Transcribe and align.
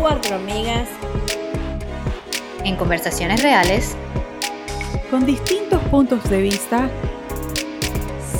Cuatro 0.00 0.36
amigas 0.36 0.88
en 2.64 2.76
conversaciones 2.76 3.42
reales, 3.42 3.94
con 5.10 5.24
distintos 5.24 5.80
puntos 5.84 6.28
de 6.28 6.42
vista, 6.42 6.90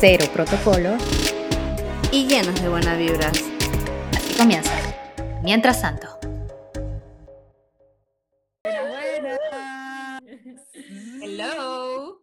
cero 0.01 0.25
protocolo, 0.33 0.97
y 2.11 2.27
llenas 2.27 2.61
de 2.61 2.69
buenas 2.69 2.99
vibras. 2.99 3.45
Así 4.17 4.35
comienza. 4.37 4.73
Mientras 5.43 5.81
tanto. 5.81 6.09
Hello. 11.23 12.23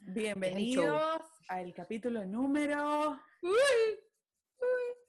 Bienvenidos 0.00 1.09
al 1.50 1.74
capítulo 1.74 2.24
número. 2.24 3.20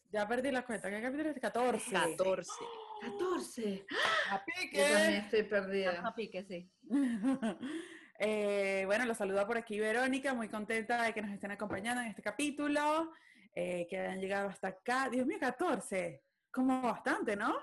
Ya 0.09 0.27
perdí 0.27 0.51
la 0.51 0.65
cuenta. 0.65 0.89
¿Qué 0.89 1.01
capítulo 1.01 1.29
es? 1.29 1.39
14. 1.39 1.91
14. 1.91 2.51
14. 3.01 3.85
A 4.31 4.43
pique. 4.43 4.77
Yo 4.77 4.83
también 4.83 5.23
estoy 5.23 5.43
perdida. 5.43 6.01
A 6.03 6.15
pique, 6.15 6.43
sí. 6.43 6.69
eh, 8.19 8.83
bueno, 8.87 9.05
los 9.05 9.17
saluda 9.17 9.45
por 9.45 9.57
aquí 9.57 9.79
Verónica, 9.79 10.33
muy 10.33 10.49
contenta 10.49 11.03
de 11.03 11.13
que 11.13 11.21
nos 11.21 11.31
estén 11.31 11.51
acompañando 11.51 12.01
en 12.01 12.07
este 12.07 12.23
capítulo, 12.23 13.13
eh, 13.53 13.85
que 13.87 13.99
hayan 13.99 14.19
llegado 14.19 14.49
hasta 14.49 14.69
acá. 14.69 15.09
Dios 15.09 15.27
mío, 15.27 15.37
14. 15.39 16.23
Como 16.49 16.81
bastante, 16.81 17.35
¿no? 17.35 17.55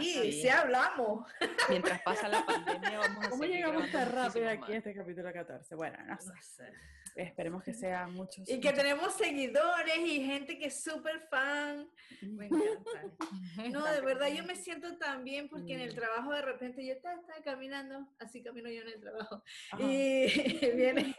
Sí, 0.00 0.32
sí 0.32 0.48
hablamos. 0.48 1.28
Mientras 1.68 2.00
pasa 2.02 2.28
la 2.28 2.46
pandemia 2.46 2.98
vamos 2.98 3.26
a 3.26 3.30
¿Cómo 3.30 3.42
llegamos 3.44 3.90
tan 3.90 4.10
rápido 4.12 4.48
aquí 4.48 4.72
a 4.72 4.76
este 4.76 4.94
capítulo 4.94 5.32
14? 5.32 5.74
Bueno, 5.74 5.98
no 6.06 6.16
sé. 6.40 6.72
Esperemos 7.16 7.64
que 7.64 7.72
sean 7.72 8.12
muchos. 8.12 8.46
Y 8.48 8.60
que 8.60 8.74
tenemos 8.74 9.14
seguidores 9.14 9.98
y 9.98 10.22
gente 10.22 10.58
que 10.58 10.66
es 10.66 10.82
súper 10.82 11.18
fan. 11.30 11.90
Me 12.20 12.46
encanta. 12.46 12.90
No, 13.72 13.84
de 13.86 14.02
verdad, 14.02 14.28
yo 14.28 14.44
me 14.44 14.54
siento 14.54 14.98
tan 14.98 15.24
bien 15.24 15.48
porque 15.48 15.74
en 15.74 15.80
el 15.80 15.92
mm. 15.92 15.96
trabajo 15.96 16.32
de 16.32 16.42
repente 16.42 16.84
yo 16.84 16.92
estaba, 16.92 17.22
caminando, 17.42 18.06
así 18.18 18.42
camino 18.42 18.68
yo 18.68 18.82
en 18.82 18.88
el 18.88 19.00
trabajo. 19.00 19.42
Y 19.78 20.26
viene. 20.76 21.16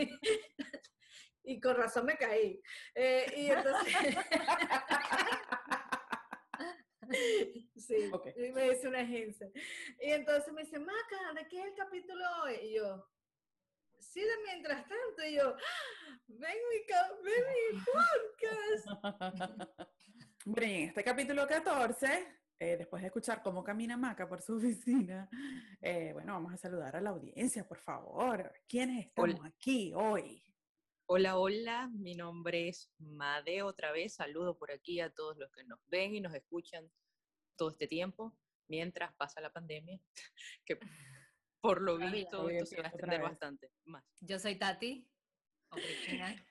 Y 1.43 1.59
con 1.59 1.75
razón 1.75 2.05
me 2.05 2.15
caí. 2.15 2.61
Eh, 2.93 3.25
y 3.35 3.47
entonces. 3.47 3.95
Sí, 7.77 8.11
y 8.35 8.51
me 8.51 8.69
dice 8.69 8.87
una 8.89 8.99
agencia. 8.99 9.49
Y 10.01 10.11
entonces 10.11 10.51
me 10.53 10.63
dice, 10.63 10.77
Maca, 10.77 11.33
¿de 11.35 11.47
qué 11.47 11.59
es 11.61 11.67
el 11.67 11.73
capítulo 11.73 12.21
hoy? 12.43 12.55
Y 12.63 12.75
yo, 12.75 13.07
sí, 13.99 14.21
de 14.21 14.37
mientras 14.45 14.81
tanto. 14.87 15.25
Y 15.25 15.35
yo, 15.35 15.55
ven 16.27 16.57
mi, 16.69 16.79
ven 17.23 17.43
mi 17.53 17.79
podcast. 17.79 18.87
Bueno, 20.49 20.65
en 20.65 20.83
este 20.87 21.03
capítulo 21.03 21.45
14, 21.45 22.25
eh, 22.57 22.77
después 22.77 23.01
de 23.01 23.07
escuchar 23.07 23.43
cómo 23.43 23.65
camina 23.65 23.97
Maca 23.97 24.29
por 24.29 24.41
su 24.41 24.55
oficina, 24.55 25.29
eh, 25.81 26.11
bueno, 26.13 26.31
vamos 26.31 26.53
a 26.53 26.57
saludar 26.57 26.95
a 26.95 27.01
la 27.01 27.09
audiencia, 27.09 27.67
por 27.67 27.79
favor. 27.79 28.53
¿Quiénes 28.65 29.07
estamos 29.07 29.43
aquí 29.43 29.91
hoy? 29.93 30.41
Hola, 31.05 31.37
hola, 31.37 31.89
mi 31.91 32.15
nombre 32.15 32.69
es 32.69 32.89
Made 32.97 33.61
otra 33.61 33.91
vez. 33.91 34.15
Saludo 34.15 34.57
por 34.57 34.71
aquí 34.71 35.01
a 35.01 35.09
todos 35.09 35.37
los 35.37 35.51
que 35.51 35.65
nos 35.65 35.79
ven 35.87 36.15
y 36.15 36.21
nos 36.21 36.33
escuchan 36.33 36.89
todo 37.57 37.71
este 37.71 37.87
tiempo 37.87 38.33
mientras 38.67 39.13
pasa 39.15 39.41
la 39.41 39.51
pandemia, 39.51 39.99
que 40.65 40.79
por 41.61 41.81
lo 41.81 41.97
visto 41.97 42.49
esto 42.49 42.65
se 42.65 42.77
va 42.77 42.83
a 42.83 42.87
extender 42.87 43.21
bastante 43.21 43.71
más. 43.85 44.03
Yo 44.21 44.39
soy 44.39 44.55
Tati, 44.55 45.09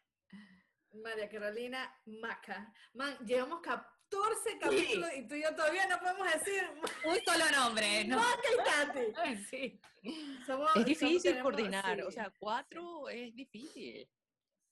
María 0.92 1.28
Carolina 1.28 1.94
Maca. 2.06 2.72
Man, 2.94 3.16
llevamos 3.26 3.60
14 3.60 4.58
capítulos 4.58 5.10
y 5.16 5.28
tú 5.28 5.34
y 5.34 5.42
yo 5.42 5.54
todavía 5.54 5.86
no 5.88 5.98
podemos 5.98 6.32
decir 6.32 6.62
un 7.04 7.16
solo 7.24 7.44
nombre. 7.54 8.04
¿no? 8.08 8.16
Maca 8.16 8.48
y 8.52 8.56
Tati. 8.64 9.44
sí. 9.50 9.80
es 10.76 10.84
difícil 10.84 11.40
coordinar, 11.40 12.02
o 12.02 12.10
sea, 12.10 12.32
cuatro 12.38 13.08
es 13.08 13.34
difícil. 13.34 14.08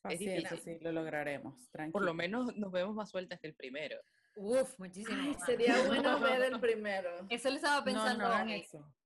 es 0.09 0.19
difícil. 0.19 0.59
Sí, 0.59 0.79
lo 0.81 0.93
lograremos. 0.93 1.71
Tranquilo. 1.71 1.93
Por 1.93 2.05
lo 2.05 2.15
menos 2.15 2.57
nos 2.57 2.73
vemos 2.73 2.95
más 2.95 3.11
sueltas 3.11 3.39
que 3.41 3.49
el 3.49 3.55
primero. 3.55 4.01
Uf, 4.37 4.79
muchísimo. 4.79 5.39
sería 5.47 5.81
bueno 5.87 6.19
ver 6.19 6.43
el 6.43 6.61
primero. 6.61 7.27
Eso 7.29 7.51
lo 7.51 7.57
estaba 7.57 7.85
pensando. 7.85 8.25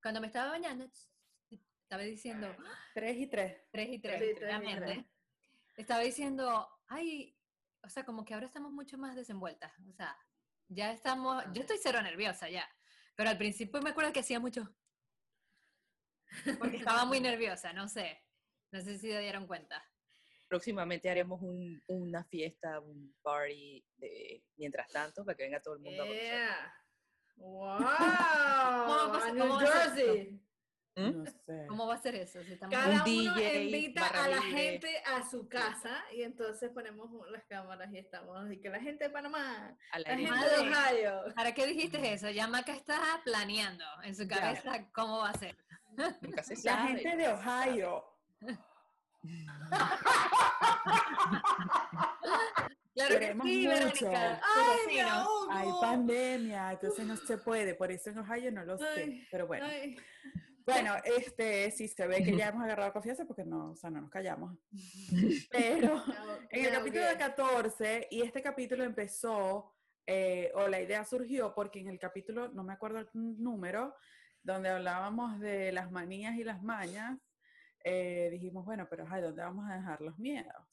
Cuando 0.01 0.21
me 0.21 0.27
estaba 0.27 0.53
bañando, 0.53 0.89
estaba 1.89 2.03
diciendo. 2.03 2.55
Tres 2.93 3.17
y 3.17 3.27
tres. 3.29 3.63
Tres 3.73 3.89
y 3.89 3.99
tres, 3.99 5.07
Estaba 5.75 6.03
diciendo, 6.03 6.69
ay, 6.87 7.35
o 7.83 7.89
sea, 7.89 8.05
como 8.05 8.27
que 8.27 8.35
ahora 8.35 8.45
estamos 8.45 8.73
mucho 8.73 8.99
más 8.99 9.17
desenvueltas. 9.17 9.73
O 9.89 9.93
sea, 9.95 10.15
ya 10.69 10.93
estamos. 10.93 11.43
Yo 11.55 11.63
estoy 11.63 11.79
cero 11.83 12.03
nerviosa 12.03 12.51
ya. 12.51 12.69
Pero 13.17 13.31
al 13.31 13.39
principio 13.39 13.81
me 13.81 13.91
acuerdo 13.91 14.13
que 14.13 14.21
hacía 14.21 14.39
mucho. 14.39 14.69
Porque 16.59 16.77
estaba 16.77 17.07
muy 17.07 17.21
nerviosa, 17.21 17.73
no 17.73 17.89
sé. 17.89 18.23
No 18.71 18.83
sé 18.83 18.99
si 18.99 19.11
se 19.11 19.21
dieron 19.21 19.47
cuenta 19.47 19.83
próximamente 20.49 21.11
haremos 21.11 21.43
un, 21.43 21.83
una 21.89 22.25
fiesta, 22.25 22.81
un 22.81 23.15
party 23.21 23.85
de, 23.99 24.43
mientras 24.57 24.89
tanto 24.89 25.23
para 25.23 25.37
que 25.37 25.43
venga 25.43 25.61
todo 25.61 25.75
el 25.75 25.81
mundo 25.81 26.07
yeah. 26.07 26.73
¡Wow! 27.37 27.81
¿Cómo, 29.39 29.59
Jersey. 29.59 30.41
¿Mm? 30.99 31.25
¿Cómo 31.69 31.87
va 31.87 31.95
a 31.95 31.99
ser 31.99 32.17
eso? 32.17 32.41
Cada 32.69 32.89
uno 32.89 33.05
DJ, 33.05 33.65
invita 33.65 34.07
a 34.07 34.29
la 34.29 34.43
gente 34.43 35.01
a 35.07 35.29
su 35.29 35.49
casa 35.49 36.03
y 36.13 36.23
entonces 36.23 36.71
ponemos 36.71 37.09
las 37.31 37.45
cámaras 37.45 37.93
y 37.93 37.99
estamos 37.99 38.51
y 38.51 38.59
que 38.59 38.69
la 38.69 38.81
gente 38.81 39.05
de 39.05 39.11
Panamá, 39.11 39.77
a 39.93 39.99
la, 40.01 40.17
gente 40.17 40.33
de 40.33 40.59
Ohio. 40.59 41.35
¿Para 41.37 41.55
qué 41.55 41.67
dijiste 41.67 42.13
eso? 42.13 42.31
Ya 42.31 42.49
Maca 42.49 42.73
está 42.73 42.99
planeando 43.25 43.85
en 44.03 44.17
su 44.17 44.27
cabeza 44.27 44.89
cómo 44.93 45.19
va 45.19 45.31
a 45.31 45.35
ser. 45.35 45.57
Nunca 46.21 46.43
se 46.43 46.57
sabe. 46.57 46.95
La 46.95 46.99
gente 46.99 47.17
de 47.17 47.29
Ohio. 47.29 48.05
Claro 52.99 53.21
que 53.21 53.37
sí, 53.45 53.69
mucho, 53.69 54.11
Ay, 54.13 54.99
Hay 55.51 55.69
pandemia, 55.81 56.73
entonces 56.73 57.07
no 57.07 57.17
se 57.17 57.39
puede, 57.39 57.77
por 57.77 57.93
eso 57.93 58.11
en 58.11 58.19
Ohio 58.19 58.51
no 58.51 58.65
lo 58.65 58.77
sé, 58.77 59.25
pero 59.31 59.47
bueno. 59.47 59.69
Bueno, 60.69 60.93
este, 61.05 61.71
sí 61.71 61.89
se 61.89 62.07
ve 62.07 62.23
que 62.23 62.37
ya 62.37 62.49
hemos 62.49 62.63
agarrado 62.63 62.93
confianza 62.93 63.25
porque 63.25 63.45
no, 63.45 63.71
o 63.71 63.77
sea, 63.77 63.89
no 63.89 64.03
nos 64.03 64.11
callamos. 64.11 64.59
Pero 65.51 66.03
en 66.51 66.67
el 66.67 66.73
capítulo 66.73 67.05
14, 67.19 68.09
y 68.11 68.21
este 68.21 68.43
capítulo 68.43 68.85
empezó, 68.85 69.75
eh, 70.07 70.53
o 70.55 70.69
la 70.69 70.81
idea 70.81 71.05
surgió 71.05 71.55
porque 71.55 71.81
en 71.81 71.89
el 71.89 71.99
capítulo, 71.99 72.49
no 72.49 72.65
me 72.65 72.75
acuerdo 72.75 72.99
el 72.99 73.09
número, 73.15 73.95
donde 74.43 74.69
hablábamos 74.69 75.41
de 75.41 75.73
las 75.73 75.91
manías 75.91 76.37
y 76.37 76.45
las 76.45 76.63
mañas, 76.63 77.19
eh, 77.83 78.29
dijimos, 78.31 78.67
bueno, 78.67 78.87
pero 78.91 79.07
ay, 79.09 79.23
¿dónde 79.23 79.43
vamos 79.43 79.71
a 79.71 79.77
dejar 79.77 80.03
los 80.03 80.19
miedos? 80.19 80.67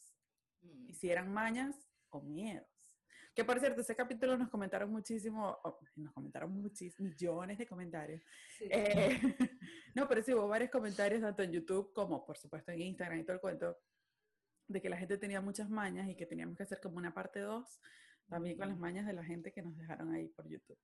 Y 0.61 0.94
si 0.94 1.09
eran 1.09 1.31
mañas 1.31 1.88
o 2.09 2.22
miedos. 2.22 2.75
Que 3.35 3.44
por 3.44 3.59
cierto, 3.59 3.81
ese 3.81 3.96
capítulo 3.96 4.38
nos 4.38 4.50
comentaron 4.50 4.90
muchísimo, 4.90 5.59
nos 5.97 6.13
comentaron 6.13 6.51
muchísimos, 6.51 7.12
millones 7.12 7.57
de 7.57 7.68
comentarios. 7.68 8.23
Eh, 8.62 9.19
no, 9.94 10.07
pero 10.07 10.23
sí 10.23 10.34
hubo 10.34 10.47
varios 10.47 10.72
comentarios 10.72 11.22
tanto 11.22 11.44
en 11.44 11.51
YouTube 11.51 11.91
como 11.94 12.25
por 12.25 12.38
supuesto 12.38 12.72
en 12.72 12.81
Instagram 12.81 13.19
y 13.19 13.23
todo 13.23 13.34
el 13.34 13.41
cuento, 13.41 13.78
de 14.68 14.81
que 14.81 14.90
la 14.90 14.97
gente 14.97 15.18
tenía 15.18 15.41
muchas 15.41 15.69
mañas 15.69 16.07
y 16.07 16.16
que 16.16 16.25
teníamos 16.25 16.56
que 16.56 16.63
hacer 16.63 16.79
como 16.79 16.97
una 16.97 17.13
parte 17.13 17.41
2 17.41 17.81
también 18.29 18.57
con 18.57 18.69
las 18.69 18.78
mañas 18.78 19.06
de 19.06 19.13
la 19.13 19.23
gente 19.23 19.52
que 19.52 19.62
nos 19.62 19.78
dejaron 19.78 20.13
ahí 20.13 20.28
por 20.29 20.47
YouTube. 20.47 20.79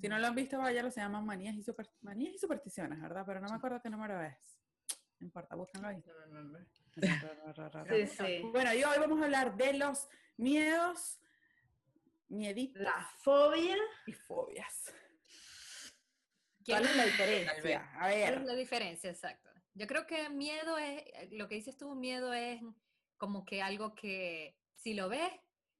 Si 0.00 0.08
no 0.08 0.18
lo 0.18 0.26
han 0.26 0.34
visto, 0.34 0.58
vaya, 0.58 0.82
lo 0.82 0.90
se 0.90 1.00
llaman 1.00 1.24
manías 1.24 1.54
y, 1.54 1.62
super, 1.62 1.88
manías 2.00 2.34
y 2.34 2.38
supersticiones, 2.38 3.00
¿verdad? 3.00 3.24
Pero 3.26 3.40
no 3.40 3.48
me 3.48 3.54
acuerdo 3.54 3.80
qué 3.80 3.88
número 3.88 4.20
es. 4.22 4.58
No 5.20 5.26
importa, 5.26 5.54
búscanlo 5.54 5.88
ahí. 5.88 6.02
Sí, 7.88 8.06
sí. 8.06 8.42
Bueno, 8.50 8.74
y 8.74 8.82
hoy 8.82 8.98
vamos 8.98 9.20
a 9.20 9.24
hablar 9.24 9.56
de 9.56 9.74
los 9.74 10.08
miedos, 10.36 11.20
mieditos. 12.32 12.82
La 12.82 13.08
fobia. 13.18 13.76
Y 14.06 14.12
fobias. 14.12 14.92
¿Cuál 16.64 16.84
es 16.84 16.96
la 16.96 17.04
diferencia? 17.04 17.90
A 17.98 18.08
ver. 18.08 18.30
¿Cuál 18.30 18.42
es 18.42 18.46
la 18.46 18.54
diferencia? 18.54 19.10
Exacto. 19.10 19.50
Yo 19.74 19.86
creo 19.86 20.06
que 20.06 20.28
miedo 20.28 20.78
es, 20.78 21.02
lo 21.32 21.48
que 21.48 21.56
dices 21.56 21.76
tú, 21.76 21.94
miedo 21.94 22.32
es 22.32 22.60
como 23.16 23.44
que 23.44 23.62
algo 23.62 23.94
que 23.94 24.58
si 24.74 24.94
lo 24.94 25.08
ves, 25.08 25.32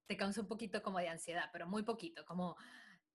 te 0.07 0.17
causa 0.17 0.41
un 0.41 0.49
poquito 0.49 0.83
como 0.83 0.99
de 0.99 1.09
ansiedad, 1.09 1.51
pero 1.53 1.67
muy 1.67 1.83
poquito, 1.83 2.25
como, 2.25 2.57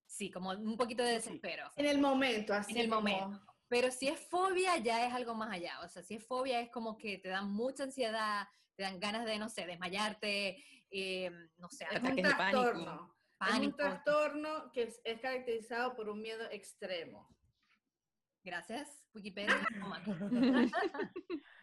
sí, 0.06 0.32
como 0.32 0.52
un 0.52 0.78
poquito 0.78 1.04
de 1.04 1.14
desespero. 1.14 1.70
En 1.76 1.86
el 1.86 2.00
momento, 2.00 2.54
así. 2.54 2.74
En 2.74 2.80
el 2.80 2.88
momento. 2.90 3.42
Pero 3.68 3.92
si 3.92 4.08
es 4.08 4.20
fobia, 4.20 4.78
ya 4.78 5.06
es 5.06 5.14
algo 5.14 5.36
más 5.36 5.52
allá. 5.52 5.80
O 5.84 5.90
sea, 5.90 6.02
si 6.02 6.16
es 6.16 6.26
fobia, 6.26 6.62
es 6.62 6.70
como 6.70 6.98
que 6.98 7.18
te 7.18 7.30
dan 7.30 7.52
mucha 7.52 7.84
ansiedad, 7.84 8.48
te 8.76 8.84
dan 8.84 9.00
ganas 9.00 9.26
de, 9.26 9.38
no 9.40 9.50
sé, 9.50 9.66
desmayarte, 9.66 10.64
eh, 10.90 11.32
no 11.58 11.70
sé, 11.70 11.86
es 11.92 12.02
un 12.02 12.16
Es 13.40 13.60
un 13.60 13.76
trastorno 13.76 14.72
que 14.72 14.84
es, 15.04 15.22
caracterizado 15.22 15.96
por 15.96 16.10
un 16.10 16.22
miedo 16.22 16.44
extremo. 16.52 17.30
Gracias, 18.44 19.04
Wikipedia. 19.14 19.56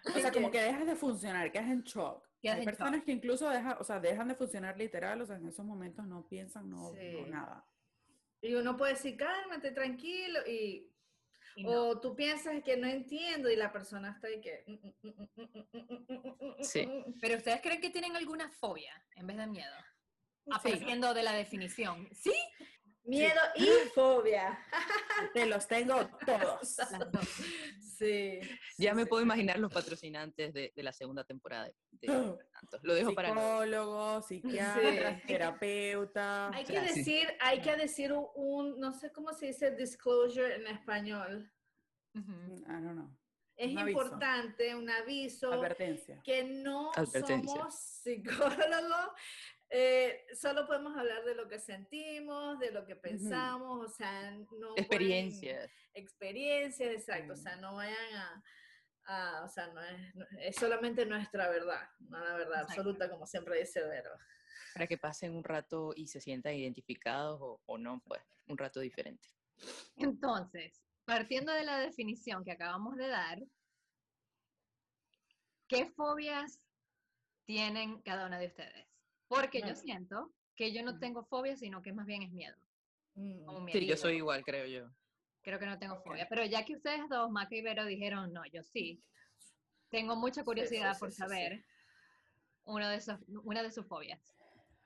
o 0.05 0.19
sea, 0.19 0.31
como 0.31 0.51
que 0.51 0.61
dejas 0.61 0.87
de 0.87 0.97
funcionar, 0.97 1.51
quedas 1.51 1.71
en 1.71 1.83
shock. 1.83 2.29
Hay 2.43 2.65
personas 2.65 3.03
que 3.03 3.13
incluso 3.13 3.49
dejan, 3.49 3.77
o 3.81 3.85
sea, 3.85 3.99
dejan 3.99 4.29
de 4.29 4.35
funcionar 4.35 4.77
literal, 4.77 5.21
o 5.23 5.27
sea, 5.27 5.37
en 5.37 5.47
esos 5.49 5.65
momentos 5.65 6.07
no 6.07 6.29
piensan, 6.29 6.69
no, 6.69 6.93
nada. 7.27 7.67
Y 8.43 8.55
uno 8.55 8.77
puede 8.77 8.93
decir, 8.93 9.17
cálmate, 9.17 9.71
tranquilo, 9.71 10.41
y, 10.47 10.93
o 11.65 11.99
tú 12.01 12.15
piensas 12.15 12.63
que 12.63 12.77
no 12.77 12.87
entiendo 12.87 13.51
y 13.51 13.57
la 13.57 13.73
persona 13.73 14.11
está 14.11 14.27
ahí 14.27 14.41
que... 14.41 14.65
Sí. 16.61 16.87
Pero 17.21 17.39
ustedes 17.39 17.63
creen 17.63 17.81
que 17.81 17.91
tienen 17.91 18.15
alguna 18.15 18.51
fobia 18.51 18.93
en 19.17 19.27
vez 19.27 19.39
de 19.39 19.47
miedo? 19.47 19.75
Aprendiendo 20.51 21.15
de 21.15 21.23
la 21.23 21.33
definición. 21.33 22.09
¿Sí? 22.13 22.33
Miedo 23.05 23.41
y 23.57 23.67
fobia. 23.95 24.59
Te 25.35 25.47
los 25.47 25.67
tengo 25.67 26.09
todos. 26.25 26.77
Sí. 27.95 28.41
Ya 28.77 28.93
me 28.93 29.07
puedo 29.07 29.23
imaginar 29.23 29.57
los 29.61 29.73
patrocinantes 29.73 30.53
de, 30.53 30.73
la 30.75 30.93
segunda 30.93 31.23
temporada. 31.23 31.71
De, 31.93 32.09
Lo 32.83 32.93
dejo 32.93 33.15
para 33.15 33.29
Psicólogo, 33.29 34.21
psiquiatra, 34.21 35.23
terapeuta. 35.25 36.49
Hay 36.49 36.65
que 36.65 36.81
decir, 36.81 37.29
hay 37.39 37.61
que 37.61 37.77
decir 37.77 38.13
un, 38.35 38.81
no 38.81 38.93
sé 38.93 39.13
cómo 39.13 39.33
se 39.33 39.47
dice 39.47 39.71
disclosure 39.71 40.57
en 40.57 40.67
español. 40.67 41.53
I 42.15 42.19
don't 42.19 42.95
know. 42.95 43.17
Es 43.57 43.71
importante, 43.71 44.75
un 44.75 44.91
aviso. 44.91 45.53
Advertencia. 45.53 46.21
Que 46.25 46.43
no 46.43 46.91
somos 46.95 47.75
psicólogos, 47.75 49.13
eh, 49.71 50.27
solo 50.35 50.67
podemos 50.67 50.97
hablar 50.97 51.25
de 51.25 51.35
lo 51.35 51.49
que 51.49 51.59
sentimos, 51.59 52.59
de 52.59 52.71
lo 52.71 52.85
que 52.85 52.97
pensamos, 52.97 53.85
o 53.85 53.89
sea, 53.89 54.31
no... 54.31 54.75
Experiencias. 54.77 55.71
experiencias, 55.95 56.93
exacto, 56.93 57.33
o 57.33 57.37
sea, 57.37 57.57
no 57.57 57.75
vayan 57.75 58.43
a... 59.07 59.45
o 59.45 59.49
sea, 59.49 59.69
no 59.69 59.81
es, 60.39 60.57
solamente 60.57 61.07
nuestra 61.07 61.49
verdad, 61.49 61.89
no 62.01 62.19
la 62.19 62.35
verdad 62.35 62.63
absoluta, 62.63 63.11
como 63.11 63.27
siempre 63.27 63.59
dice 63.59 63.83
Vero. 63.83 64.11
Para 64.75 64.87
que 64.87 64.99
pasen 64.99 65.35
un 65.35 65.45
rato 65.45 65.93
y 65.97 66.07
se 66.09 66.21
sientan 66.21 66.55
identificados 66.55 67.39
o, 67.41 67.61
o 67.67 67.79
no, 67.79 68.01
pues, 68.07 68.23
un 68.47 68.59
rato 68.59 68.81
diferente. 68.81 69.29
Entonces, 69.97 70.83
partiendo 71.05 71.53
de 71.53 71.65
la 71.65 71.79
definición 71.79 72.45
que 72.45 72.53
acabamos 72.53 72.97
de 72.97 73.09
dar, 73.09 73.39
¿qué 75.69 75.87
fobias 75.87 76.67
tienen 77.45 78.01
cada 78.03 78.27
una 78.27 78.39
de 78.39 78.47
ustedes? 78.47 78.94
Porque 79.41 79.61
yo 79.61 79.75
siento 79.75 80.33
que 80.57 80.73
yo 80.73 80.83
no 80.83 80.99
tengo 80.99 81.25
fobia, 81.25 81.57
sino 81.57 81.83
que 81.83 81.93
más 81.93 82.07
bien 82.07 82.23
es 82.23 82.33
miedo. 82.33 82.57
Mm. 83.15 83.69
Sí, 83.73 83.87
yo 83.87 83.97
soy 83.97 84.17
igual, 84.17 84.45
creo 84.45 84.67
yo. 84.67 84.91
Creo 85.43 85.59
que 85.59 85.67
no 85.67 85.79
tengo 85.79 86.01
fobia. 86.03 86.27
Pero 86.29 86.45
ya 86.45 86.65
que 86.65 86.75
ustedes 86.75 87.09
dos, 87.09 87.31
Maca 87.31 87.55
y 87.55 87.63
Vero, 87.63 87.85
dijeron, 87.85 88.33
no, 88.33 88.43
yo 88.53 88.63
sí. 88.63 89.03
Tengo 89.91 90.17
mucha 90.17 90.43
curiosidad 90.43 90.99
por 90.99 91.13
saber 91.13 91.65
uno 92.65 92.89
de 92.89 92.97
esos, 92.97 93.19
una 93.45 93.63
de 93.63 93.71
sus 93.71 93.87
fobias. 93.87 94.35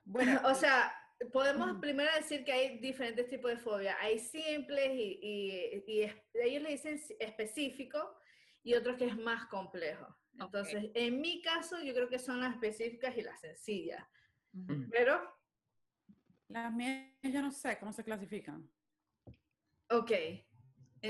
Bueno, 0.04 0.40
o 0.44 0.54
sea, 0.54 0.92
podemos 1.32 1.78
primero 1.80 2.10
decir 2.14 2.44
que 2.44 2.52
hay 2.52 2.78
diferentes 2.78 3.28
tipos 3.28 3.50
de 3.50 3.58
fobia. 3.58 3.96
Hay 4.00 4.18
simples 4.18 4.90
y, 4.94 5.18
y, 5.86 6.02
ellos 6.34 6.62
le 6.62 6.70
dicen 6.70 7.00
específico 7.20 8.18
y 8.62 8.74
otros 8.74 8.96
que 8.96 9.06
es 9.06 9.16
más 9.16 9.46
complejo. 9.46 10.06
Entonces, 10.40 10.90
en 10.94 11.20
mi 11.20 11.42
caso, 11.42 11.80
yo 11.82 11.92
creo 11.94 12.08
que 12.08 12.18
son 12.18 12.40
las 12.40 12.54
específicas 12.54 13.16
y 13.16 13.22
las 13.22 13.40
sencillas. 13.40 14.04
Pero. 14.90 15.20
Las 16.48 16.72
mías 16.72 17.06
yo 17.22 17.42
no 17.42 17.50
sé 17.50 17.78
cómo 17.78 17.92
se 17.92 18.02
clasifican. 18.02 18.68
Ok. 19.90 20.12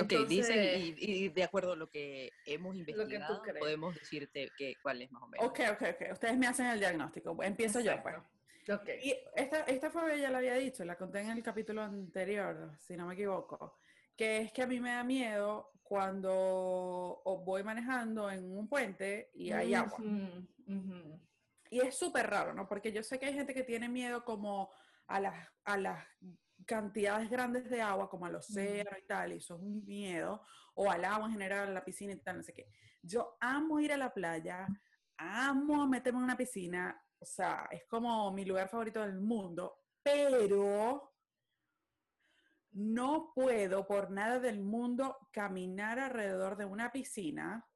ok, 0.00 0.12
dicen, 0.28 0.94
y, 0.96 1.28
de 1.28 1.44
acuerdo 1.44 1.72
a 1.72 1.76
lo 1.76 1.88
que 1.88 2.30
hemos 2.44 2.74
investigado, 2.76 3.42
podemos 3.58 3.94
decirte 3.94 4.50
que, 4.56 4.74
cuál 4.82 5.02
es 5.02 5.12
más 5.12 5.22
o 5.22 5.28
menos. 5.28 5.46
Ok, 5.46 5.60
ok, 5.72 5.82
ok. 5.94 6.12
Ustedes 6.12 6.36
me 6.36 6.46
hacen 6.46 6.66
el 6.66 6.80
diagnóstico. 6.80 7.40
Empiezo 7.42 7.80
yo, 7.80 7.92
pues. 8.02 8.16
Okay. 8.68 9.00
Y 9.02 9.16
esta, 9.34 9.60
esta 9.60 9.90
fue, 9.90 10.20
ya 10.20 10.30
la 10.30 10.38
había 10.38 10.54
dicho, 10.54 10.84
la 10.84 10.96
conté 10.96 11.20
en 11.20 11.30
el 11.30 11.42
capítulo 11.42 11.82
anterior, 11.82 12.76
si 12.78 12.96
no 12.96 13.06
me 13.06 13.14
equivoco, 13.14 13.78
que 14.14 14.42
es 14.42 14.52
que 14.52 14.62
a 14.62 14.66
mí 14.66 14.78
me 14.78 14.90
da 14.90 15.04
miedo 15.04 15.70
cuando 15.82 17.22
voy 17.24 17.62
manejando 17.62 18.30
en 18.30 18.44
un 18.44 18.68
puente 18.68 19.30
y 19.32 19.52
hay 19.52 19.72
agua. 19.72 19.98
Y 21.70 21.80
es 21.80 21.96
súper 21.96 22.28
raro, 22.28 22.54
¿no? 22.54 22.66
Porque 22.66 22.92
yo 22.92 23.02
sé 23.02 23.18
que 23.18 23.26
hay 23.26 23.34
gente 23.34 23.54
que 23.54 23.64
tiene 23.64 23.88
miedo 23.88 24.24
como 24.24 24.70
a 25.06 25.20
las, 25.20 25.48
a 25.64 25.76
las 25.76 26.04
cantidades 26.66 27.30
grandes 27.30 27.68
de 27.70 27.80
agua, 27.80 28.08
como 28.08 28.26
al 28.26 28.36
océano 28.36 28.90
y 28.98 29.06
tal, 29.06 29.32
y 29.32 29.36
eso 29.36 29.56
es 29.56 29.60
un 29.62 29.84
miedo, 29.86 30.42
o 30.74 30.90
al 30.90 31.04
agua 31.04 31.26
en 31.26 31.32
general, 31.32 31.68
a 31.68 31.72
la 31.72 31.84
piscina 31.84 32.12
y 32.12 32.20
tal, 32.20 32.38
no 32.38 32.42
sé 32.42 32.52
qué. 32.52 32.70
Yo 33.02 33.36
amo 33.40 33.80
ir 33.80 33.92
a 33.92 33.96
la 33.96 34.12
playa, 34.12 34.66
amo 35.16 35.86
meterme 35.86 36.18
en 36.18 36.24
una 36.24 36.36
piscina, 36.36 37.02
o 37.18 37.24
sea, 37.24 37.68
es 37.70 37.84
como 37.86 38.30
mi 38.32 38.44
lugar 38.44 38.68
favorito 38.68 39.00
del 39.00 39.20
mundo, 39.20 39.84
pero 40.02 41.14
no 42.72 43.32
puedo 43.34 43.86
por 43.86 44.10
nada 44.10 44.38
del 44.38 44.60
mundo 44.60 45.16
caminar 45.32 45.98
alrededor 45.98 46.56
de 46.56 46.64
una 46.64 46.92
piscina. 46.92 47.66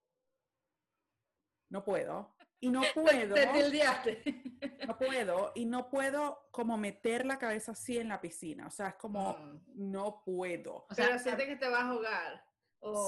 No 1.70 1.84
puedo. 1.84 2.36
Y 2.62 2.70
no 2.70 2.80
puedo. 2.94 3.34
No 4.86 4.98
puedo. 4.98 5.52
Y 5.54 5.64
no 5.64 5.88
puedo 5.90 6.48
como 6.50 6.76
meter 6.76 7.26
la 7.26 7.38
cabeza 7.38 7.72
así 7.72 7.98
en 7.98 8.08
la 8.08 8.20
piscina. 8.20 8.66
O 8.66 8.70
sea, 8.70 8.88
es 8.88 8.94
como, 8.94 9.34
mm. 9.34 9.60
no 9.90 10.22
puedo. 10.24 10.86
O 10.88 10.94
sea, 10.94 11.18
sientes 11.18 11.46
que 11.46 11.56
te 11.56 11.68
vas 11.68 11.82
a 11.82 11.88
ahogar. 11.88 12.44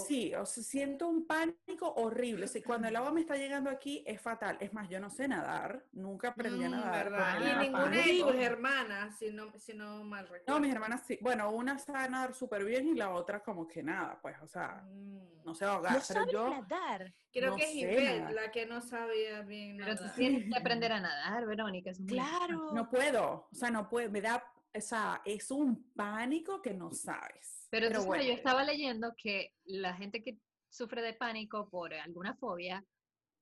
Sí, 0.07 0.33
o 0.35 0.47
sea, 0.47 0.63
siento 0.63 1.09
un 1.09 1.27
pánico 1.27 1.93
horrible. 1.97 2.47
O 2.47 2.65
cuando 2.65 2.87
el 2.87 2.95
agua 2.95 3.13
me 3.13 3.21
está 3.21 3.37
llegando 3.37 3.69
aquí 3.69 4.05
es 4.07 4.21
fatal. 4.21 4.57
Es 4.61 4.73
más, 4.73 4.89
yo 4.89 5.01
no 5.01 5.11
sé 5.11 5.27
nadar, 5.27 5.85
nunca 5.93 6.29
aprendí 6.29 6.65
a 6.65 6.69
mm, 6.69 6.73
nadar. 6.73 7.43
Y 7.43 7.67
ninguna 7.67 7.91
de 7.91 8.21
tus 8.21 8.35
hermanas, 8.37 9.19
si 9.19 9.33
no, 9.33 9.53
si 9.59 9.75
no 9.75 10.05
mal 10.05 10.29
recuerdo. 10.29 10.45
No, 10.47 10.61
mis 10.61 10.73
hermanas 10.73 11.03
sí. 11.07 11.19
Bueno, 11.21 11.51
una 11.51 11.79
sabe 11.79 12.09
nadar 12.09 12.35
súper 12.35 12.65
bien 12.65 12.87
y 12.87 12.95
la 12.95 13.11
otra 13.11 13.43
como 13.43 13.67
que 13.67 13.83
nada, 13.83 14.19
pues, 14.23 14.37
o 14.41 14.47
sea, 14.47 14.85
mm. 14.89 15.45
no 15.45 15.55
sé 15.55 15.65
ahogar. 15.65 15.95
No 15.95 16.01
pero 16.07 16.31
yo 16.31 16.51
nadar. 16.51 17.13
Creo 17.33 17.57
que 17.57 17.65
es 17.65 17.75
Ivette 17.75 18.31
la 18.31 18.53
que 18.53 18.67
no 18.67 18.81
sabía 18.81 19.43
bien 19.43 19.79
nadar. 19.79 19.97
Pero 19.97 20.09
tú 20.09 20.15
tienes 20.17 20.49
que 20.49 20.57
aprender 20.61 20.93
a 20.93 21.01
nadar, 21.01 21.47
Verónica. 21.47 21.91
claro. 22.07 22.71
No 22.73 22.89
puedo, 22.89 23.49
o 23.51 23.55
sea, 23.55 23.71
no 23.71 23.89
puedo, 23.89 24.09
me 24.11 24.21
da, 24.21 24.45
o 24.77 24.81
sea, 24.81 25.23
es 25.25 25.51
un 25.51 25.93
pánico 25.93 26.61
que 26.61 26.75
no 26.75 26.93
sabes. 26.93 27.69
Pero, 27.71 27.89
yo 27.91 28.33
estaba 28.33 28.65
leyendo 28.65 29.15
que 29.17 29.53
la 29.65 29.95
gente 29.95 30.23
que 30.23 30.39
sufre 30.69 31.03
de 31.03 31.15
pánico 31.15 31.69
por 31.71 31.95
alguna 31.95 32.35
fobia, 32.35 32.85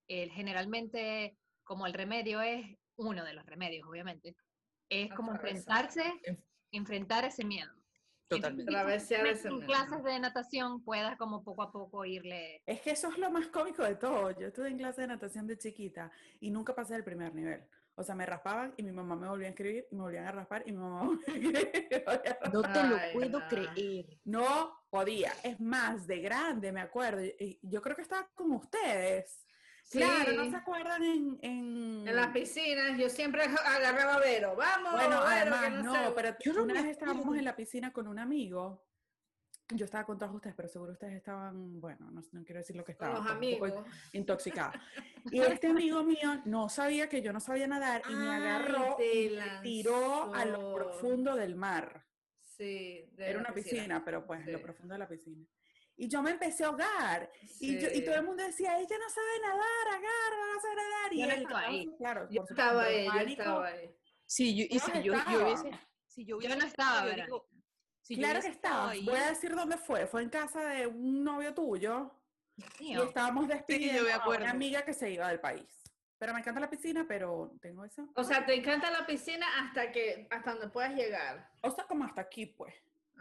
generalmente 0.06 1.37
como 1.64 1.87
el 1.87 1.94
remedio 1.94 2.43
es, 2.43 2.67
uno 2.96 3.25
de 3.25 3.32
los 3.32 3.46
remedios 3.46 3.88
obviamente, 3.88 4.37
es 4.88 5.12
como 5.14 5.32
enfrentarse, 5.32 6.05
enfrentar 6.70 7.24
ese 7.24 7.44
miedo. 7.44 7.72
Totalmente. 8.29 8.72
En 8.72 9.60
clases 9.60 10.05
de 10.05 10.19
natación 10.19 10.82
puedas 10.84 11.17
como 11.19 11.43
poco 11.44 11.62
a 11.62 11.72
poco 11.72 12.05
irle... 12.05 12.62
Es 12.67 12.81
que 12.81 12.93
eso 12.93 13.10
es 13.10 13.19
lo 13.19 13.31
más 13.31 13.48
cómico 13.48 13.82
de 13.82 13.96
todo. 13.96 14.31
Yo 14.31 14.48
estuve 14.48 14.69
en 14.69 14.79
clase 14.79 15.03
de 15.03 15.08
natación 15.08 15.46
de 15.46 15.58
chiquita 15.58 16.10
y 16.41 16.51
nunca 16.51 16.74
pasé 16.74 16.96
el 16.96 17.05
primer 17.05 17.34
nivel. 17.34 17.62
O 17.94 18.03
sea, 18.03 18.15
me 18.15 18.25
raspaban 18.25 18.72
y 18.77 18.82
mi 18.82 18.93
mamá 18.93 19.17
me 19.17 19.29
volvía 19.29 19.49
a 19.49 19.51
escribir 19.51 19.87
y 19.91 19.94
me 19.94 20.03
volvían 20.03 20.27
a 20.27 20.32
raspar 20.32 20.63
y 20.67 20.72
mi 20.72 20.79
mamá 20.79 21.19
No 22.53 22.63
te 22.63 22.82
lo 22.84 22.96
puedo 23.13 23.49
creer. 23.49 24.19
No 24.25 24.87
podía. 24.89 25.32
Es 25.43 25.61
más, 25.61 26.06
de 26.06 26.20
grande, 26.20 26.72
me 26.72 26.81
acuerdo. 26.81 27.22
Yo 27.63 27.82
creo 27.82 27.94
que 27.94 28.03
estaba 28.03 28.29
con 28.34 28.53
ustedes. 28.53 29.46
Claro, 29.91 30.32
¿no 30.32 30.51
se 30.51 30.56
acuerdan 30.56 31.03
en, 31.03 31.39
en... 31.43 32.08
en... 32.08 32.17
las 32.17 32.29
piscinas? 32.29 32.96
Yo 32.99 33.11
siempre 33.11 33.43
agarraba 33.67 34.15
a 34.15 34.20
Vero. 34.20 34.56
Vamos, 34.56 34.93
bueno, 34.93 35.19
además, 35.19 35.84
no, 35.84 36.15
pero 36.15 36.63
una 36.63 36.75
vez 36.75 36.87
estábamos 36.87 37.37
en 37.37 37.44
la 37.44 37.55
piscina 37.55 37.93
con 37.93 38.08
un 38.08 38.19
amigo 38.19 38.82
yo 39.69 39.84
estaba 39.84 40.04
con 40.04 40.19
todos 40.19 40.34
ustedes, 40.34 40.54
pero 40.56 40.69
seguro 40.69 40.92
ustedes 40.92 41.14
estaban, 41.14 41.81
bueno, 41.81 42.10
no, 42.10 42.22
quiero 42.44 42.60
decir 42.60 42.76
lo 42.76 42.84
que 42.84 42.92
estaban, 42.92 43.22
los 43.22 43.31
amigos. 43.31 43.72
intoxicados. 44.12 44.76
Y 45.32 45.40
este 45.40 45.69
amigo 45.69 46.02
mío 46.02 46.42
no 46.44 46.69
sabía 46.69 47.08
que 47.08 47.22
yo 47.22 47.32
no 47.32 47.38
sabía 47.38 47.69
nadar 47.69 48.02
y 48.10 48.14
me 48.14 48.28
agarró 48.28 48.96
y 49.00 49.31
me 49.31 49.60
tiró 49.62 50.34
a 50.34 50.44
lo 50.44 50.74
profundo 50.74 51.36
del 51.36 51.54
mar. 51.54 52.04
Sí, 52.40 53.08
era 53.16 53.38
una 53.38 53.54
piscina, 53.54 54.04
pero 54.04 54.26
pues 54.26 54.44
lo 54.46 54.60
profundo 54.60 54.94
de 54.94 54.98
la 54.98 55.08
piscina. 55.08 55.46
Y 55.96 56.08
yo 56.08 56.22
me 56.22 56.31
empecé 56.31 56.64
a 56.64 56.69
ahogar. 56.69 57.31
Y, 57.60 57.78
yo, 57.78 57.88
y, 57.92 58.04
todo 58.04 58.16
el 58.16 58.24
mundo 58.24 58.42
decía, 58.42 58.78
ella 58.78 58.96
no 58.98 59.08
sabe 59.08 59.40
nadar, 59.42 59.88
agarra, 59.88 60.52
no 60.52 60.60
sabe 60.60 60.74
nadar. 60.74 61.12
Y 61.12 61.20
yo 61.20 61.31
él, 61.31 61.46
ahí. 61.54 61.94
Claro, 61.96 62.28
yo 62.31 62.42
estaba 62.48 62.82
ahí, 62.84 63.06
yo 63.06 63.19
estaba 63.19 63.66
ahí. 63.69 63.94
Sí, 64.26 64.56
yo, 64.56 64.64
y 64.69 64.78
si 64.78 64.92
yo, 65.02 65.14
yo, 65.14 65.44
hubiese, 65.44 65.70
si 66.06 66.24
yo, 66.24 66.40
yo 66.40 66.56
no 66.56 66.64
estaba, 66.64 67.06
¿verdad? 68.08 68.22
claro 68.22 68.40
que 68.40 68.48
estaba. 68.48 68.92
Voy 69.04 69.16
a 69.16 69.28
decir 69.30 69.54
dónde 69.54 69.76
fue. 69.76 70.06
Fue 70.06 70.22
en 70.22 70.28
casa 70.28 70.60
de 70.64 70.86
un 70.86 71.24
novio 71.24 71.54
tuyo. 71.54 72.10
Y 72.78 72.96
estábamos 72.98 73.48
despidiendo 73.48 74.02
a 74.12 74.28
una 74.28 74.50
amiga 74.50 74.82
que 74.82 74.92
se 74.92 75.10
iba 75.10 75.28
del 75.28 75.40
país. 75.40 75.66
Pero 76.18 76.34
me 76.34 76.40
encanta 76.40 76.60
la 76.60 76.70
piscina, 76.70 77.04
pero 77.08 77.52
tengo 77.60 77.84
eso. 77.84 78.08
O 78.14 78.22
sea, 78.22 78.46
te 78.46 78.54
encanta 78.54 78.90
la 78.90 79.06
piscina 79.06 79.46
hasta 79.60 79.90
que 79.90 80.28
hasta 80.30 80.52
donde 80.52 80.68
puedas 80.68 80.94
llegar. 80.94 81.50
O 81.62 81.70
sea, 81.70 81.84
como 81.84 82.04
hasta 82.04 82.20
aquí, 82.20 82.46
pues. 82.46 82.74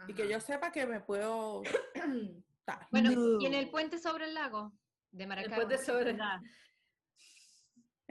Y 0.06 0.14
que 0.14 0.28
yo 0.28 0.38
sepa 0.40 0.70
que 0.70 0.86
me 0.86 1.00
puedo 1.00 1.62
Bueno, 2.90 3.40
¿y 3.40 3.46
en 3.46 3.54
el 3.54 3.70
puente 3.70 3.98
sobre 3.98 4.26
el 4.26 4.34
lago 4.34 4.72
de 5.10 5.26
Maracaibo? 5.26 5.62
El 5.62 5.66
puente 5.66 5.84
sobre 5.84 6.10
el 6.10 6.20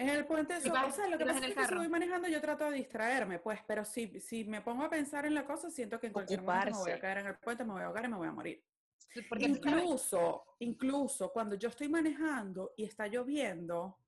En 0.01 0.09
el 0.09 0.25
puente, 0.25 0.55
o 0.55 0.59
sea, 0.59 1.07
lo 1.07 1.17
que 1.17 1.25
pasa 1.25 1.45
es 1.45 1.53
que 1.53 1.65
si 1.67 1.75
voy 1.75 1.87
manejando 1.87 2.27
yo 2.27 2.41
trato 2.41 2.65
de 2.71 2.77
distraerme, 2.77 3.37
pues, 3.37 3.59
pero 3.67 3.85
si, 3.85 4.19
si 4.19 4.43
me 4.45 4.61
pongo 4.61 4.83
a 4.83 4.89
pensar 4.89 5.27
en 5.27 5.35
la 5.35 5.45
cosa, 5.45 5.69
siento 5.69 5.99
que 5.99 6.07
en 6.07 6.13
cualquier 6.13 6.41
momento 6.41 6.71
me 6.71 6.77
voy 6.79 6.91
a 6.91 6.99
caer 6.99 7.19
en 7.19 7.27
el 7.27 7.35
puente, 7.35 7.63
me 7.63 7.73
voy 7.73 7.83
a 7.83 7.85
ahogar 7.85 8.05
y 8.05 8.07
me 8.07 8.17
voy 8.17 8.27
a 8.27 8.31
morir. 8.31 8.63
Porque 9.29 9.45
incluso, 9.45 10.55
incluso 10.57 11.31
cuando 11.31 11.55
yo 11.55 11.69
estoy 11.69 11.87
manejando 11.87 12.73
y 12.75 12.85
está 12.85 13.05
lloviendo 13.05 13.99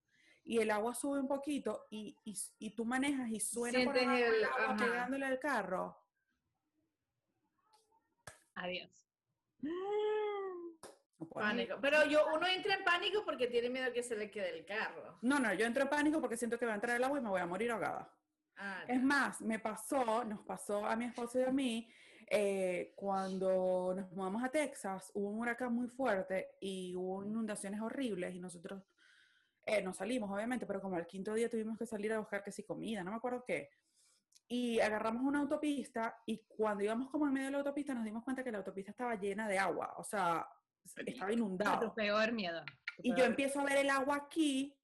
y 0.46 0.58
el 0.58 0.72
agua 0.72 0.96
sube 0.96 1.20
un 1.20 1.28
poquito 1.28 1.86
y, 1.92 2.18
y, 2.24 2.36
y 2.58 2.76
tú 2.76 2.86
manejas 2.86 3.30
y 3.30 3.40
suena 3.40 3.84
por 3.86 3.96
el, 3.96 4.46
agua 4.46 4.76
pegándole 4.76 5.26
al 5.28 5.40
carro. 5.40 5.96
Adiós. 8.56 8.90
Pánico. 11.34 11.78
Pero 11.82 12.06
yo, 12.06 12.26
uno 12.34 12.46
entra 12.48 12.76
en 12.76 12.84
pánico 12.84 13.24
porque 13.26 13.48
tiene 13.48 13.70
miedo 13.70 13.92
que 13.94 14.04
se 14.04 14.16
le 14.16 14.30
quede 14.30 14.58
el 14.58 14.66
carro. 14.66 15.18
No, 15.22 15.40
no, 15.40 15.54
yo 15.54 15.66
entro 15.66 15.84
en 15.84 15.90
pánico 15.90 16.20
porque 16.20 16.38
siento 16.38 16.58
que 16.58 16.66
va 16.66 16.74
a 16.74 16.76
entrar 16.76 16.98
el 16.98 17.04
agua 17.04 17.20
y 17.20 17.22
me 17.22 17.30
voy 17.30 17.42
a 17.42 17.46
morir 17.46 17.72
ahogada. 17.72 18.12
Ah, 18.58 18.84
es 18.88 19.02
más, 19.02 19.42
me 19.42 19.60
pasó, 19.60 20.24
nos 20.24 20.42
pasó 20.42 20.86
a 20.86 20.96
mi 20.96 21.06
esposo 21.06 21.40
y 21.40 21.44
a 21.44 21.52
mí, 21.52 21.90
eh, 22.30 22.94
cuando 22.96 23.94
nos 23.96 24.12
mudamos 24.12 24.44
a 24.44 24.50
Texas, 24.50 25.12
hubo 25.14 25.30
un 25.30 25.40
huracán 25.40 25.74
muy 25.74 25.88
fuerte 25.88 26.52
y 26.60 26.96
hubo 26.96 27.24
inundaciones 27.24 27.82
horribles 27.82 28.36
y 28.36 28.40
nosotros 28.40 28.84
eh, 29.66 29.82
nos 29.82 29.98
salimos, 29.98 30.30
obviamente, 30.30 30.66
pero 30.66 30.82
como 30.82 30.98
al 30.98 31.08
quinto 31.08 31.34
día 31.34 31.50
tuvimos 31.50 31.78
que 31.78 31.86
salir 31.86 32.12
a 32.14 32.20
buscar 32.20 32.44
que 32.44 32.52
si 32.52 32.64
comida, 32.64 33.04
no 33.04 33.12
me 33.12 33.18
acuerdo 33.18 33.44
qué. 33.46 33.70
Y 34.48 34.80
agarramos 34.80 35.24
una 35.24 35.40
autopista 35.40 36.22
y 36.26 36.46
cuando 36.48 36.84
íbamos 36.84 37.10
como 37.10 37.26
en 37.26 37.34
medio 37.34 37.48
de 37.48 37.52
la 37.54 37.58
autopista 37.60 37.94
nos 37.94 38.04
dimos 38.04 38.24
cuenta 38.24 38.44
que 38.44 38.52
la 38.52 38.58
autopista 38.60 38.92
estaba 38.92 39.16
llena 39.16 39.48
de 39.48 39.58
agua, 39.58 39.94
o 39.98 40.04
sea, 40.04 40.48
estaba 41.06 41.32
inundada. 41.32 41.80
Tu 41.80 41.94
peor 41.94 42.32
miedo. 42.32 42.64
y 43.02 43.16
yo 43.16 43.24
empiezo 43.24 43.60
a 43.60 43.66
ver 43.66 43.78
el 43.78 43.90
agua 43.90 44.16
aquí 44.16 44.76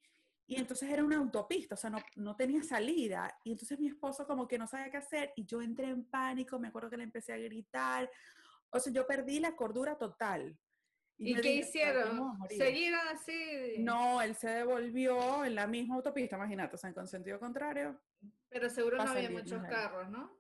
y 0.49 0.55
entonces 0.55 0.89
era 0.89 1.03
una 1.03 1.17
autopista, 1.17 1.75
o 1.75 1.77
sea, 1.77 1.91
no, 1.91 1.99
no, 2.15 2.35
tenía 2.35 2.63
salida. 2.63 3.31
Y 3.43 3.51
entonces 3.51 3.79
mi 3.79 3.87
esposo 3.87 4.25
como 4.25 4.47
que 4.47 4.57
no 4.57 4.65
sabía 4.65 4.89
qué 4.89 4.97
hacer 4.97 5.31
y 5.35 5.45
yo 5.45 5.61
entré 5.61 5.89
en 5.89 6.03
pánico, 6.05 6.57
me 6.57 6.69
acuerdo 6.69 6.89
que 6.89 6.97
le 6.97 7.03
empecé 7.03 7.33
a 7.33 7.37
gritar. 7.37 8.09
O 8.71 8.79
sea, 8.79 8.91
yo 8.91 9.05
perdí 9.05 9.39
la 9.39 9.55
cordura 9.55 9.95
total. 9.95 10.57
¿Y, 11.19 11.35
qué 11.35 11.57
hicieron? 11.57 12.39
¿Seguiron 12.49 13.07
así? 13.09 13.75
No, 13.77 14.23
él 14.23 14.35
se 14.35 14.49
devolvió 14.49 15.45
en 15.45 15.53
la 15.53 15.67
misma 15.67 15.95
autopista, 15.95 16.37
imagínate, 16.37 16.75
o 16.75 16.79
sea, 16.79 16.93
con 16.95 17.07
sentido 17.07 17.39
contrario. 17.39 18.01
Pero 18.49 18.71
seguro 18.71 18.97
no 18.97 19.03
había 19.03 19.29
muchos 19.29 19.61
carros, 19.63 20.09
¿no? 20.09 20.38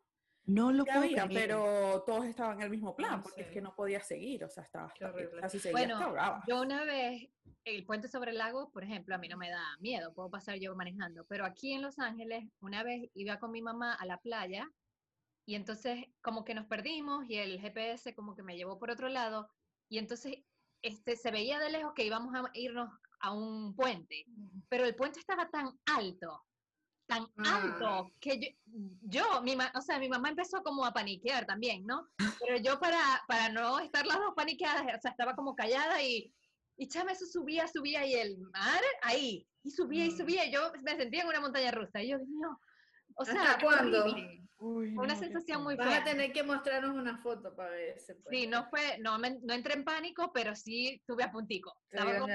No 0.49 0.71
lo 0.71 0.83
podía, 0.83 1.27
pero 1.27 2.03
todos 2.07 2.25
estaban 2.25 2.57
en 2.57 2.63
el 2.63 2.69
mismo 2.71 2.95
plan, 2.95 3.21
porque 3.21 3.41
es 3.41 3.47
que 3.49 3.61
no 3.61 3.75
podía 3.75 4.01
seguir, 4.01 4.43
o 4.43 4.49
sea, 4.49 4.63
estaba 4.63 4.87
hasta, 4.87 5.13
casi 5.39 5.59
seguía, 5.59 5.95
bueno, 5.95 6.15
Yo 6.47 6.61
una 6.61 6.83
vez, 6.85 7.29
el 7.65 7.85
puente 7.85 8.07
sobre 8.07 8.31
el 8.31 8.39
lago, 8.39 8.71
por 8.71 8.83
ejemplo, 8.83 9.13
a 9.13 9.19
mí 9.19 9.27
no 9.27 9.37
me 9.37 9.51
da 9.51 9.63
miedo, 9.79 10.11
puedo 10.11 10.31
pasar 10.31 10.57
yo 10.57 10.75
manejando, 10.75 11.23
pero 11.25 11.45
aquí 11.45 11.73
en 11.73 11.83
Los 11.83 11.99
Ángeles, 11.99 12.45
una 12.61 12.81
vez 12.81 13.11
iba 13.13 13.37
con 13.37 13.51
mi 13.51 13.61
mamá 13.61 13.93
a 13.93 14.07
la 14.07 14.17
playa 14.17 14.67
y 15.45 15.53
entonces 15.53 16.05
como 16.21 16.43
que 16.43 16.55
nos 16.55 16.65
perdimos 16.65 17.29
y 17.29 17.37
el 17.37 17.59
GPS 17.59 18.15
como 18.15 18.35
que 18.35 18.41
me 18.41 18.57
llevó 18.57 18.79
por 18.79 18.89
otro 18.89 19.07
lado 19.07 19.51
y 19.87 19.99
entonces 19.99 20.37
este, 20.81 21.15
se 21.15 21.29
veía 21.29 21.59
de 21.59 21.69
lejos 21.69 21.93
que 21.93 22.05
íbamos 22.05 22.33
a 22.33 22.49
irnos 22.55 22.89
a 23.19 23.33
un 23.33 23.75
puente, 23.75 24.25
pero 24.67 24.85
el 24.85 24.95
puente 24.95 25.19
estaba 25.19 25.47
tan 25.49 25.79
alto 25.85 26.43
tan 27.09 27.23
alto 27.37 27.87
ah. 27.87 28.11
que 28.19 28.39
yo, 28.39 28.47
yo 29.01 29.41
mi 29.41 29.57
o 29.73 29.81
sea, 29.81 29.97
mi 29.97 30.07
mamá 30.07 30.29
empezó 30.29 30.61
como 30.61 30.85
a 30.85 30.93
paniquear 30.93 31.45
también, 31.45 31.85
¿no? 31.85 32.07
Pero 32.39 32.57
yo 32.57 32.79
para, 32.79 32.99
para 33.27 33.49
no 33.49 33.79
estar 33.79 34.05
las 34.05 34.17
dos 34.17 34.33
paniqueadas, 34.35 34.83
o 34.83 35.01
sea, 35.01 35.11
estaba 35.11 35.35
como 35.35 35.55
callada 35.55 36.01
y, 36.03 36.31
y 36.77 36.87
chame, 36.87 37.13
eso 37.13 37.25
subía, 37.25 37.67
subía 37.67 38.05
y 38.05 38.13
el 38.13 38.37
mar 38.37 38.81
ahí, 39.01 39.45
y 39.63 39.71
subía 39.71 40.05
y 40.05 40.11
mm. 40.11 40.17
subía, 40.17 40.45
y 40.45 40.53
yo 40.53 40.71
me 40.83 40.95
sentía 40.95 41.23
en 41.23 41.27
una 41.27 41.41
montaña 41.41 41.71
rusa, 41.71 42.01
y 42.01 42.09
yo, 42.09 42.17
Dios 42.17 42.29
mío, 42.29 42.59
o 43.15 43.25
sea, 43.25 43.57
¿cuándo? 43.61 44.05
una 44.59 45.15
sensación 45.15 45.63
muy 45.63 45.77
fea. 45.77 45.85
Vas 45.85 46.01
a 46.01 46.03
tener 46.03 46.31
que 46.31 46.43
mostrarnos 46.43 46.95
una 46.95 47.17
foto 47.21 47.55
para 47.55 47.71
ver 47.71 47.97
ese 47.97 48.17
Sí, 48.29 48.45
no 48.45 48.69
fue, 48.69 48.99
no, 48.99 49.17
no 49.17 49.53
entré 49.53 49.73
en 49.73 49.83
pánico, 49.83 50.31
pero 50.33 50.55
sí 50.55 51.01
tuve 51.07 51.23
a 51.23 51.31
puntico. 51.31 51.73
Estaba 51.89 52.19
como, 52.19 52.33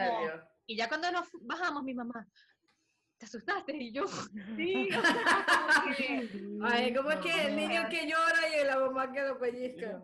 y 0.66 0.76
ya 0.76 0.88
cuando 0.88 1.12
nos 1.12 1.28
bajamos, 1.42 1.84
mi 1.84 1.94
mamá, 1.94 2.26
¿te 3.18 3.26
asustaste? 3.26 3.76
Y 3.76 3.92
yo, 3.92 4.04
sí. 4.56 4.88
Ay, 6.62 6.94
¿cómo 6.94 7.10
es 7.10 7.18
que 7.20 7.46
el 7.46 7.56
niño 7.56 7.88
que 7.88 8.06
llora 8.06 8.60
y 8.60 8.64
la 8.64 8.78
mamá 8.78 9.12
que 9.12 9.22
lo 9.22 9.38
pellizca? 9.38 10.02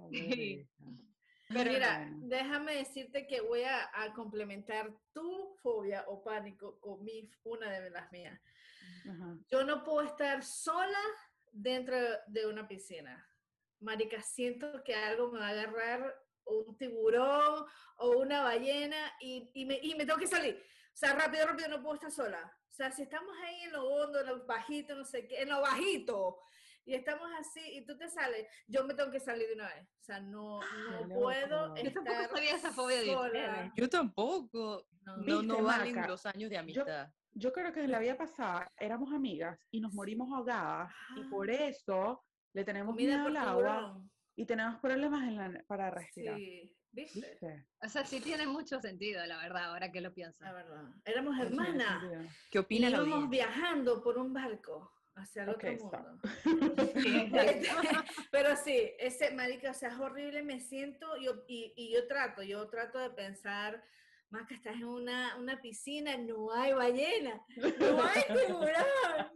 Pero 1.53 1.73
mira, 1.73 2.09
déjame 2.19 2.77
decirte 2.77 3.27
que 3.27 3.41
voy 3.41 3.63
a, 3.65 3.91
complementar 4.15 4.95
tu 5.13 5.57
fobia 5.63 6.05
o 6.07 6.23
pánico 6.23 6.79
con 6.79 7.03
mi, 7.03 7.29
una 7.43 7.71
de 7.71 7.91
las 7.91 8.11
mías. 8.13 8.41
Yo 9.51 9.65
no 9.65 9.83
puedo 9.83 10.03
estar 10.03 10.45
sola 10.45 10.99
dentro 11.51 11.97
de 12.29 12.47
una 12.47 12.69
piscina. 12.69 13.27
Marica, 13.81 14.21
siento 14.23 14.85
que 14.85 14.95
algo 14.95 15.33
me 15.33 15.41
va 15.41 15.49
a 15.49 15.51
agarrar 15.51 16.15
un 16.45 16.77
tiburón 16.77 17.65
o 17.97 18.11
una 18.19 18.43
ballena 18.43 19.13
y, 19.21 19.51
y, 19.55 19.65
me, 19.65 19.79
y 19.83 19.95
me 19.95 20.07
tengo 20.07 20.19
que 20.19 20.27
salir. 20.27 20.63
O 20.93 20.97
sea, 20.97 21.15
rápido, 21.15 21.47
rápido, 21.47 21.69
no 21.69 21.83
puedo 21.83 21.95
estar 21.95 22.11
sola. 22.11 22.53
O 22.69 22.73
sea, 22.73 22.91
si 22.91 23.03
estamos 23.03 23.35
ahí 23.45 23.63
en 23.63 23.73
lo 23.73 23.85
hondo, 23.85 24.21
en 24.21 24.27
lo 24.27 24.47
bajito, 24.47 24.95
no 24.95 25.05
sé 25.05 25.27
qué, 25.27 25.43
en 25.43 25.49
lo 25.49 25.61
bajito, 25.61 26.39
y 26.85 26.95
estamos 26.95 27.29
así, 27.39 27.61
y 27.77 27.85
tú 27.85 27.97
te 27.97 28.09
sales, 28.09 28.47
yo 28.67 28.85
me 28.85 28.95
tengo 28.95 29.11
que 29.11 29.21
salir 29.21 29.47
de 29.49 29.55
una 29.55 29.69
vez. 29.69 29.85
O 29.85 30.03
sea, 30.03 30.21
no, 30.21 30.61
no 30.61 31.15
puedo 31.15 31.77
Yo 31.77 31.93
tampoco 31.93 32.35
sabía 32.35 32.57
esa 32.57 32.73
fobia 32.73 33.01
de 33.01 33.71
Yo 33.77 33.89
tampoco. 33.89 34.87
No, 35.03 35.43
no, 35.43 35.63
valen 35.63 36.07
los 36.09 36.27
años 36.27 36.51
de 36.51 36.59
amistad. 36.59 37.09
Yo, 37.33 37.53
creo 37.53 37.73
que 37.73 37.85
en 37.85 37.93
la 37.93 38.01
vida 38.01 38.17
pasada 38.17 38.73
éramos 38.77 39.13
amigas 39.13 39.59
y 39.71 39.81
nos 39.81 39.93
morimos 39.93 40.33
ahogadas, 40.33 40.93
y 41.17 41.25
por 41.25 41.49
ah. 41.49 41.55
eso 41.55 42.25
le 42.53 42.65
tenemos 42.65 42.97
miedo 42.97 43.27
al 43.27 43.37
agua 43.37 44.03
y 44.35 44.47
tenemos 44.47 44.81
problemas 44.81 45.29
en 45.29 45.37
la, 45.37 45.65
para 45.67 45.91
respirar. 45.91 46.37
Sí. 46.37 46.77
¿Viste? 46.93 47.39
O 47.83 47.89
sea, 47.89 48.05
sí 48.05 48.21
tiene 48.21 48.47
mucho 48.47 48.81
sentido, 48.81 49.25
la 49.27 49.39
verdad, 49.39 49.67
ahora 49.67 49.93
que 49.93 50.01
lo 50.01 50.13
pienso. 50.13 50.43
La 50.43 50.53
verdad. 50.53 50.83
Éramos 51.05 51.39
hermanas. 51.39 52.05
¿Qué 52.51 52.59
opinas? 52.59 52.93
Íbamos 52.93 53.31
viajando 53.31 54.03
por 54.03 54.19
un 54.19 54.33
barco 54.33 54.93
hacia 55.15 55.45
el 55.45 55.51
otro 55.51 55.73
mundo. 55.73 56.19
Pero 58.33 58.57
sí, 58.57 58.93
ese, 58.99 59.31
marica, 59.33 59.71
o 59.71 59.75
sea, 59.75 59.91
es 59.91 59.99
horrible, 59.99 60.43
me 60.43 60.61
siento, 60.61 61.17
yo, 61.21 61.45
y, 61.47 61.73
y 61.77 61.93
yo 61.93 62.07
trato, 62.07 62.43
yo 62.43 62.69
trato 62.69 62.99
de 62.99 63.11
pensar, 63.11 63.83
más 64.31 64.47
que 64.47 64.55
estás 64.55 64.75
en 64.75 64.85
una, 64.85 65.37
una 65.37 65.61
piscina, 65.61 66.17
no 66.17 66.53
hay 66.53 66.73
ballena, 66.73 67.45
no 67.57 68.05
hay 68.05 68.23
tiburón, 68.47 68.87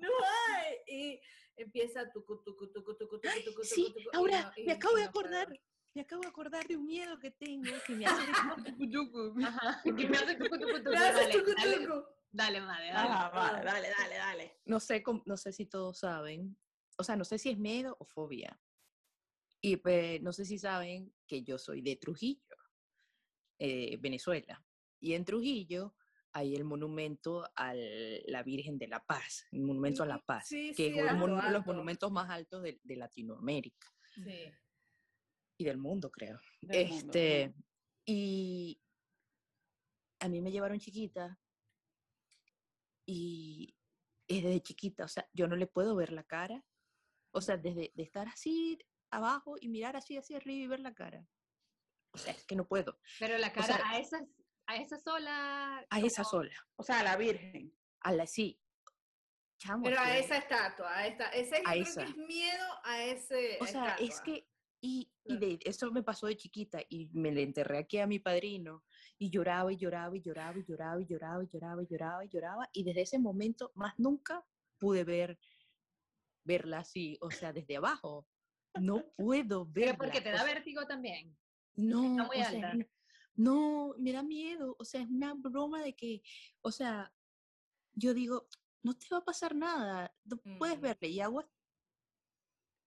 no 0.00 0.10
hay. 0.48 0.76
Y 0.86 1.20
empieza 1.56 2.10
tu 2.10 2.22
tu 2.24 2.42
tu 2.42 2.56
tu 2.56 2.82
tu 2.82 2.96
tu 2.96 3.08
tu 3.08 3.62
Sí, 3.62 3.94
ahora 4.12 4.52
me 4.64 4.72
acabo 4.72 4.96
de 4.96 5.04
acordar 5.04 5.48
me 5.94 6.02
acabo 6.02 6.22
de 6.22 6.28
acordar 6.28 6.66
de 6.66 6.76
un 6.76 6.86
miedo 6.86 7.18
que 7.18 7.30
tengo 7.30 7.70
que 7.86 7.94
me 7.94 8.06
hace 8.06 8.30
Ajá, 9.46 9.80
que 9.84 9.92
me 9.92 10.16
hace 10.16 10.36
Dale, 12.32 12.60
madre, 12.60 12.88
dale. 12.92 13.64
dale, 13.64 13.88
dale, 13.96 14.16
dale. 14.16 14.60
No 14.64 14.80
sé, 14.80 15.04
no 15.24 15.36
sé 15.36 15.52
si 15.52 15.66
todos 15.66 16.00
saben, 16.00 16.58
o 16.98 17.04
sea, 17.04 17.14
no 17.14 17.24
sé 17.24 17.38
si 17.38 17.50
es 17.50 17.58
miedo 17.58 17.96
o 18.00 18.04
fobia. 18.04 18.60
Y 19.60 19.76
pues, 19.76 20.20
no 20.20 20.32
sé 20.32 20.44
si 20.44 20.58
saben 20.58 21.14
que 21.28 21.44
yo 21.44 21.58
soy 21.58 21.80
de 21.80 21.94
Trujillo, 21.94 22.56
eh, 23.60 23.98
Venezuela. 24.00 24.66
Y 24.98 25.12
en 25.14 25.24
Trujillo 25.24 25.94
hay 26.32 26.56
el 26.56 26.64
monumento 26.64 27.48
a 27.54 27.72
la 27.72 28.42
Virgen 28.42 28.78
de 28.78 28.88
la 28.88 28.98
Paz, 28.98 29.46
el 29.52 29.62
monumento 29.62 30.02
a 30.02 30.06
la 30.06 30.18
Paz, 30.18 30.48
que 30.48 30.88
es 30.88 31.12
uno 31.12 31.40
de 31.40 31.50
los 31.52 31.64
monumentos 31.64 32.10
más 32.10 32.28
altos 32.30 32.64
de, 32.64 32.80
de 32.82 32.96
Latinoamérica. 32.96 33.86
Sí 34.12 34.52
y 35.56 35.64
del 35.64 35.78
mundo, 35.78 36.10
creo. 36.10 36.40
este, 36.62 37.54
y 38.04 38.80
a 40.20 40.28
mí 40.28 40.40
me 40.40 40.50
llevaron 40.50 40.78
chiquita 40.78 41.38
y 43.06 43.76
es 44.26 44.42
desde 44.42 44.62
chiquita, 44.62 45.04
o 45.04 45.08
sea, 45.08 45.28
yo 45.32 45.46
no 45.46 45.56
le 45.56 45.66
puedo 45.66 45.94
ver 45.96 46.12
la 46.12 46.24
cara. 46.24 46.64
O 47.32 47.40
sea, 47.40 47.56
desde 47.56 47.92
de 47.94 48.02
estar 48.02 48.28
así 48.28 48.78
abajo 49.10 49.56
y 49.60 49.68
mirar 49.68 49.96
así 49.96 50.16
hacia 50.16 50.36
arriba 50.36 50.64
y 50.64 50.68
ver 50.68 50.80
la 50.80 50.94
cara. 50.94 51.26
O 52.12 52.18
sea, 52.18 52.32
es 52.32 52.46
que 52.46 52.54
no 52.54 52.66
puedo. 52.66 52.98
Pero 53.18 53.36
la 53.38 53.52
cara 53.52 53.80
a 53.84 53.98
esa 53.98 54.24
a 54.66 54.76
esa 54.76 54.98
sola. 54.98 55.86
A 55.90 56.00
esa 56.00 56.24
sola. 56.24 56.54
O 56.76 56.82
sea, 56.82 57.00
a 57.00 57.02
la 57.02 57.16
Virgen. 57.16 57.72
A 58.00 58.12
la 58.12 58.26
sí. 58.26 58.60
Pero 59.82 59.98
a 59.98 60.18
esa 60.18 60.36
estatua, 60.36 60.94
a 60.94 61.06
esta, 61.06 61.28
ese 61.30 61.62
a 61.64 61.76
esa. 61.76 62.02
es 62.02 62.16
miedo 62.16 62.66
a 62.82 63.02
ese. 63.04 63.58
O 63.60 63.66
sea, 63.66 63.94
es 63.96 64.20
que 64.20 64.46
y, 64.86 65.10
y 65.24 65.38
de, 65.38 65.58
eso 65.64 65.90
me 65.90 66.02
pasó 66.02 66.26
de 66.26 66.36
chiquita 66.36 66.78
y 66.90 67.08
me 67.14 67.32
le 67.32 67.42
enterré 67.42 67.78
aquí 67.78 67.98
a 68.00 68.06
mi 68.06 68.18
padrino 68.18 68.84
y 69.16 69.30
lloraba 69.30 69.72
y 69.72 69.76
lloraba 69.78 70.14
y 70.14 70.20
lloraba 70.20 70.58
y 70.58 70.62
lloraba 70.62 71.00
y 71.00 71.06
lloraba 71.06 71.42
y 71.42 71.46
lloraba 71.46 71.82
y 71.82 71.86
lloraba 71.86 72.24
y 72.24 72.28
lloraba 72.28 72.68
y 72.70 72.84
desde 72.84 73.00
ese 73.00 73.18
momento 73.18 73.72
más 73.74 73.94
nunca 73.98 74.44
pude 74.78 75.02
ver 75.04 75.38
verla 76.44 76.80
así, 76.80 77.16
o 77.22 77.30
sea, 77.30 77.54
desde 77.54 77.78
abajo. 77.78 78.28
No 78.78 79.02
puedo 79.16 79.64
verla. 79.64 79.96
porque 79.96 80.20
te 80.20 80.30
da 80.30 80.44
vértigo 80.44 80.84
también. 80.86 81.34
No, 81.76 82.02
muy 82.02 82.42
alta. 82.42 82.74
no, 83.34 83.94
me 83.98 84.12
da 84.12 84.22
miedo, 84.22 84.76
o 84.78 84.84
sea, 84.84 85.00
es 85.00 85.08
una 85.08 85.32
broma 85.32 85.82
de 85.82 85.96
que, 85.96 86.20
o 86.60 86.70
sea, 86.70 87.10
yo 87.94 88.12
digo, 88.12 88.48
no 88.82 88.92
te 88.92 89.06
va 89.10 89.18
a 89.18 89.24
pasar 89.24 89.54
nada, 89.54 90.14
no 90.24 90.36
puedes 90.58 90.78
mm. 90.78 90.82
verle 90.82 91.08
y 91.08 91.20
agua 91.20 91.48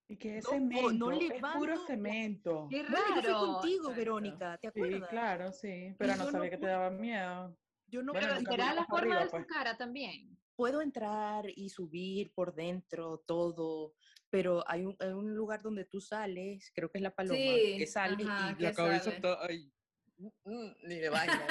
y 0.07 0.17
que 0.17 0.37
es 0.37 0.45
cemento, 0.47 0.91
no 0.93 1.11
es 1.11 1.31
puro 1.55 1.85
cemento. 1.85 2.67
Qué 2.69 2.83
raro. 2.83 3.21
yo 3.21 3.21
fui 3.21 3.31
contigo, 3.33 3.93
Verónica, 3.93 4.57
¿te 4.57 4.67
acuerdas? 4.69 5.01
Sí, 5.01 5.07
claro, 5.09 5.51
sí, 5.51 5.95
pero 5.97 6.15
no 6.15 6.31
sabía 6.31 6.49
que 6.49 6.57
te 6.57 6.67
daba 6.67 6.89
miedo. 6.89 7.57
Yo 7.87 8.03
no 8.03 8.13
bueno, 8.13 8.27
pero 8.27 8.51
será 8.51 8.73
la 8.73 8.85
forma 8.85 9.19
de 9.19 9.25
su 9.25 9.31
pues. 9.31 9.45
cara 9.47 9.77
también. 9.77 10.37
Puedo 10.55 10.81
entrar 10.81 11.45
y 11.55 11.69
subir 11.69 12.33
por 12.33 12.53
dentro 12.53 13.19
todo, 13.19 13.93
pero 14.29 14.63
hay 14.67 14.85
un, 14.85 14.95
hay 14.99 15.09
un 15.09 15.35
lugar 15.35 15.61
donde 15.61 15.85
tú 15.85 16.01
sales, 16.01 16.71
creo 16.73 16.89
que 16.89 16.97
es 16.97 17.03
la 17.03 17.13
paloma, 17.13 17.37
que 17.37 17.87
sale 17.87 18.23
y 18.23 18.61
la 18.61 18.73
cabeza 18.73 19.11
está 19.11 19.45
ahí. 19.45 19.71
Mm, 20.17 20.27
mm, 20.45 20.75
ni 20.83 20.95
de 20.99 21.09
baña, 21.09 21.47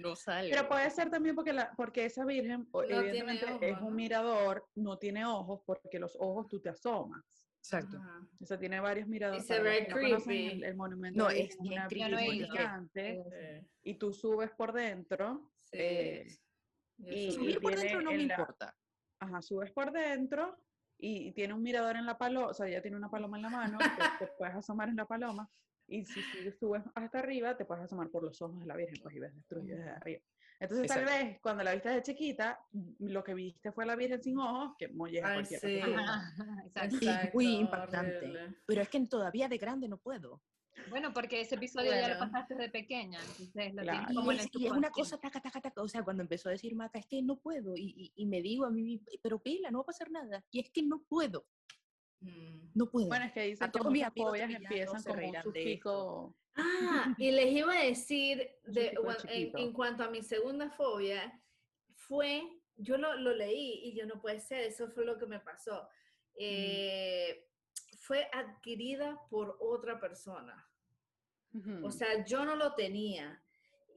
no, 0.00 0.08
no, 0.10 0.16
sale. 0.16 0.50
Pero 0.50 0.68
puede 0.68 0.90
ser 0.90 1.10
también 1.10 1.34
porque, 1.34 1.52
la, 1.52 1.72
porque 1.76 2.04
esa 2.04 2.24
virgen, 2.24 2.68
evidentemente, 2.88 3.70
es 3.70 3.80
un 3.80 3.94
mirador, 3.94 4.68
no 4.74 4.98
tiene 4.98 5.24
ojos, 5.24 5.60
porque 5.64 5.98
los 5.98 6.16
ojos 6.18 6.48
tú 6.48 6.60
te 6.60 6.70
asomas. 6.70 7.22
Exacto. 7.58 7.98
O 8.40 8.44
sea, 8.44 8.58
tiene 8.58 8.78
varios 8.80 9.08
miradores. 9.08 9.48
Es 9.48 9.62
very 9.62 9.86
creepy. 9.86 10.62
El, 10.62 10.76
monumento 10.76 11.18
no, 11.18 11.30
es, 11.30 11.56
una 11.58 11.88
gigante 11.88 13.64
y 13.82 13.94
tú 13.94 14.12
subes 14.12 14.50
por 14.50 14.72
dentro. 14.72 15.50
Eh, 15.72 16.26
y, 16.98 17.32
Subir 17.32 17.60
por 17.60 17.74
dentro 17.74 18.02
no 18.02 18.12
me 18.12 18.22
importa. 18.22 18.76
Ajá, 19.18 19.40
subes 19.40 19.72
por 19.72 19.92
dentro 19.92 20.58
y, 20.98 21.32
tiene 21.32 21.54
un 21.54 21.62
mirador 21.62 21.96
en 21.96 22.06
la 22.06 22.16
paloma, 22.16 22.48
o 22.48 22.54
sea, 22.54 22.68
ya 22.68 22.80
tiene 22.80 22.96
una 22.96 23.10
paloma 23.10 23.36
en 23.36 23.42
la 23.42 23.50
mano, 23.50 23.78
te, 24.18 24.26
puedes 24.38 24.54
asomar 24.54 24.88
en 24.88 24.96
la 24.96 25.06
paloma. 25.06 25.50
Y 25.86 26.04
si, 26.04 26.20
subes 26.58 26.82
hasta 26.94 27.18
arriba, 27.18 27.56
te 27.56 27.64
puedes 27.64 27.84
asomar 27.84 28.10
por 28.10 28.22
los 28.22 28.40
ojos 28.40 28.60
de 28.60 28.66
la 28.66 28.76
Virgen, 28.76 28.96
pues 29.02 29.14
y 29.14 29.18
ves 29.18 29.34
destruido 29.34 29.76
desde 29.76 29.90
arriba. 29.90 30.22
Entonces, 30.60 30.86
tal 30.86 31.04
vez 31.04 31.40
cuando 31.40 31.62
la 31.62 31.72
viste 31.72 31.90
de 31.90 32.02
chiquita, 32.02 32.60
lo 33.00 33.22
que 33.24 33.34
viste 33.34 33.72
fue 33.72 33.84
la 33.84 33.96
Virgen 33.96 34.22
sin 34.22 34.38
ojos, 34.38 34.74
que 34.78 34.88
molleja 34.88 35.28
Ay, 35.28 35.34
cualquier 35.34 35.60
sí. 35.60 35.80
Sí, 37.00 37.08
muy 37.34 37.56
impactante. 37.56 38.54
Pero 38.66 38.82
es 38.82 38.88
que 38.88 39.06
todavía 39.06 39.48
de 39.48 39.58
grande 39.58 39.88
no 39.88 39.98
puedo. 39.98 40.40
Bueno, 40.90 41.12
porque 41.12 41.40
ese 41.40 41.54
episodio 41.54 41.90
ya 41.92 42.08
lo 42.08 42.18
pasaste 42.18 42.54
de 42.54 42.68
pequeña, 42.68 43.20
entonces 43.20 43.74
lo 43.74 43.82
claro. 43.82 44.14
como 44.14 44.32
y, 44.32 44.36
es, 44.36 44.48
y 44.52 44.66
es 44.66 44.72
una 44.72 44.90
cosa 44.90 45.18
taca, 45.18 45.40
taca, 45.40 45.60
taca, 45.60 45.82
o 45.82 45.88
sea, 45.88 46.02
cuando 46.02 46.22
empezó 46.22 46.48
a 46.48 46.52
decir 46.52 46.74
Maca, 46.74 46.98
es 46.98 47.06
que 47.06 47.22
no 47.22 47.38
puedo, 47.38 47.76
y, 47.76 48.12
y, 48.14 48.26
me 48.26 48.42
digo 48.42 48.66
a 48.66 48.70
mí, 48.70 49.00
pero 49.22 49.40
pila, 49.40 49.70
no 49.70 49.78
va 49.78 49.82
a 49.82 49.86
pasar 49.86 50.10
nada, 50.10 50.44
y 50.50 50.60
es 50.60 50.70
que 50.70 50.82
no 50.82 51.02
puedo. 51.08 51.46
Mm. 52.20 52.70
No 52.74 52.90
puedo. 52.90 53.08
Bueno, 53.08 53.24
es 53.26 53.32
que 53.32 53.42
dicen 53.42 53.68
a 53.68 53.70
que 53.70 53.80
muchas 53.80 54.12
fobias 54.14 54.50
empiezan 54.50 55.02
como 55.02 55.28
un 55.28 55.42
sufijo 55.42 56.36
Ah, 56.56 57.14
y 57.18 57.30
les 57.30 57.52
iba 57.52 57.72
a 57.72 57.84
decir, 57.84 58.48
de, 58.64 58.94
en, 59.28 59.72
cuanto 59.72 60.04
a 60.04 60.10
mi 60.10 60.22
segunda 60.22 60.70
fobia, 60.70 61.40
fue, 61.94 62.42
yo 62.76 62.96
lo, 62.96 63.16
lo, 63.16 63.34
leí 63.34 63.80
y 63.84 63.94
yo 63.94 64.06
no 64.06 64.20
puede 64.20 64.40
ser, 64.40 64.60
eso 64.60 64.88
fue 64.88 65.04
lo 65.04 65.18
que 65.18 65.26
me 65.26 65.40
pasó. 65.40 65.88
Eh, 66.36 67.48
fue 67.98 68.28
adquirida 68.32 69.20
por 69.30 69.56
otra 69.60 69.98
persona. 69.98 70.68
O 71.84 71.92
sea, 71.92 72.24
yo 72.24 72.44
no 72.44 72.56
lo 72.56 72.74
tenía, 72.74 73.40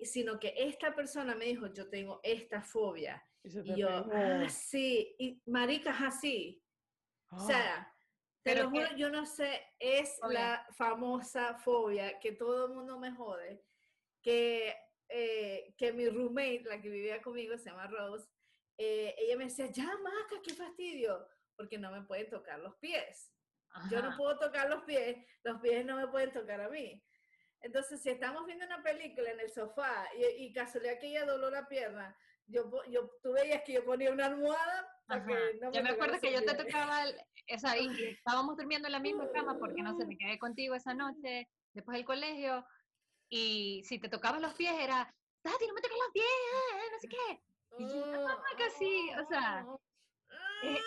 sino 0.04 0.40
que 0.40 0.54
esta 0.56 0.94
persona 0.94 1.34
me 1.34 1.46
dijo, 1.46 1.74
yo 1.74 1.90
tengo 1.90 2.20
esta 2.22 2.62
fobia. 2.62 3.24
Y, 3.44 3.76
yo, 3.76 3.90
ah, 3.90 4.48
sí, 4.48 5.16
y 5.18 5.42
maricas 5.48 6.00
así. 6.00 6.62
O 7.32 7.40
sea, 7.40 7.92
ah. 8.38 8.42
Pero 8.44 8.72
yo 8.96 9.10
no 9.10 9.26
sé, 9.26 9.62
es 9.80 10.20
la 10.30 10.66
famosa 10.76 11.56
fobia 11.56 12.20
que 12.20 12.32
todo 12.32 12.68
el 12.68 12.74
mundo 12.74 13.00
me 13.00 13.12
jode, 13.12 13.64
que, 14.22 14.76
eh, 15.10 15.74
que 15.78 15.94
mi 15.94 16.08
roommate, 16.10 16.64
la 16.66 16.82
que 16.82 16.90
vivía 16.90 17.22
conmigo, 17.22 17.58
se 17.58 17.70
llama 17.70 17.88
Rose, 17.88 18.28
eh, 18.78 19.16
ella 19.18 19.38
me 19.38 19.46
decía, 19.46 19.68
ya, 19.72 19.86
Maca, 19.86 20.42
qué 20.44 20.54
fastidio, 20.54 21.28
porque 21.56 21.78
no 21.78 21.92
me 21.92 22.04
pueden 22.04 22.30
tocar 22.30 22.60
los 22.60 22.76
pies. 22.78 23.34
Yo 23.92 24.02
no 24.02 24.16
puedo 24.18 24.40
tocar 24.40 24.70
los 24.70 24.84
pies, 24.84 25.18
los 25.44 25.62
pies 25.62 25.86
no 25.86 25.98
me 25.98 26.08
pueden 26.08 26.32
tocar 26.32 26.62
a 26.62 26.70
mí. 26.70 27.04
Entonces, 27.62 28.02
si 28.02 28.10
estamos 28.10 28.46
viendo 28.46 28.66
una 28.66 28.82
película 28.82 29.30
en 29.30 29.40
el 29.40 29.52
sofá 29.52 30.08
y, 30.16 30.46
y 30.46 30.54
casualidad 30.54 31.00
que 31.00 31.08
ella 31.08 31.26
dobló 31.26 31.50
la 31.52 31.68
pierna, 31.68 32.16
yo, 32.48 32.72
yo, 32.90 33.10
tú 33.22 33.34
veías 33.34 33.62
que 33.64 33.74
yo 33.74 33.86
ponía 33.86 34.12
una 34.12 34.28
almohada 34.28 34.97
no 35.08 35.72
yo 35.72 35.84
me 35.84 35.90
acuerdo 35.90 36.20
que 36.20 36.34
yo 36.34 36.44
te 36.44 36.56
tocaba, 36.56 37.06
o 37.06 37.60
sea, 37.60 37.78
y 37.78 37.88
estábamos 38.04 38.58
durmiendo 38.58 38.88
en 38.88 38.92
la 38.92 39.00
misma 39.00 39.30
cama 39.32 39.58
porque 39.58 39.82
no 39.82 39.96
sé, 39.98 40.06
me 40.06 40.18
quedé 40.18 40.38
contigo 40.38 40.76
esa 40.76 40.94
noche, 40.94 41.48
después 41.74 41.96
del 41.96 42.06
colegio, 42.06 42.66
y 43.30 43.84
si 43.86 44.00
te 44.00 44.10
tocabas 44.10 44.42
los 44.42 44.54
pies 44.54 44.74
era, 44.80 45.14
Tati, 45.42 45.68
no 45.68 45.74
me 45.74 45.82
toques 45.82 45.98
los 45.98 46.12
pies, 46.14 46.26
eh, 46.26 46.92
no 46.92 47.00
sé 47.00 47.08
qué. 47.08 47.42
Y 47.80 47.88
yo, 47.88 48.06
no, 48.08 48.42
casi, 48.58 49.10
o 49.22 49.28
sea, 49.28 49.66
eh, 50.64 50.80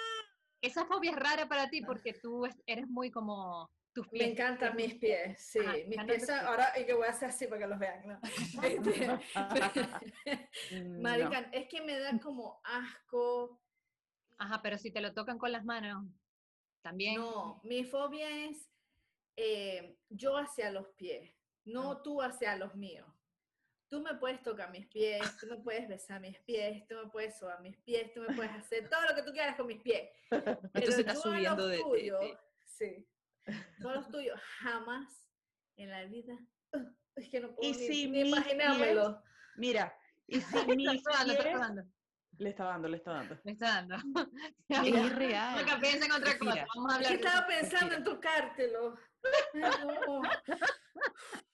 esa 0.61 0.85
fobia 0.87 1.13
es 1.13 1.17
rara 1.17 1.49
para 1.49 1.69
ti 1.69 1.83
porque 1.83 2.15
tú 2.15 2.47
eres 2.67 2.89
muy 2.89 3.11
como 3.11 3.71
tus 3.93 4.09
pies. 4.09 4.25
Me 4.25 4.33
encantan 4.33 4.77
mis 4.77 4.95
pies, 4.95 5.41
sí. 5.41 5.61
mis 5.87 6.03
pies, 6.05 6.31
ahora 6.31 6.73
y 6.79 6.85
que 6.85 6.95
voy 6.95 7.07
a 7.07 7.11
hacer 7.11 7.29
así 7.29 7.47
para 7.47 7.61
que 7.61 7.67
los 7.67 7.79
vean, 7.79 8.07
¿no? 8.07 8.21
Este, 8.63 9.21
Marican, 11.01 11.49
es 11.53 11.69
que 11.69 11.83
me 11.83 11.99
da 11.99 12.19
como 12.19 12.61
asco 12.65 13.61
Ajá, 14.41 14.63
pero 14.63 14.79
si 14.79 14.91
te 14.91 15.03
lo 15.03 15.13
tocan 15.13 15.39
con 15.39 15.53
las 15.53 15.67
manos, 15.67 16.03
también. 16.81 17.17
No, 17.17 17.61
mi 17.63 17.85
fobia 17.85 18.47
es 18.47 18.71
eh, 19.37 19.99
yo 20.09 20.39
hacia 20.39 20.71
los 20.71 20.89
pies, 20.97 21.31
no 21.65 21.93
ah. 21.93 22.03
tú 22.03 22.23
hacia 22.23 22.57
los 22.57 22.75
míos. 22.75 23.07
Tú 23.91 24.01
me 24.01 24.15
puedes 24.15 24.43
tocar 24.43 24.71
mis 24.71 24.87
pies, 24.87 25.21
tú 25.39 25.47
me 25.47 25.57
puedes 25.59 25.87
besar 25.89 26.23
mis 26.23 26.39
pies, 26.39 26.87
tú 26.89 26.95
me 26.95 27.11
puedes 27.11 27.39
sobar 27.39 27.61
mis 27.61 27.77
pies, 27.79 28.15
tú 28.15 28.21
me 28.21 28.35
puedes 28.35 28.53
hacer 28.53 28.89
todo 28.89 29.03
lo 29.09 29.15
que 29.15 29.23
tú 29.23 29.33
quieras 29.33 29.57
con 29.57 29.67
mis 29.67 29.83
pies. 29.83 30.09
Pero 30.73 30.93
se 30.93 31.01
está 31.01 31.15
subiendo 31.15 31.67
de, 31.67 31.79
Sí. 32.65 33.07
Todos 33.83 33.97
los 33.97 34.09
tuyos, 34.09 34.41
jamás 34.61 35.29
en 35.77 35.91
la 35.91 36.05
vida. 36.07 36.39
Es 37.15 37.29
que 37.29 37.41
no 37.41 37.55
puedo 37.55 37.69
y 37.69 37.73
ni, 37.73 37.87
si 37.87 38.09
ni 38.09 38.21
imaginármelo. 38.21 39.23
mira, 39.57 39.95
y 40.27 40.41
si 40.41 40.67
mis 40.77 41.03
pies, 41.03 41.85
le 42.41 42.51
está 42.51 42.65
dando, 42.65 42.89
le 42.89 42.97
está 42.97 43.13
dando. 43.13 43.39
Le 43.45 43.53
está 43.53 43.67
dando. 43.67 43.97
es 44.69 45.15
real. 45.15 45.61
Nunca 45.61 45.79
piensa 45.79 46.07
en 46.07 46.13
otra 46.13 46.39
cosa. 46.39 46.67
Vamos 46.75 46.93
a 46.93 46.97
hablar. 46.97 47.13
estaba 47.13 47.47
pensando 47.47 47.95
en 47.95 48.05
tocártelo. 48.05 48.97
No. 49.55 50.23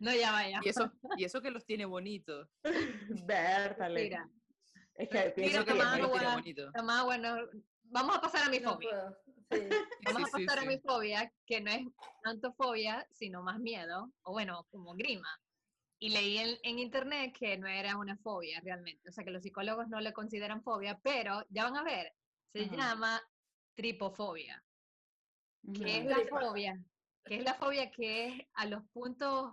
no, 0.00 0.14
ya 0.14 0.32
vaya. 0.32 0.60
Y 0.62 0.68
eso, 0.68 0.92
y 1.16 1.24
eso 1.24 1.40
que 1.40 1.50
los 1.50 1.64
tiene 1.64 1.86
bonitos. 1.86 2.46
Vértale. 3.24 4.02
Mira. 4.04 4.30
Es 4.96 5.08
que 5.08 5.30
pienso 5.30 5.64
que 5.64 5.72
toma 5.72 5.94
agua, 5.94 6.34
bonito. 6.34 6.70
Toma 6.72 7.00
agua, 7.00 7.18
no. 7.18 7.38
Vamos 7.84 8.16
a 8.16 8.20
pasar 8.20 8.46
a 8.46 8.50
mi 8.50 8.60
fobia. 8.60 9.16
Sí. 9.50 9.60
Vamos 10.04 10.28
a 10.28 10.38
pasar 10.38 10.58
a 10.58 10.64
mi 10.66 10.78
fobia, 10.78 11.32
que 11.46 11.60
no 11.60 11.70
es 11.70 11.86
tanto 12.22 12.52
fobia, 12.54 13.06
sino 13.12 13.42
más 13.42 13.58
miedo, 13.58 14.12
o 14.22 14.32
bueno, 14.32 14.66
como 14.70 14.94
grima. 14.94 15.28
Y 15.98 16.10
leí 16.10 16.38
en, 16.38 16.78
internet 16.78 17.34
que 17.38 17.56
no 17.56 17.66
era 17.66 17.96
una 17.96 18.16
fobia 18.18 18.60
realmente, 18.60 19.08
o 19.08 19.12
sea 19.12 19.24
que 19.24 19.30
los 19.30 19.42
psicólogos 19.42 19.88
no 19.88 20.00
le 20.00 20.12
consideran 20.12 20.62
fobia, 20.62 20.98
pero 21.02 21.42
ya 21.48 21.64
van 21.64 21.76
a 21.76 21.82
ver, 21.82 22.12
se 22.52 22.68
llama 22.68 23.20
tripofobia. 23.74 24.62
¿Qué 25.74 25.98
es 25.98 26.04
la 26.04 26.18
fobia? 26.28 26.78
¿Qué 27.24 27.36
es 27.36 27.44
la 27.44 27.54
fobia 27.54 27.90
que 27.90 28.26
es 28.26 28.46
a 28.54 28.66
los 28.66 28.84
puntos 28.92 29.52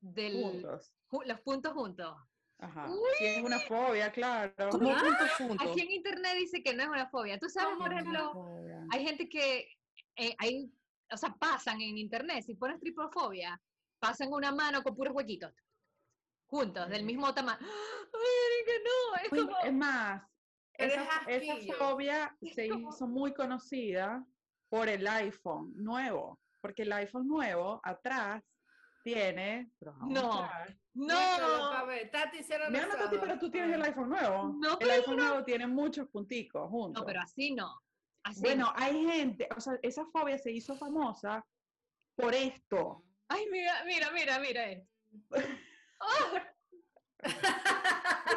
del... 0.00 0.62
los 0.62 1.40
puntos 1.40 1.72
juntos. 1.72 2.14
Ajá. 2.58 2.86
Sí, 3.18 3.24
es 3.24 3.42
una 3.42 3.58
fobia, 3.58 4.12
claro. 4.12 4.68
¿Cómo 4.70 4.90
puntos 4.90 5.30
juntos? 5.38 5.66
Aquí 5.66 5.80
en 5.80 5.92
internet 5.92 6.34
dice 6.36 6.62
que 6.62 6.74
no 6.74 6.82
es 6.82 6.88
una 6.90 7.08
fobia. 7.08 7.38
Tú 7.38 7.48
sabes, 7.48 7.78
por 7.78 7.90
ejemplo, 7.90 8.46
hay 8.90 9.06
gente 9.06 9.30
que 9.30 9.66
eh, 10.16 10.34
hay, 10.38 10.70
o 11.10 11.16
sea, 11.16 11.34
pasan 11.40 11.80
en 11.80 11.96
internet, 11.96 12.44
si 12.44 12.54
pones 12.54 12.78
tripofobia, 12.80 13.58
pasan 13.98 14.30
una 14.30 14.52
mano 14.52 14.82
con 14.82 14.94
puros 14.94 15.14
huequitos 15.14 15.54
juntos, 16.50 16.88
del 16.88 17.04
mismo 17.04 17.32
tamaño. 17.32 17.58
¡Ay, 17.60 18.64
que 18.66 18.78
no! 18.84 19.22
Es, 19.22 19.44
como... 19.44 19.58
es 19.64 19.72
más, 19.72 20.22
esa, 20.74 21.22
esa, 21.28 21.74
fobia 21.74 22.36
se 22.54 22.66
hizo 22.66 23.06
muy 23.06 23.32
conocida 23.32 24.24
por 24.68 24.88
el 24.88 25.06
iPhone 25.06 25.72
nuevo, 25.76 26.40
porque 26.60 26.82
el 26.82 26.92
iPhone 26.92 27.28
nuevo 27.28 27.80
atrás 27.84 28.42
tiene... 29.02 29.70
no, 29.80 30.48
no. 30.94 31.86
Tati, 32.12 32.38
Mira, 32.70 32.86
no, 32.86 32.96
Tati, 32.96 33.18
pero 33.18 33.38
tú 33.38 33.50
tienes 33.50 33.74
el 33.74 33.82
iPhone 33.82 34.10
nuevo. 34.10 34.54
No, 34.58 34.78
el 34.78 34.90
iPhone 34.90 35.16
nuevo 35.16 35.44
tiene 35.44 35.66
muchos 35.66 36.08
punticos 36.08 36.68
juntos. 36.68 37.00
No, 37.00 37.06
pero 37.06 37.20
así 37.20 37.52
no. 37.54 37.80
Así 38.22 38.42
bueno, 38.42 38.70
hay 38.76 39.02
gente, 39.06 39.48
o 39.56 39.60
sea, 39.60 39.78
esa 39.82 40.04
fobia 40.06 40.36
se 40.36 40.50
hizo 40.52 40.76
famosa 40.76 41.44
por 42.14 42.34
esto. 42.34 43.02
Ay, 43.28 43.46
mira, 43.50 43.82
mira, 43.86 44.10
mira, 44.10 44.38
mira. 44.38 44.82
¡Oh! 46.00 46.36
es 47.22 47.34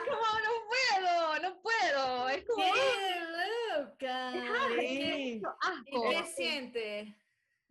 como, 0.10 0.28
no 0.45 0.54
puedo, 0.69 1.39
no 1.41 1.62
puedo. 1.62 2.30
Es 2.30 2.45
como. 2.45 2.63
¡Qué 2.63 3.80
loca! 3.80 4.36
Es 4.36 4.41
¿Qué, 4.76 5.41
¿Qué 5.91 6.23
siente? 6.36 7.17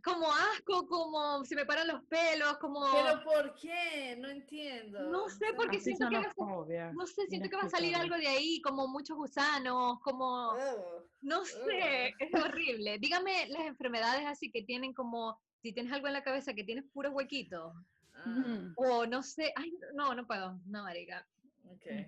como 0.03 0.33
asco, 0.33 0.87
como 0.87 1.45
se 1.45 1.55
me 1.55 1.65
paran 1.65 1.87
los 1.87 2.03
pelos, 2.05 2.59
como... 2.59 2.85
¿Pero 2.93 3.23
por 3.23 3.55
qué? 3.55 4.17
No 4.19 4.29
entiendo. 4.29 5.01
No 5.11 5.29
sé, 5.29 5.47
porque 5.57 5.81
siento 5.81 6.09
que, 6.09 6.17
va, 6.17 6.93
no 6.93 7.07
sé, 7.07 7.27
siento 7.29 7.49
que 7.49 7.57
va 7.57 7.63
a 7.63 7.69
salir 7.69 7.95
algo 7.95 8.17
de 8.17 8.27
ahí, 8.27 8.61
como 8.63 8.89
muchos 8.89 9.17
gusanos, 9.17 10.01
como... 10.01 10.55
no 11.21 11.45
sé, 11.45 12.15
es 12.19 12.35
horrible. 12.35 12.99
Dígame 12.99 13.47
las 13.49 13.67
enfermedades 13.67 14.27
así 14.27 14.51
que 14.51 14.63
tienen 14.63 14.93
como, 14.93 15.39
si 15.63 15.73
tienes 15.73 15.93
algo 15.93 16.09
en 16.09 16.15
la 16.15 16.25
cabeza 16.25 16.53
que 16.53 16.65
tienes 16.65 16.85
puros 16.93 17.13
huequitos. 17.15 17.73
Ah. 18.25 18.73
O 18.77 19.07
no 19.07 19.23
sé, 19.23 19.53
ay, 19.57 19.73
no, 19.95 20.15
no 20.15 20.27
puedo, 20.27 20.61
no, 20.67 20.83
marica. 20.83 21.27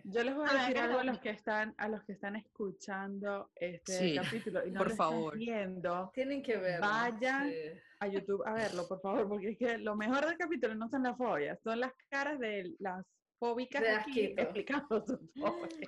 Yo 0.04 0.22
les 0.22 0.34
voy 0.34 0.46
a 0.48 0.54
decir 0.54 0.78
algo 0.78 0.98
a 0.98 1.04
los 1.04 1.18
que 1.20 1.30
están 1.30 1.74
a 1.78 1.88
los 1.88 2.02
que 2.04 2.12
están 2.12 2.36
escuchando 2.36 3.50
este 3.54 4.14
capítulo 4.14 4.66
y 4.66 4.70
no 4.70 4.78
por 4.78 4.94
favor. 4.94 5.36
viendo. 5.36 6.10
Tienen 6.14 6.42
que 6.42 6.56
verlo. 6.56 6.86
Vayan 6.86 7.52
a 8.00 8.06
YouTube 8.06 8.42
a 8.46 8.52
verlo, 8.52 8.86
por 8.86 9.00
favor, 9.00 9.28
porque 9.28 9.50
es 9.50 9.58
que 9.58 9.78
lo 9.78 9.96
mejor 9.96 10.26
del 10.26 10.36
capítulo 10.36 10.74
no 10.74 10.88
son 10.88 11.02
las 11.02 11.16
fobias, 11.16 11.58
son 11.62 11.80
las 11.80 11.92
caras 12.08 12.38
de 12.38 12.74
las 12.78 13.04
fóbicas 13.38 13.82
de 13.82 13.90
aquí 13.90 14.34
explicando 14.36 15.04
su 15.04 15.18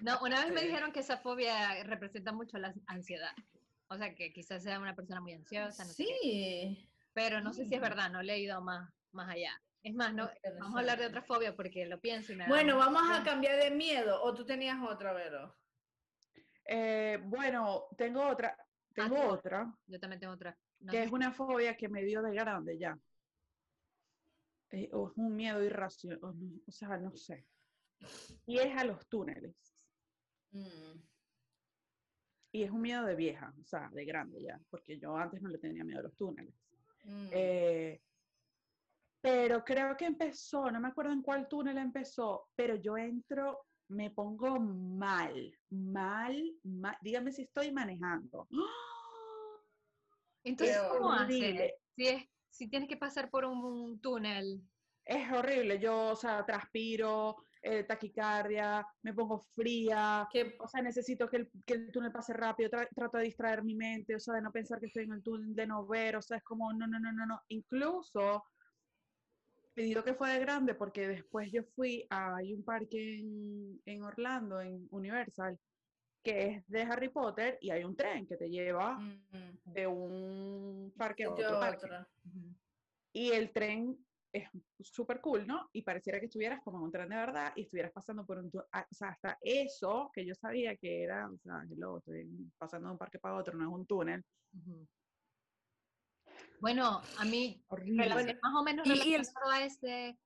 No, 0.03 0.19
una 0.23 0.45
vez 0.45 0.53
me 0.53 0.63
dijeron 0.63 0.93
que 0.93 1.01
esa 1.01 1.19
fobia 1.19 1.83
representa 1.85 2.33
mucho 2.33 2.59
la 2.59 2.75
ansiedad. 2.87 3.33
O 3.89 3.97
sea, 3.97 4.15
que 4.15 4.33
quizás 4.33 4.63
sea 4.63 4.81
una 4.81 4.97
persona 4.97 5.21
muy 5.21 5.33
ansiosa, 5.33 5.85
no 5.85 5.91
sí. 5.91 6.91
Pero 7.13 7.41
no 7.41 7.53
sé 7.53 7.65
si 7.67 7.75
es 7.75 7.81
verdad, 7.81 8.11
no 8.11 8.21
he 8.21 8.25
leído 8.25 8.61
más, 8.61 8.93
más 9.13 9.29
allá. 9.31 9.53
Es 9.87 9.95
más, 9.95 10.13
no, 10.13 10.29
vamos 10.59 10.75
a 10.75 10.81
hablar 10.81 10.99
de 10.99 11.07
otra 11.07 11.23
fobia 11.23 11.55
porque 11.55 11.87
lo 11.87 12.01
pienso 12.01 12.33
y 12.33 12.37
me 12.37 12.49
Bueno, 12.49 12.77
vamos 12.77 13.03
a 13.09 13.23
cambiar 13.23 13.63
de 13.63 13.71
miedo. 13.71 14.21
¿O 14.21 14.35
tú 14.35 14.45
tenías 14.45 14.77
otra, 14.83 15.13
Vero? 15.13 15.55
Eh, 16.65 17.21
bueno, 17.23 17.85
tengo 17.97 18.27
otra. 18.27 18.59
Tengo 18.93 19.17
ah, 19.17 19.29
otra. 19.29 19.73
Yo 19.87 20.01
también 20.01 20.19
tengo 20.19 20.33
otra. 20.33 20.59
que 20.91 21.05
es 21.05 21.13
una 21.13 21.31
fobia 21.31 21.77
que 21.77 21.89
me 21.89 22.03
dio 22.03 22.21
de 22.21 22.35
grande 22.35 22.77
ya. 22.77 22.99
Eh, 24.73 24.91
o 24.93 25.11
es 25.11 25.17
un 25.19 25.37
miedo 25.37 25.63
irracional. 25.63 26.19
O, 26.21 26.73
sea, 26.73 26.97
no 26.97 27.15
sé. 27.15 27.47
Y 28.45 28.59
es 28.59 28.77
a 28.77 28.83
los 28.83 29.07
túneles. 29.07 29.55
Mm. 30.51 30.99
Y 32.51 32.65
es 32.65 32.73
un 32.73 32.81
miedo 32.81 33.05
de 33.05 33.15
vieja, 33.15 33.55
o 33.63 33.65
sea, 33.65 33.89
de 33.93 34.05
grande 34.05 34.43
ya, 34.43 34.59
porque 34.69 34.99
yo 34.99 35.17
antes 35.17 35.41
no 35.41 35.49
le 35.49 35.59
tenía 35.59 35.85
miedo 35.85 36.01
a 36.01 36.05
los 36.05 36.17
túneles. 36.17 36.55
Mm. 37.05 37.29
Eh, 37.31 38.01
pero 39.27 39.65
creo 39.65 39.97
que 39.97 40.05
empezó, 40.05 40.71
no 40.71 40.79
me 40.79 40.87
acuerdo 40.87 41.13
en 41.13 41.21
cuál 41.21 41.49
túnel 41.49 41.79
empezó, 41.79 42.47
pero 42.55 42.77
yo 42.77 42.97
entro, 42.97 43.59
me 43.89 44.13
pongo 44.13 44.61
mal, 44.61 45.53
mal, 45.69 46.55
mal. 46.63 46.97
Dígame 47.01 47.33
si 47.33 47.43
estoy 47.43 47.73
manejando. 47.73 48.47
Entonces, 50.45 50.79
¿cómo 50.93 51.11
haces? 51.11 51.73
Si, 51.97 52.31
si 52.51 52.71
tienes 52.71 52.89
que 52.89 52.99
pasar 52.99 53.29
por 53.29 53.45
un, 53.45 53.99
túnel. 54.01 54.63
Es 55.05 55.33
horrible, 55.33 55.81
yo, 55.81 56.11
o 56.11 56.17
sea, 56.17 56.47
transpiro, 56.47 57.35
eh, 57.63 57.83
taquicardia, 57.83 58.87
me 59.03 59.13
pongo 59.13 59.49
fría, 59.57 60.29
o 60.61 60.69
sea, 60.69 60.83
necesito 60.83 61.29
que 61.29 61.39
el, 61.39 61.51
que 61.67 61.75
el 61.75 61.91
túnel 61.91 62.13
pase 62.13 62.33
rápido, 62.33 62.71
trato 62.71 63.19
de 63.19 63.25
distraer 63.25 63.65
mi 63.65 63.75
mente, 63.75 64.15
o 64.15 64.21
sea, 64.21 64.35
de 64.35 64.43
no 64.43 64.53
pensar 64.53 64.79
que 64.79 64.87
estoy 64.87 65.03
en 65.03 65.15
el 65.15 65.23
túnel, 65.25 65.53
de 65.53 65.67
no 65.67 65.85
ver, 65.85 66.15
o 66.15 66.23
sea, 66.23 66.37
es 66.37 66.45
como, 66.45 66.73
no, 66.73 66.87
no, 66.87 67.01
no, 67.01 67.13
no, 67.13 67.27
no. 67.27 67.43
Incluso 67.49 68.45
pedido 69.77 70.03
que 70.03 70.15
fue 70.15 70.33
de 70.33 70.41
grande 70.41 70.75
porque 70.75 71.07
después 71.07 71.53
yo 71.53 71.63
fui 71.75 72.07
a 72.09 72.37
hay 72.37 72.55
un 72.55 72.65
parque 72.65 73.19
en, 73.85 74.03
Orlando, 74.03 74.61
en 74.63 74.89
Universal, 74.91 75.59
que 76.25 76.47
es 76.47 76.69
de 76.69 76.83
Harry 76.83 77.11
Potter 77.11 77.59
y 77.61 77.71
hay 77.71 77.85
un 77.85 77.95
tren 77.95 78.27
que 78.27 78.39
te 78.39 78.49
lleva 78.49 78.99
mm. 78.99 79.73
de 79.73 79.87
un 79.87 80.95
parque 80.97 81.25
a 81.25 81.31
otro 81.31 81.61
parque. 81.61 81.89
Y 83.13 83.33
el 83.33 83.53
tren 83.53 83.99
es 84.33 84.49
súper 84.81 85.21
cool, 85.21 85.47
¿no? 85.47 85.69
Y 85.75 85.83
pareciera 85.83 86.21
que 86.21 86.27
estuvieras 86.27 86.63
como 86.65 86.79
en 86.79 86.85
un 86.85 86.93
tren 86.93 87.11
de 87.11 87.17
verdad 87.17 87.53
y 87.55 87.63
estuvieras 87.63 87.93
pasando 87.93 88.25
por 88.25 88.39
un... 88.39 88.51
O 88.55 88.65
sea, 88.91 89.09
hasta 89.09 89.39
eso, 89.43 90.11
que 90.13 90.25
yo 90.25 90.35
sabía 90.35 90.75
que 90.77 91.03
era, 91.03 91.29
o 91.31 91.39
sea, 91.39 91.65
luego 91.77 91.99
estoy 91.99 92.27
pasando 92.57 92.89
de 92.89 92.93
un 92.93 92.99
parque 92.99 93.19
para 93.19 93.37
otro, 93.37 93.57
no 93.57 93.69
es 93.69 93.75
un 93.75 93.87
túnel. 93.87 94.25
Bueno, 96.61 97.03
a 97.19 97.25
mí, 97.25 97.65
más 97.69 98.55
o 98.55 98.63
menos 98.63 98.89
relacionado 98.89 99.51
a, 99.51 99.65
ese, 99.65 100.19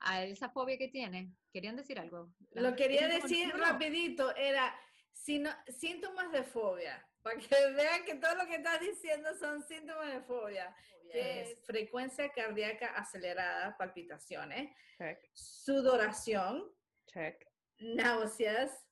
a 0.00 0.24
esa 0.24 0.50
fobia 0.50 0.78
que 0.78 0.88
tiene, 0.88 1.32
¿querían 1.52 1.76
decir 1.76 1.98
algo? 1.98 2.32
Lo 2.52 2.74
quería 2.76 3.08
decir 3.08 3.52
rapidito, 3.56 4.34
era 4.36 4.74
síntomas 5.12 6.30
de 6.32 6.44
fobia, 6.44 7.06
para 7.22 7.38
que 7.38 7.46
vean 7.76 8.04
que 8.04 8.14
todo 8.16 8.34
lo 8.36 8.46
que 8.46 8.56
estás 8.56 8.80
diciendo 8.80 9.34
son 9.38 9.62
síntomas 9.62 10.12
de 10.12 10.20
fobia. 10.22 10.74
es 11.12 11.58
frecuencia 11.66 12.30
cardíaca 12.32 12.94
acelerada, 12.94 13.76
palpitaciones, 13.76 14.74
sudoración, 15.34 16.72
náuseas, 17.78 18.86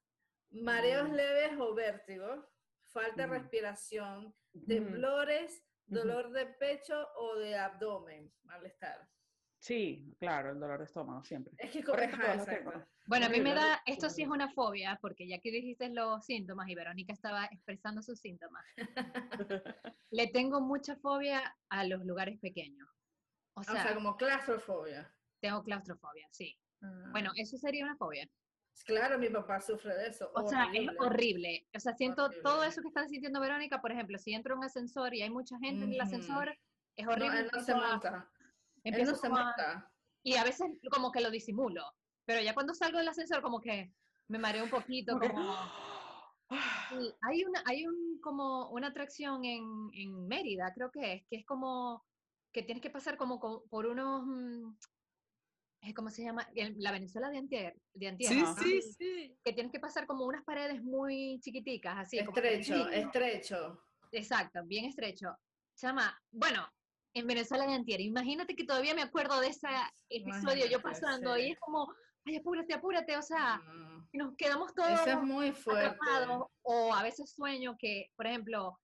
mareos 0.51 1.09
mm. 1.09 1.15
leves 1.15 1.53
o 1.59 1.75
vértigo, 1.75 2.47
falta 2.93 3.23
de 3.23 3.29
mm. 3.29 3.31
respiración, 3.31 4.35
temblores, 4.67 5.63
dolor 5.91 6.31
de 6.31 6.47
pecho 6.47 7.09
o 7.17 7.37
de 7.37 7.57
abdomen, 7.57 8.33
malestar. 8.45 9.09
Sí, 9.61 10.17
claro, 10.19 10.53
el 10.53 10.59
dolor 10.59 10.79
de 10.79 10.87
estómago 10.87 11.23
siempre. 11.23 11.53
Es 11.59 11.71
que 11.71 11.85
correcto. 11.85 12.17
Bueno, 13.07 13.27
a 13.27 13.29
mí 13.29 13.41
me 13.41 13.53
da, 13.53 13.83
esto 13.85 14.09
sí 14.09 14.23
es 14.23 14.29
una 14.29 14.51
fobia, 14.53 14.99
porque 15.03 15.29
ya 15.29 15.39
que 15.39 15.51
dijiste 15.51 15.91
los 15.91 16.25
síntomas 16.25 16.69
y 16.69 16.75
Verónica 16.75 17.13
estaba 17.13 17.45
expresando 17.47 18.03
sus 18.03 18.21
síntomas, 18.21 18.65
le 20.11 20.29
tengo 20.29 20.63
mucha 20.63 20.97
fobia 20.97 21.57
a 21.69 21.85
los 21.85 22.07
lugares 22.07 22.39
pequeños. 22.41 22.89
O 23.55 23.63
sea, 23.63 23.95
como 23.95 24.17
claustrofobia. 24.17 25.15
Tengo 25.41 25.63
claustrofobia, 25.63 26.27
sí. 26.31 26.59
Ah. 26.83 27.09
Bueno, 27.11 27.33
eso 27.37 27.59
sería 27.59 27.85
una 27.85 27.97
fobia. 27.97 28.27
Claro, 28.85 29.19
mi 29.19 29.29
papá 29.29 29.61
sufre 29.61 29.95
de 29.95 30.09
eso. 30.09 30.31
O 30.35 30.49
sea, 30.49 30.69
es 30.73 30.89
horrible. 30.99 31.67
O 31.75 31.81
sea, 31.81 31.95
siento 31.95 32.31
todo 32.43 32.65
eso 32.65 32.81
que 32.83 32.89
está 32.89 33.07
sintiendo 33.07 33.41
Verónica, 33.41 33.81
por 33.81 33.93
ejemplo, 33.93 34.19
si 34.19 34.33
entro 34.33 34.55
en 34.55 34.59
un 34.59 34.65
ascensor 34.65 35.15
y 35.15 35.23
hay 35.23 35.31
mucha 35.31 35.59
gente 35.59 35.85
en 35.85 35.93
el 35.93 36.01
ascensor, 36.01 36.57
es 36.97 37.07
horrible. 37.07 37.45
No, 37.45 37.59
no 37.59 37.65
se 37.65 37.75
monta. 37.75 38.31
Empiezo 38.83 39.13
no 39.13 39.19
se 39.19 39.29
monta. 39.29 39.93
Y 40.23 40.37
a 40.37 40.45
veces 40.45 40.67
como 40.91 41.13
que 41.13 41.21
lo 41.21 41.31
disimulo, 41.31 41.85
pero 42.25 42.43
ya 42.43 42.55
cuando 42.55 42.75
salgo 42.75 42.99
del 42.99 43.09
ascensor 43.09 43.43
como 43.43 43.61
que 43.61 43.93
me 44.29 44.39
mareo 44.39 44.65
un 44.65 44.71
poquito, 44.71 45.19
como... 45.19 45.57
hay 47.23 47.45
una, 47.45 47.63
hay 47.65 47.87
un, 47.87 48.21
como 48.21 48.71
una 48.71 48.89
atracción 48.89 49.45
en, 49.45 49.65
en 49.95 50.27
Mérida, 50.27 50.73
creo 50.75 50.91
que 50.91 51.15
es, 51.15 51.27
que 51.29 51.37
es 51.37 51.47
como 51.47 52.05
que 52.53 52.63
tienes 52.63 52.83
que 52.83 52.91
pasar 52.91 53.17
como 53.17 53.39
por 53.39 53.87
unos, 53.87 54.25
mm, 54.27 54.77
¿cómo 55.95 56.11
se 56.11 56.23
llama? 56.23 56.47
La 56.77 56.93
Venezuela 56.93 57.31
de 57.31 57.39
Antier. 57.39 57.75
De 57.95 58.17
sí, 58.19 58.45
sí, 58.63 58.83
sí. 58.83 59.39
Que 59.45 59.53
tienes 59.53 59.73
que 59.73 59.81
pasar 59.81 60.07
como 60.07 60.25
unas 60.25 60.45
paredes 60.45 60.83
muy 60.83 61.41
chiquiticas, 61.41 61.99
así. 61.99 62.19
Estrecho, 62.19 62.89
estrecho. 62.91 63.83
Exacto, 64.13 64.61
bien 64.65 64.85
estrecho. 64.85 65.37
Chama, 65.77 66.19
bueno, 66.31 66.67
en 67.15 67.27
Venezuela 67.27 67.67
de 67.67 67.75
Antier, 67.75 68.01
imagínate 68.01 68.55
que 68.55 68.65
todavía 68.65 68.95
me 68.95 69.03
acuerdo 69.03 69.41
de 69.41 69.49
ese 69.49 69.69
episodio, 70.09 70.67
yo 70.67 70.81
pasando, 70.81 71.37
y 71.37 71.53
es 71.53 71.59
como, 71.59 71.93
ay, 72.27 72.37
apúrate, 72.37 72.75
apúrate, 72.75 73.17
o 73.17 73.23
sea, 73.23 73.57
mm. 73.57 74.09
nos 74.13 74.37
quedamos 74.37 74.75
todos 74.75 75.01
Eso 75.01 75.11
es 75.11 75.23
muy 75.23 75.53
fuerte. 75.53 75.97
o 76.63 76.95
a 76.95 77.03
veces 77.03 77.33
sueño 77.35 77.77
que, 77.79 78.07
por 78.17 78.27
ejemplo, 78.27 78.79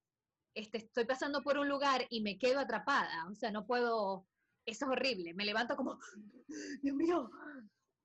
este, 0.55 0.79
estoy 0.79 1.05
pasando 1.05 1.43
por 1.43 1.59
un 1.59 1.69
lugar 1.69 2.07
y 2.09 2.23
me 2.23 2.39
quedo 2.39 2.61
atrapada, 2.61 3.27
o 3.31 3.35
sea, 3.35 3.51
no 3.51 3.67
puedo 3.67 4.27
eso 4.67 4.85
es 4.85 4.91
horrible. 4.91 5.33
Me 5.35 5.45
levanto 5.45 5.77
como, 5.77 5.99
Dios 6.83 6.97
mío. 6.97 7.31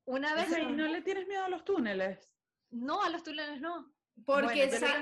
Una 0.06 0.34
vez. 0.36 0.48
¿Y 0.58 0.72
no 0.72 0.88
le 0.88 1.02
tienes 1.02 1.28
miedo 1.28 1.44
a 1.44 1.50
los 1.50 1.66
túneles? 1.66 2.32
No, 2.72 3.04
a 3.04 3.10
los 3.10 3.24
túneles 3.24 3.60
no. 3.62 3.94
Porque 4.26 4.66
es 4.66 4.76
que 4.76 4.80
la, 4.80 5.00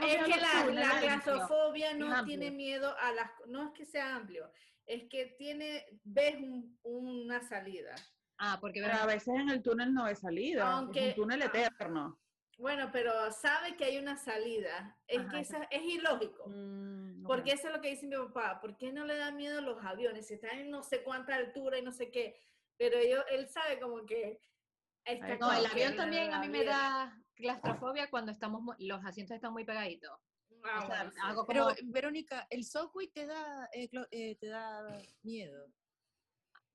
no 1.97 2.25
tiene 2.25 2.51
miedo 2.51 2.95
a 2.97 3.11
las. 3.11 3.31
No 3.47 3.67
es 3.67 3.71
que 3.73 3.85
sea 3.85 4.15
amplio, 4.15 4.51
es 4.85 5.03
que 5.09 5.35
tiene. 5.37 5.85
Ves 6.03 6.37
una 6.83 7.41
salida. 7.41 7.95
Ah, 8.37 8.57
porque 8.61 8.83
a 8.85 9.05
veces 9.05 9.35
en 9.35 9.49
el 9.49 9.61
túnel 9.61 9.93
no 9.93 10.05
hay 10.05 10.15
salida. 10.15 10.71
Aunque, 10.71 11.09
es 11.09 11.17
un 11.17 11.23
túnel 11.23 11.41
eterno. 11.41 12.19
Bueno, 12.59 12.89
pero 12.91 13.31
sabe 13.31 13.77
que 13.77 13.85
hay 13.85 13.97
una 13.97 14.17
salida. 14.17 14.97
Es 15.07 15.25
que 15.27 15.39
es 15.39 15.81
ilógico. 15.81 16.43
Mm, 16.47 17.23
porque 17.23 17.53
eso 17.53 17.67
es 17.67 17.73
lo 17.73 17.81
que 17.81 17.91
dice 17.91 18.05
mi 18.05 18.17
papá. 18.17 18.59
¿Por 18.59 18.75
qué 18.75 18.91
no 18.91 19.05
le 19.05 19.15
da 19.15 19.31
miedo 19.31 19.61
los 19.61 19.83
aviones? 19.83 20.29
Están 20.29 20.59
en 20.59 20.69
no 20.69 20.83
sé 20.83 21.01
cuánta 21.01 21.35
altura 21.35 21.79
y 21.79 21.81
no 21.81 21.93
sé 21.93 22.11
qué. 22.11 22.37
Pero 22.77 23.01
yo, 23.01 23.23
él 23.31 23.47
sabe 23.47 23.79
como 23.79 24.05
que... 24.05 24.41
Está 25.05 25.37
no, 25.37 25.53
el 25.53 25.65
avión 25.65 25.95
también 25.95 26.33
a 26.33 26.41
mí 26.41 26.49
me 26.49 26.65
da 26.65 27.17
claustrofobia 27.33 28.09
cuando 28.09 28.33
estamos 28.33 28.75
los 28.79 29.03
asientos 29.05 29.35
están 29.35 29.53
muy 29.53 29.63
pegaditos. 29.63 30.11
Ah, 30.65 31.45
pero, 31.47 31.69
Verónica, 31.85 32.45
¿el 32.49 32.65
subway 32.65 33.07
te 33.07 33.25
da, 33.25 33.69
eh, 33.71 33.89
eh, 34.11 34.35
te 34.35 34.47
da 34.47 34.85
miedo? 35.23 35.65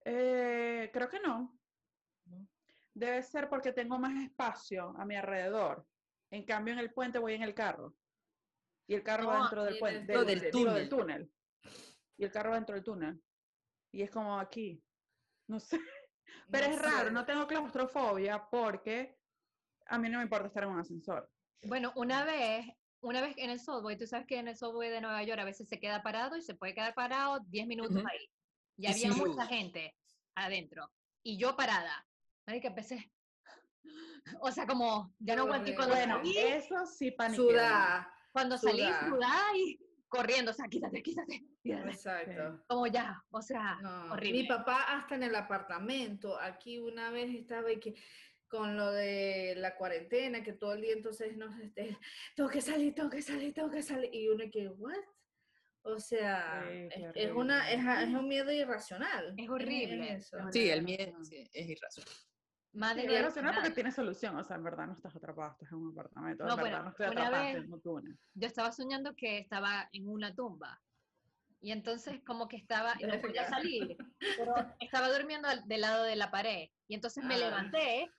Eh, 0.07 0.91
creo 0.93 1.11
que 1.11 1.21
no. 1.21 1.55
Debe 2.95 3.23
ser 3.23 3.49
porque 3.49 3.73
tengo 3.73 3.99
más 3.99 4.15
espacio 4.23 4.95
a 4.97 5.05
mi 5.05 5.17
alrededor. 5.17 5.87
En 6.31 6.45
cambio, 6.45 6.75
en 6.75 6.81
el 6.81 6.93
puente 6.93 7.19
voy 7.19 7.35
en 7.35 7.43
el 7.43 7.55
carro. 7.55 7.95
Y 8.87 8.95
el 8.95 9.03
carro 9.03 9.27
va 9.27 9.41
dentro 9.41 9.65
del 9.65 9.79
puente. 9.79 10.13
Del, 10.13 10.51
túnel. 10.51 10.75
del, 10.75 10.89
túnel. 10.89 11.33
Y 12.17 12.25
el 12.25 12.31
carro 12.31 12.51
va 12.51 12.57
dentro 12.57 12.75
del 12.75 12.85
túnel. 12.85 13.23
y 13.93 14.03
es 14.03 14.11
como 14.11 14.39
aquí, 14.39 14.83
no 15.49 15.59
sé. 15.59 15.79
Pero 16.51 16.67
es 16.67 16.81
raro, 16.81 17.11
no 17.11 17.25
tengo 17.25 17.47
claustrofobia 17.47 18.49
porque 18.51 19.17
a 19.87 19.99
mí 19.99 20.09
no 20.09 20.19
me 20.19 20.25
importa 20.25 20.47
estar 20.47 20.65
en 20.65 20.71
un 20.71 20.81
ascensor. 20.81 21.31
Bueno, 21.63 21.93
una 21.97 22.25
vez, 22.25 22.67
una 23.01 23.21
vez 23.21 23.35
en 23.39 23.51
el 23.51 23.61
subway, 23.61 23.97
tú 23.97 24.07
sabes 24.07 24.27
que 24.27 24.39
en 24.39 24.49
el 24.49 24.57
subway 24.57 24.91
de 24.91 25.01
Nueva 25.01 25.23
York 25.23 25.41
a 25.41 25.45
veces 25.45 25.69
se 25.69 25.81
queda 25.81 26.03
parado 26.03 26.37
y 26.37 26.43
se 26.43 26.55
puede 26.55 26.75
quedar 26.75 26.95
parado 26.95 27.41
10 27.49 27.67
minutos 27.67 27.97
ahí. 27.97 28.31
Y, 28.77 28.87
había 28.87 29.13
mucha 29.13 29.47
gente 29.47 29.95
adentro. 30.35 30.91
Y 31.23 31.39
yo 31.39 31.57
parada. 31.57 32.07
Que 32.47 32.67
empecé. 32.67 33.11
O 34.41 34.51
sea, 34.51 34.67
como 34.67 35.15
ya 35.19 35.37
no 35.37 35.43
aguanté 35.43 35.75
cuando 35.75 35.95
bueno, 35.95 36.23
eso 36.25 36.87
sí 36.87 37.11
paniqué. 37.11 37.61
Cuando 38.33 38.57
salí 38.57 38.83
sudá 38.83 39.39
y 39.55 39.79
corriendo, 40.09 40.51
o 40.51 40.55
sea, 40.55 40.67
quítate, 40.67 41.03
quítate. 41.03 41.45
Exacto. 41.63 42.65
Como 42.67 42.87
ya, 42.87 43.23
o 43.31 43.43
sea, 43.43 43.79
horrible. 44.11 44.43
Mi 44.43 44.49
papá 44.49 44.83
hasta 44.89 45.17
en 45.17 45.25
el 45.25 45.35
apartamento, 45.35 46.41
aquí 46.41 46.79
una 46.79 47.11
vez 47.11 47.35
estaba 47.35 47.71
y 47.71 47.79
que 47.79 47.95
con 48.49 48.77
lo 48.77 48.93
de 48.93 49.55
la 49.57 49.77
cuarentena, 49.77 50.43
que 50.43 50.53
todo 50.53 50.75
el 50.75 50.83
día 50.83 50.93
entonces 50.93 51.37
no 51.37 51.47
este, 51.61 51.99
tengo 52.37 52.49
que 52.49 52.61
salir, 52.61 52.95
tengo 52.95 53.11
que 53.11 53.21
salir, 53.23 53.53
tengo 53.53 53.71
que 53.71 53.83
salir. 53.83 54.09
Y 54.15 54.29
uno 54.29 54.45
que, 54.51 54.69
¿what? 54.69 54.95
O 55.83 55.99
sea, 55.99 56.65
es, 57.15 57.31
una, 57.33 57.71
es, 57.71 58.09
es, 58.09 58.15
un 58.15 58.27
miedo 58.27 58.51
irracional. 58.51 59.35
Es 59.37 59.51
horrible. 59.51 60.19
sí, 60.51 60.71
el 60.71 60.83
miedo 60.83 61.15
es 61.31 61.69
irracional. 61.69 62.15
Más 62.75 62.97
de 62.97 63.05
irracional 63.05 63.55
porque 63.55 63.71
tiene 63.71 63.93
solución, 63.93 64.37
o 64.37 64.43
sea, 64.43 64.57
en 64.57 64.65
verdad 64.65 64.89
no 64.89 64.95
estás 64.95 65.15
atrapado, 65.15 65.53
estás 65.53 65.71
en 65.71 65.79
un 65.79 65.93
apartamento, 65.93 66.45
no, 66.45 66.55
en 66.55 66.63
verdad 66.65 66.83
no 66.83 66.91
estoy 66.91 67.07
atrapado 67.07 67.45
en 67.45 67.73
un. 67.73 68.19
Yo 68.35 68.47
estaba 68.49 68.73
soñando 68.73 69.15
que 69.15 69.39
estaba 69.39 69.89
en 69.93 70.09
una 70.09 70.35
tumba 70.35 70.83
y 71.61 71.71
entonces 71.71 72.21
como 72.27 72.49
que 72.49 72.57
estaba, 72.57 72.95
no 72.97 73.21
podía 73.21 73.49
salir, 73.49 73.97
pero 74.39 74.55
estaba 74.81 75.09
durmiendo 75.09 75.49
del 75.67 75.81
lado 75.81 76.03
de 76.03 76.17
la 76.17 76.33
pared 76.33 76.69
y 76.89 76.95
entonces 76.95 77.25
me 77.25 77.37
ah. 77.37 77.39
levanté 77.39 78.11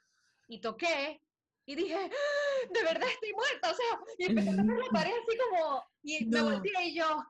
y 0.48 0.62
toqué 0.62 1.22
y 1.66 1.76
dije, 1.76 1.96
¡Ah! 1.96 2.68
de 2.74 2.84
verdad 2.84 3.10
estoy 3.10 3.34
muerta, 3.34 3.72
o 3.72 3.76
sea, 3.76 3.86
y 4.20 4.26
empecé 4.26 4.50
a 4.52 4.56
tocar 4.56 4.78
la 4.78 4.90
pared 4.92 5.12
así 5.12 5.38
como, 5.38 5.84
y 6.02 6.26
me 6.26 6.42
volteé 6.42 6.86
y 6.86 6.96
yo, 6.96 7.26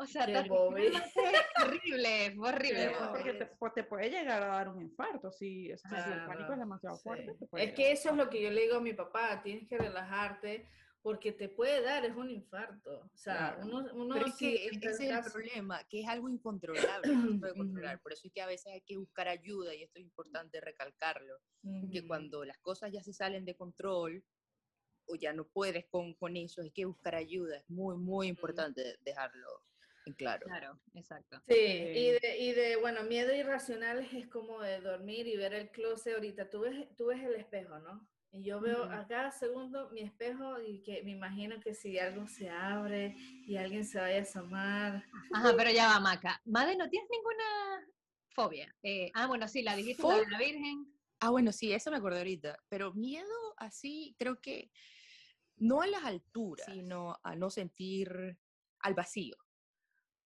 o 0.00 0.06
sea, 0.06 0.24
horrible, 0.50 2.36
horrible. 2.38 2.92
porque 3.10 3.32
te, 3.34 3.50
te, 3.74 3.82
puede 3.82 4.10
llegar 4.10 4.44
a 4.44 4.46
dar 4.46 4.68
un 4.68 4.80
infarto 4.80 5.32
si, 5.32 5.70
el 5.70 5.78
pánico 6.24 6.52
es 6.52 6.58
demasiado 6.58 6.96
fuerte. 6.98 7.36
Es 7.56 7.74
que 7.74 7.90
eso 7.90 8.10
es 8.10 8.16
lo 8.16 8.30
que 8.30 8.40
yo 8.40 8.50
le 8.50 8.62
digo 8.62 8.76
a 8.76 8.80
mi 8.80 8.92
papá, 8.92 9.42
tienes 9.42 9.66
que 9.68 9.76
relajarte 9.76 10.68
porque 11.02 11.32
te 11.32 11.48
puede 11.48 11.82
dar, 11.82 12.04
es 12.04 12.14
un 12.14 12.30
infarto. 12.30 13.10
O 13.12 13.16
sea, 13.16 13.58
uno, 13.62 13.88
uno 13.92 14.14
Pero 14.14 14.26
es 14.26 14.36
que 14.36 14.66
ese 14.66 14.88
es 14.88 15.00
el 15.00 15.32
problema, 15.32 15.82
que 15.84 16.02
es 16.02 16.08
algo 16.08 16.28
incontrolable, 16.28 17.16
no 17.16 17.32
se 17.32 17.38
puede 17.38 17.54
controlar. 17.56 18.00
Por 18.00 18.12
eso 18.12 18.28
es 18.28 18.32
que 18.32 18.42
a 18.42 18.46
veces 18.46 18.72
hay 18.72 18.82
que 18.82 18.96
buscar 18.96 19.26
ayuda, 19.26 19.74
y 19.74 19.82
esto 19.82 19.98
es 19.98 20.04
importante 20.04 20.60
recalcarlo, 20.60 21.40
que 21.90 22.06
cuando 22.06 22.44
las 22.44 22.58
cosas 22.58 22.92
ya 22.92 23.02
se 23.02 23.12
salen 23.12 23.44
de 23.44 23.56
control, 23.56 24.24
o 25.06 25.16
ya 25.16 25.32
no 25.32 25.48
puedes 25.48 25.86
con, 25.86 26.14
con 26.14 26.36
eso, 26.36 26.62
hay 26.62 26.70
que 26.70 26.84
buscar 26.84 27.16
ayuda. 27.16 27.56
Es 27.56 27.68
muy, 27.68 27.96
muy 27.96 28.28
importante 28.28 28.98
dejarlo 29.00 29.62
claro. 30.14 30.46
Claro, 30.46 30.80
exacto. 30.94 31.42
Sí, 31.48 31.54
y 31.54 32.10
de, 32.10 32.38
y 32.38 32.52
de, 32.52 32.76
bueno, 32.76 33.02
miedo 33.04 33.34
irracional 33.34 34.06
es 34.12 34.28
como 34.28 34.60
de 34.60 34.80
dormir 34.80 35.26
y 35.26 35.36
ver 35.36 35.54
el 35.54 35.70
closet 35.70 36.14
ahorita. 36.14 36.50
Tú 36.50 36.60
ves, 36.60 36.88
tú 36.96 37.06
ves 37.06 37.22
el 37.22 37.34
espejo, 37.34 37.78
¿no? 37.78 38.08
Y 38.30 38.44
yo 38.44 38.60
veo 38.60 38.84
a 38.84 39.06
cada 39.06 39.30
segundo 39.30 39.88
mi 39.90 40.02
espejo 40.02 40.60
y 40.60 40.82
que 40.82 41.02
me 41.02 41.12
imagino 41.12 41.60
que 41.60 41.74
si 41.74 41.98
algo 41.98 42.26
se 42.28 42.50
abre 42.50 43.14
y 43.46 43.56
alguien 43.56 43.86
se 43.86 43.98
vaya 43.98 44.18
a 44.18 44.22
asomar. 44.22 45.04
Ajá, 45.32 45.54
pero 45.56 45.70
ya 45.70 45.88
va, 45.88 46.00
Maca. 46.00 46.40
Madre, 46.44 46.76
¿no 46.76 46.90
tienes 46.90 47.08
ninguna 47.10 47.88
fobia? 48.28 48.74
Eh, 48.82 49.10
ah, 49.14 49.26
bueno, 49.26 49.48
sí, 49.48 49.62
la 49.62 49.74
dijiste, 49.74 50.02
la 50.02 50.18
de 50.18 50.28
la 50.28 50.38
Virgen. 50.38 50.92
Ah, 51.20 51.30
bueno, 51.30 51.52
sí, 51.52 51.72
eso 51.72 51.90
me 51.90 51.96
acordé 51.96 52.18
ahorita. 52.18 52.58
Pero 52.68 52.92
miedo 52.92 53.54
así, 53.56 54.14
creo 54.18 54.38
que 54.40 54.70
no 55.56 55.80
a 55.80 55.86
las 55.86 56.04
alturas, 56.04 56.66
sino 56.66 57.18
a 57.22 57.34
no 57.34 57.48
sentir 57.48 58.38
al 58.80 58.94
vacío. 58.94 59.36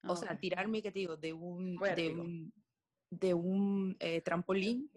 O 0.07 0.17
sea, 0.17 0.39
tirarme, 0.39 0.83
¿qué 0.83 0.91
te 0.91 0.99
digo? 1.01 1.17
De 1.17 1.33
un, 1.33 1.77
de 1.77 2.11
un, 2.11 2.53
de 3.11 3.35
un 3.35 3.97
eh, 4.01 4.21
trampolín. 4.21 4.91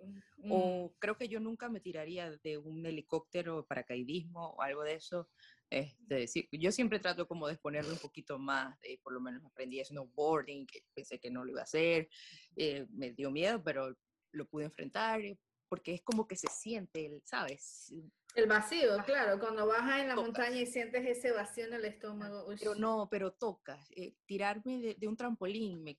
O 0.49 0.89
mm. 0.89 0.99
creo 0.99 1.17
que 1.17 1.27
yo 1.27 1.39
nunca 1.39 1.69
me 1.69 1.79
tiraría 1.79 2.31
de 2.31 2.57
un 2.57 2.85
helicóptero, 2.85 3.65
paracaidismo 3.65 4.49
o 4.49 4.61
algo 4.61 4.83
de 4.83 4.95
eso. 4.95 5.29
Este, 5.69 6.27
sí, 6.27 6.47
yo 6.51 6.71
siempre 6.71 6.99
trato 6.99 7.27
como 7.27 7.47
de 7.47 7.53
exponerme 7.53 7.91
un 7.91 7.97
poquito 7.97 8.37
más, 8.37 8.77
por 9.03 9.13
lo 9.13 9.19
menos 9.19 9.43
aprendí 9.43 9.83
snowboarding, 9.83 10.65
que 10.67 10.83
pensé 10.93 11.19
que 11.19 11.31
no 11.31 11.43
lo 11.43 11.51
iba 11.51 11.61
a 11.61 11.63
hacer, 11.63 12.07
eh, 12.55 12.85
me 12.91 13.11
dio 13.11 13.31
miedo, 13.31 13.61
pero 13.63 13.95
lo 14.31 14.47
pude 14.47 14.65
enfrentar, 14.65 15.21
eh, 15.21 15.39
porque 15.67 15.95
es 15.95 16.01
como 16.03 16.27
que 16.27 16.35
se 16.35 16.47
siente, 16.47 17.21
¿sabes? 17.25 17.93
El 18.35 18.47
vacío, 18.47 18.97
claro, 19.05 19.39
cuando 19.39 19.65
bajas 19.65 20.01
en 20.01 20.09
la 20.09 20.15
montaña 20.15 20.57
y 20.57 20.65
sientes 20.65 21.05
ese 21.05 21.31
vacío 21.31 21.65
en 21.67 21.73
el 21.73 21.85
estómago. 21.85 22.45
Pero 22.59 22.75
no, 22.75 23.07
pero 23.09 23.31
tocas. 23.31 23.89
Eh, 23.95 24.17
tirarme 24.25 24.95
de, 24.97 25.07
un 25.07 25.15
trampolín, 25.15 25.81
me, 25.81 25.97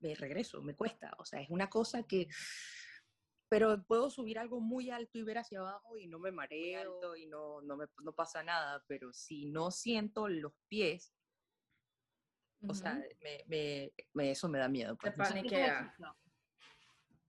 me, 0.00 0.14
regreso, 0.16 0.60
me 0.60 0.74
cuesta. 0.74 1.14
O 1.18 1.24
sea, 1.24 1.40
es 1.40 1.48
una 1.50 1.70
cosa 1.70 2.02
que... 2.02 2.26
Pero 3.48 3.80
puedo 3.84 4.10
subir 4.10 4.40
algo 4.40 4.60
muy 4.60 4.90
alto 4.90 5.18
y 5.18 5.22
ver 5.22 5.38
hacia 5.38 5.60
abajo 5.60 5.96
y 5.98 6.08
no 6.08 6.18
me 6.18 6.32
mareo 6.32 7.14
y 7.14 7.26
no, 7.26 7.60
no, 7.62 7.76
me, 7.76 7.84
no 8.02 8.12
pasa 8.12 8.42
nada. 8.42 8.82
Pero 8.88 9.12
si 9.12 9.46
no 9.46 9.70
siento 9.70 10.28
los 10.28 10.54
pies, 10.68 11.14
o 12.66 12.74
sea, 12.74 13.00
me, 13.46 13.92
me, 14.14 14.30
eso 14.30 14.48
me 14.48 14.58
da 14.58 14.68
miedo. 14.68 14.96
Pues. 14.96 15.12
Te 15.12 15.16
paniquea. 15.16 15.94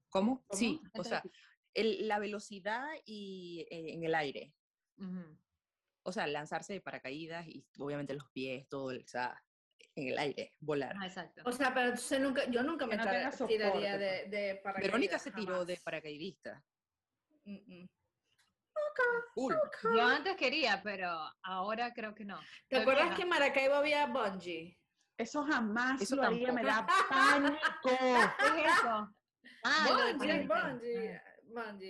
¿Cómo? 0.09 0.45
Sí, 0.51 0.81
o 0.93 1.03
sea, 1.03 1.23
la 1.75 2.19
velocidad 2.19 2.85
y 3.05 3.65
eh, 3.69 3.93
en 3.93 4.03
el 4.03 4.15
aire. 4.15 4.53
O 6.03 6.11
sea, 6.11 6.27
lanzarse 6.27 6.73
de 6.73 6.81
paracaídas 6.81 7.47
y 7.47 7.65
obviamente 7.79 8.13
los 8.13 8.29
pies, 8.31 8.67
todo, 8.69 8.87
o 8.87 9.07
sea, 9.07 9.41
en 9.95 10.07
el 10.09 10.17
aire, 10.17 10.53
volar. 10.59 10.95
Ah, 10.99 11.07
exacto. 11.07 11.41
O 11.45 11.51
sea, 11.51 11.73
pero 11.73 11.93
nunca, 12.19 12.45
yo 12.49 12.63
nunca 12.63 12.85
me 12.85 12.97
tiraría 13.47 13.97
de, 13.97 14.27
de, 14.27 14.59
paracaídas. 14.63 14.91
Verónica 14.91 15.19
se 15.19 15.31
tiró 15.31 15.65
de 15.65 15.77
paracaidista. 15.77 16.63
Yo 19.95 20.01
antes 20.01 20.35
quería, 20.35 20.81
pero 20.83 21.09
ahora 21.43 21.93
creo 21.93 22.13
que 22.13 22.25
no. 22.25 22.39
¿Te 22.67 22.77
acuerdas 22.77 23.15
que 23.15 23.23
en 23.23 23.29
Maracaibo 23.29 23.75
había 23.75 24.05
bungee? 24.07 24.77
Eso 25.17 25.43
jamás 25.43 26.01
eso 26.01 26.15
lo 26.15 26.23
haría, 26.23 26.51
me 26.51 26.63
da 26.63 26.87
pánico. 27.09 27.57
¿Qué 27.83 27.93
es 28.65 28.77
eso? 28.77 29.15
Ah, 29.63 30.15
bungee, 30.17 30.47
bungee. 30.47 31.21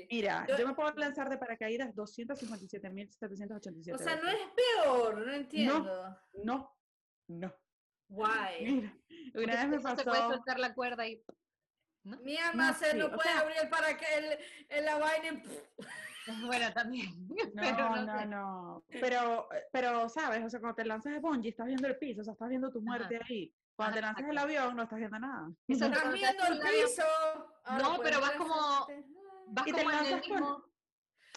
Mira, 0.10 0.46
yo, 0.58 0.68
me 0.68 0.74
puedo 0.74 0.92
lanzar 0.96 1.30
de 1.30 1.38
paracaídas 1.38 1.96
257.787. 1.96 3.94
O 3.94 3.98
sea, 3.98 4.16
no 4.18 4.30
es 4.30 4.38
peor, 4.56 5.26
no 5.26 5.34
entiendo. 5.34 6.18
No, 6.44 6.76
no. 7.28 7.56
Why? 8.10 8.66
Mira, 8.66 8.94
una 9.36 9.56
vez 9.56 9.68
me 9.68 9.80
pasó. 9.80 9.98
Se 9.98 10.04
puede 10.04 10.22
soltar 10.22 10.60
la 10.60 10.74
cuerda 10.74 11.08
y. 11.08 11.24
¿no? 12.04 12.18
Mi 12.18 12.38
alma 12.38 12.74
se 12.74 12.94
no 12.96 13.12
puede 13.12 13.30
abrir 13.30 13.56
el 13.62 13.70
paracaídas 13.70 14.38
en 14.70 14.86
la 14.86 14.98
vaina. 14.98 15.42
Bueno, 16.46 16.72
también. 16.74 17.14
No, 17.54 18.06
no, 18.06 18.26
no, 18.26 18.86
Pero, 18.88 19.50
pero, 19.74 20.08
¿sabes? 20.08 20.42
O 20.42 20.50
sea, 20.50 20.62
cuando 20.62 20.76
te 20.76 20.86
lanzas 20.86 21.12
de 21.12 21.20
bungee, 21.20 21.50
estás 21.50 21.68
viendo 21.68 21.86
el 21.86 21.98
piso, 21.98 22.22
o 22.22 22.24
sea, 22.24 22.32
estás 22.32 22.48
viendo 22.48 22.72
tu 22.72 22.82
muerte 22.82 23.20
ahí. 23.28 23.54
Cuando 23.76 23.96
te 23.96 24.02
lanzas 24.02 24.28
del 24.28 24.38
avión, 24.38 24.74
no 24.74 24.84
estás 24.84 25.00
viendo 25.00 25.20
nada. 25.20 25.52
Estás 25.68 26.14
viendo 26.14 26.46
el 26.46 26.60
piso. 26.60 27.04
No, 27.78 28.00
pero 28.02 28.22
vas 28.22 28.32
como 28.34 28.88
y 29.66 29.72
te 29.72 29.84
lanzas 29.84 30.22
con, 30.28 30.64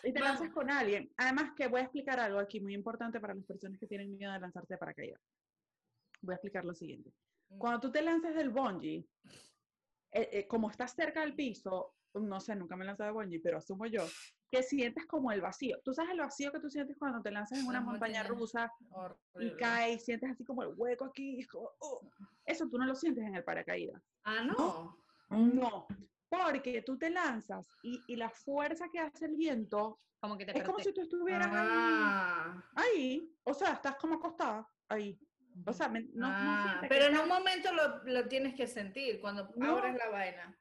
y 0.03 0.13
te 0.13 0.21
lanzas 0.21 0.51
con 0.51 0.71
alguien. 0.71 1.13
Además 1.17 1.53
que 1.57 1.69
voy 1.69 1.81
a 1.81 1.85
explicar 1.85 2.21
algo 2.21 2.39
aquí 2.39 2.61
muy 2.61 2.75
importante 2.75 3.21
para 3.21 3.35
las 3.35 3.45
personas 3.45 3.79
que 3.79 3.87
tienen 3.87 4.17
miedo 4.17 4.33
de 4.33 4.41
lanzarte 4.41 4.75
de 4.75 4.79
paracaídas. 4.79 5.21
Voy 6.23 6.33
a 6.33 6.37
explicar 6.37 6.65
lo 6.65 6.75
siguiente. 6.75 7.13
Mm. 7.49 7.59
Cuando 7.59 7.81
tú 7.81 7.93
te 7.93 8.03
lanzas 8.03 8.35
del 8.35 8.51
bungee, 8.51 9.07
eh, 10.13 10.29
eh, 10.33 10.47
como 10.47 10.71
estás 10.71 10.95
cerca 10.95 11.21
del 11.21 11.35
piso, 11.35 11.95
no 12.15 12.41
sé, 12.41 12.57
nunca 12.57 12.77
me 12.77 12.85
he 12.85 12.87
lanzado 12.87 13.09
de 13.09 13.15
bungee, 13.15 13.41
pero 13.41 13.59
asumo 13.59 13.87
yo, 13.87 14.07
que 14.51 14.63
sientes 14.63 15.07
como 15.07 15.33
el 15.33 15.41
vacío. 15.41 15.79
Tú 15.85 15.93
sabes 15.93 16.13
el 16.13 16.21
vacío 16.21 16.53
que 16.53 16.61
tú 16.61 16.71
sientes 16.71 16.97
cuando 16.99 17.21
te 17.21 17.31
lanzas 17.31 17.59
en 17.59 17.67
una 17.67 17.81
montaña 17.81 18.23
rusa 18.23 18.73
y 19.39 19.55
caes, 19.57 20.05
sientes 20.05 20.31
así 20.31 20.45
como 20.45 20.63
el 20.63 20.73
hueco 20.77 21.05
aquí. 21.05 21.47
Oh. 21.53 22.01
Eso 22.45 22.69
tú 22.69 22.79
no 22.79 22.87
lo 22.87 22.95
sientes 22.95 23.25
en 23.25 23.35
el 23.35 23.45
paracaídas. 23.45 24.03
Ah, 24.25 24.43
no. 24.45 24.97
No. 25.31 25.87
Porque 26.29 26.83
tú 26.83 26.99
te 26.99 27.11
lanzas 27.11 27.69
y, 27.83 28.01
y 28.09 28.17
la 28.17 28.31
fuerza 28.31 28.89
que 28.93 28.99
hace 28.99 29.27
el 29.27 29.37
viento 29.37 30.01
como 30.21 30.37
que 30.37 30.45
es 30.45 30.65
como 30.65 30.79
si 30.81 30.93
tú 30.93 31.03
estuvieras 31.03 31.49
ah. 31.53 32.63
ahí, 32.75 33.33
O 33.45 33.55
sea, 33.55 33.75
estás 33.75 33.97
como 33.97 34.15
acostada 34.15 34.69
ahí. 34.89 35.19
O 35.65 35.73
sea, 35.73 35.89
no, 35.89 36.27
ah, 36.31 36.83
Pero 36.89 37.07
en 37.07 37.19
un 37.19 37.29
momento 37.29 37.73
lo, 37.73 38.05
lo, 38.05 38.29
tienes 38.29 38.55
que 38.55 38.67
sentir 38.67 39.21
cuando 39.21 39.49
abres 39.61 39.97
la 39.97 40.09
vaina. 40.11 40.59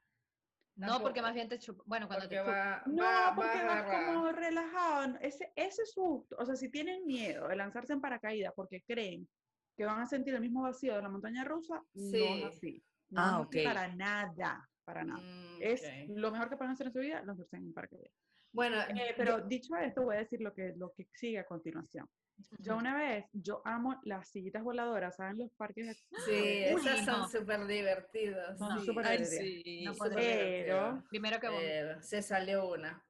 No, 0.76 1.00
porque 1.00 1.20
más 1.20 1.34
bien 1.34 1.48
te 1.48 1.58
chupa. 1.58 1.82
Bueno, 1.86 2.06
cuando 2.06 2.28
te 2.28 2.38
chupa. 2.38 2.82
no, 2.86 3.32
porque 3.34 3.64
vas 3.64 4.06
como 4.06 4.30
relajado. 4.30 5.18
Ese, 5.20 5.52
ese 5.56 5.84
susto, 5.84 6.36
o 6.38 6.46
sea, 6.46 6.56
si 6.56 6.70
tienen 6.70 7.04
miedo 7.06 7.48
de 7.48 7.56
lanzarse 7.56 7.92
en 7.92 8.00
paracaídas 8.00 8.52
porque 8.54 8.82
creen 8.82 9.28
que 9.76 9.84
van 9.84 10.00
a 10.00 10.06
sentir 10.06 10.34
el 10.34 10.40
mismo 10.40 10.62
vacío 10.62 10.94
de 10.94 11.02
la 11.02 11.08
montaña 11.08 11.44
rusa, 11.44 11.82
no 11.94 12.16
es 12.16 12.44
así. 12.44 12.82
ah, 13.16 13.40
ok. 13.40 13.56
Para 13.64 13.88
nada, 13.88 14.66
para 14.86 15.04
nada. 15.04 15.20
Mm, 15.20 15.58
es 15.60 15.82
lo 16.08 16.30
mejor 16.30 16.48
que 16.48 16.56
pueden 16.56 16.72
hacer 16.72 16.86
en 16.86 16.92
su 16.92 17.00
vida, 17.00 17.22
los 17.22 17.38
en 17.52 17.66
un 17.66 17.74
parque. 17.74 18.10
Bueno, 18.52 18.80
eh, 18.88 19.12
pero 19.16 19.40
dicho 19.42 19.76
esto, 19.76 20.04
voy 20.04 20.16
a 20.16 20.20
decir 20.20 20.40
lo 20.40 20.54
que, 20.54 20.72
lo 20.76 20.92
que 20.92 21.08
sigue 21.12 21.38
a 21.38 21.44
continuación. 21.44 22.08
Yo 22.58 22.76
una 22.76 22.96
vez, 22.96 23.26
yo 23.32 23.62
amo 23.64 23.98
las 24.04 24.28
sillitas 24.28 24.62
voladoras, 24.62 25.16
¿saben? 25.16 25.38
Los 25.38 25.52
parques. 25.54 26.06
Sí, 26.24 26.64
esas 26.64 27.04
son 27.04 27.28
súper 27.28 27.66
divertidas. 27.66 28.58
Son 28.58 28.84
súper 28.84 29.18
divertidas. 29.18 29.96
pero, 30.14 31.02
primero 31.08 31.40
que 31.40 31.96
se 32.00 32.22
salió 32.22 32.68
una. 32.68 33.02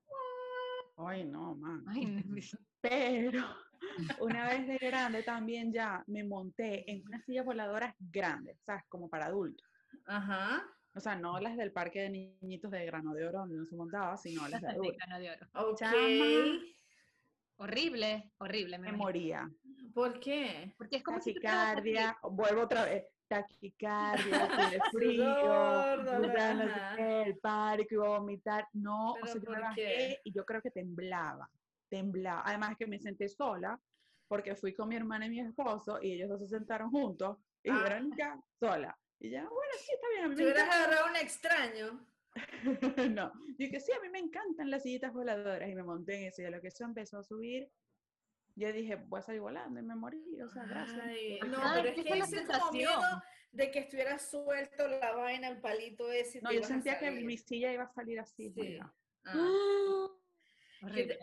Ay, 0.97 1.25
no, 1.25 1.55
man. 1.57 1.85
Pero 2.81 3.45
una 4.21 4.49
vez 4.49 4.67
de 4.67 4.79
grande 4.79 5.23
también 5.23 5.73
ya 5.73 6.03
me 6.07 6.25
monté 6.25 6.91
en 6.91 7.03
una 7.07 7.21
silla 7.23 7.43
voladora 7.43 7.95
grande, 7.99 8.57
¿sabes? 8.65 8.85
Como 8.89 9.09
para 9.09 9.27
adultos. 9.27 9.67
Ajá. 10.07 10.65
O 10.97 11.01
sea, 11.01 11.15
no 11.15 11.39
las 11.39 11.59
del 11.59 11.73
parque 11.73 12.01
de 12.01 12.11
niñitos 12.41 12.71
de 12.71 12.87
grano 12.87 13.13
de 13.13 13.27
oro 13.27 13.41
donde 13.41 13.57
no 13.57 13.67
se 13.67 13.77
montaba, 13.77 14.17
sino 14.17 14.49
las 14.49 14.63
de, 14.63 14.69
grano 14.97 15.19
de 15.19 15.31
oro. 15.31 15.73
Okay. 15.73 16.75
Horrible, 17.59 18.33
horrible. 18.39 18.79
Me, 18.79 18.93
moría. 18.93 19.51
¿Por 19.93 20.19
qué? 20.19 20.75
Porque 20.79 20.97
es 20.97 21.03
como 21.03 21.19
taquicardia, 21.19 22.17
vuelvo 22.23 22.63
otra 22.63 22.87
vez, 22.87 23.05
taquicardia, 23.29 24.49
tiene 24.71 24.83
frío, 24.91 25.95
el 26.99 27.39
parque, 27.39 27.89
iba 27.91 28.07
a 28.07 28.19
vomitar. 28.19 28.67
No, 28.73 29.13
o 29.13 29.27
sea, 29.27 29.35
yo 29.35 29.51
me 29.51 29.61
bajé 29.61 30.21
y 30.25 30.33
yo 30.33 30.47
creo 30.47 30.63
que 30.63 30.71
temblaba, 30.71 31.51
temblaba. 31.91 32.43
Además 32.47 32.75
que 32.79 32.87
me 32.87 32.99
senté 32.99 33.29
sola 33.29 33.79
porque 34.29 34.57
fui 34.57 34.75
con 34.75 34.89
mi 34.89 34.97
hermana 34.97 35.27
y 35.27 35.31
mi 35.31 35.41
esposo 35.41 35.99
y 36.01 36.13
ellos 36.13 36.31
dos 36.31 36.41
se 36.41 36.49
sentaron 36.49 36.91
juntos 36.91 37.37
y 37.63 37.69
yo 37.69 37.85
era 37.85 38.03
ya 38.17 38.41
sola. 38.59 38.97
Y 39.19 39.31
ya, 39.31 39.43
bueno, 39.43 39.73
sí, 39.79 39.93
está 39.95 40.09
bien. 40.11 40.25
A 40.25 40.29
mí 40.29 40.35
hubieras 40.35 40.69
agarrado 40.69 41.07
un 41.07 41.17
extraño. 41.17 42.07
no, 43.11 43.33
yo 43.59 43.71
que 43.71 43.81
sí, 43.81 43.93
a 43.93 44.01
mí 44.01 44.09
me 44.11 44.19
encantan 44.19 44.71
las 44.71 44.83
sillitas 44.83 45.13
voladoras 45.13 45.69
y 45.69 45.75
me 45.75 45.83
monté 45.83 46.17
en 46.17 46.25
eso 46.25 46.43
y 46.43 46.45
a 46.45 46.51
lo 46.51 46.61
que 46.61 46.69
eso 46.69 46.85
empezó 46.85 47.19
a 47.19 47.23
subir, 47.23 47.71
yo 48.57 48.73
dije, 48.73 48.97
voy 48.97 49.21
a 49.21 49.23
salir 49.23 49.41
volando 49.41 49.81
y 49.81 49.83
me 49.83 49.95
morí, 49.95 50.41
o 50.43 50.51
sea, 50.51 50.65
gracias. 50.65 50.99
no, 51.47 51.59
pero 51.75 51.89
es 51.89 51.95
que 51.95 52.19
hice 52.19 52.45
como 52.47 52.73
miedo 52.73 53.23
de 53.53 53.71
que 53.71 53.81
estuviera 53.81 54.19
suelto 54.19 54.89
la 54.89 55.13
vaina, 55.13 55.49
el 55.49 55.61
palito 55.61 56.11
ese. 56.13 56.41
No, 56.43 56.53
yo 56.53 56.63
sentía 56.63 56.99
que 56.99 57.11
mi 57.11 57.39
silla 57.39 57.73
iba 57.73 57.85
a 57.85 57.93
salir 57.93 58.21
así. 58.21 58.51
Sí. 58.51 58.79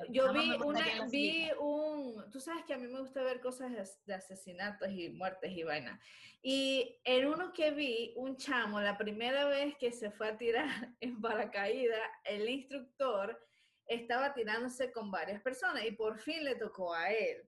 Yo 0.10 0.34
vi, 0.34 0.52
una, 0.64 1.08
vi 1.10 1.50
un, 1.60 2.30
tú 2.32 2.40
sabes 2.40 2.66
que 2.66 2.74
a 2.74 2.78
mí 2.78 2.88
me 2.88 3.00
gusta 3.00 3.24
ver 3.24 3.40
cosas 3.40 3.72
de, 4.06 4.14
asesinatos 4.14 4.90
y 4.90 5.10
muertes 5.10 5.52
y 5.52 5.64
vaina. 5.64 6.00
Y 6.42 7.00
en 7.04 7.28
uno 7.28 7.54
que 7.54 7.72
vi, 7.72 8.14
un 8.16 8.36
chamo, 8.36 8.82
la 8.82 8.98
primera 8.98 9.46
vez 9.46 9.76
que 9.78 9.92
se 9.92 10.12
fue 10.12 10.30
a 10.30 10.38
tirar 10.38 10.68
en 11.02 11.22
paracaídas, 11.22 12.02
el 12.26 12.50
instructor 12.50 13.40
estaba 13.86 14.34
tirándose 14.34 14.92
con 14.92 15.12
varias 15.12 15.42
personas 15.42 15.86
y 15.86 15.92
por 15.92 16.18
fin 16.20 16.44
le 16.44 16.56
tocó 16.56 16.94
a 16.94 17.12
él. 17.12 17.48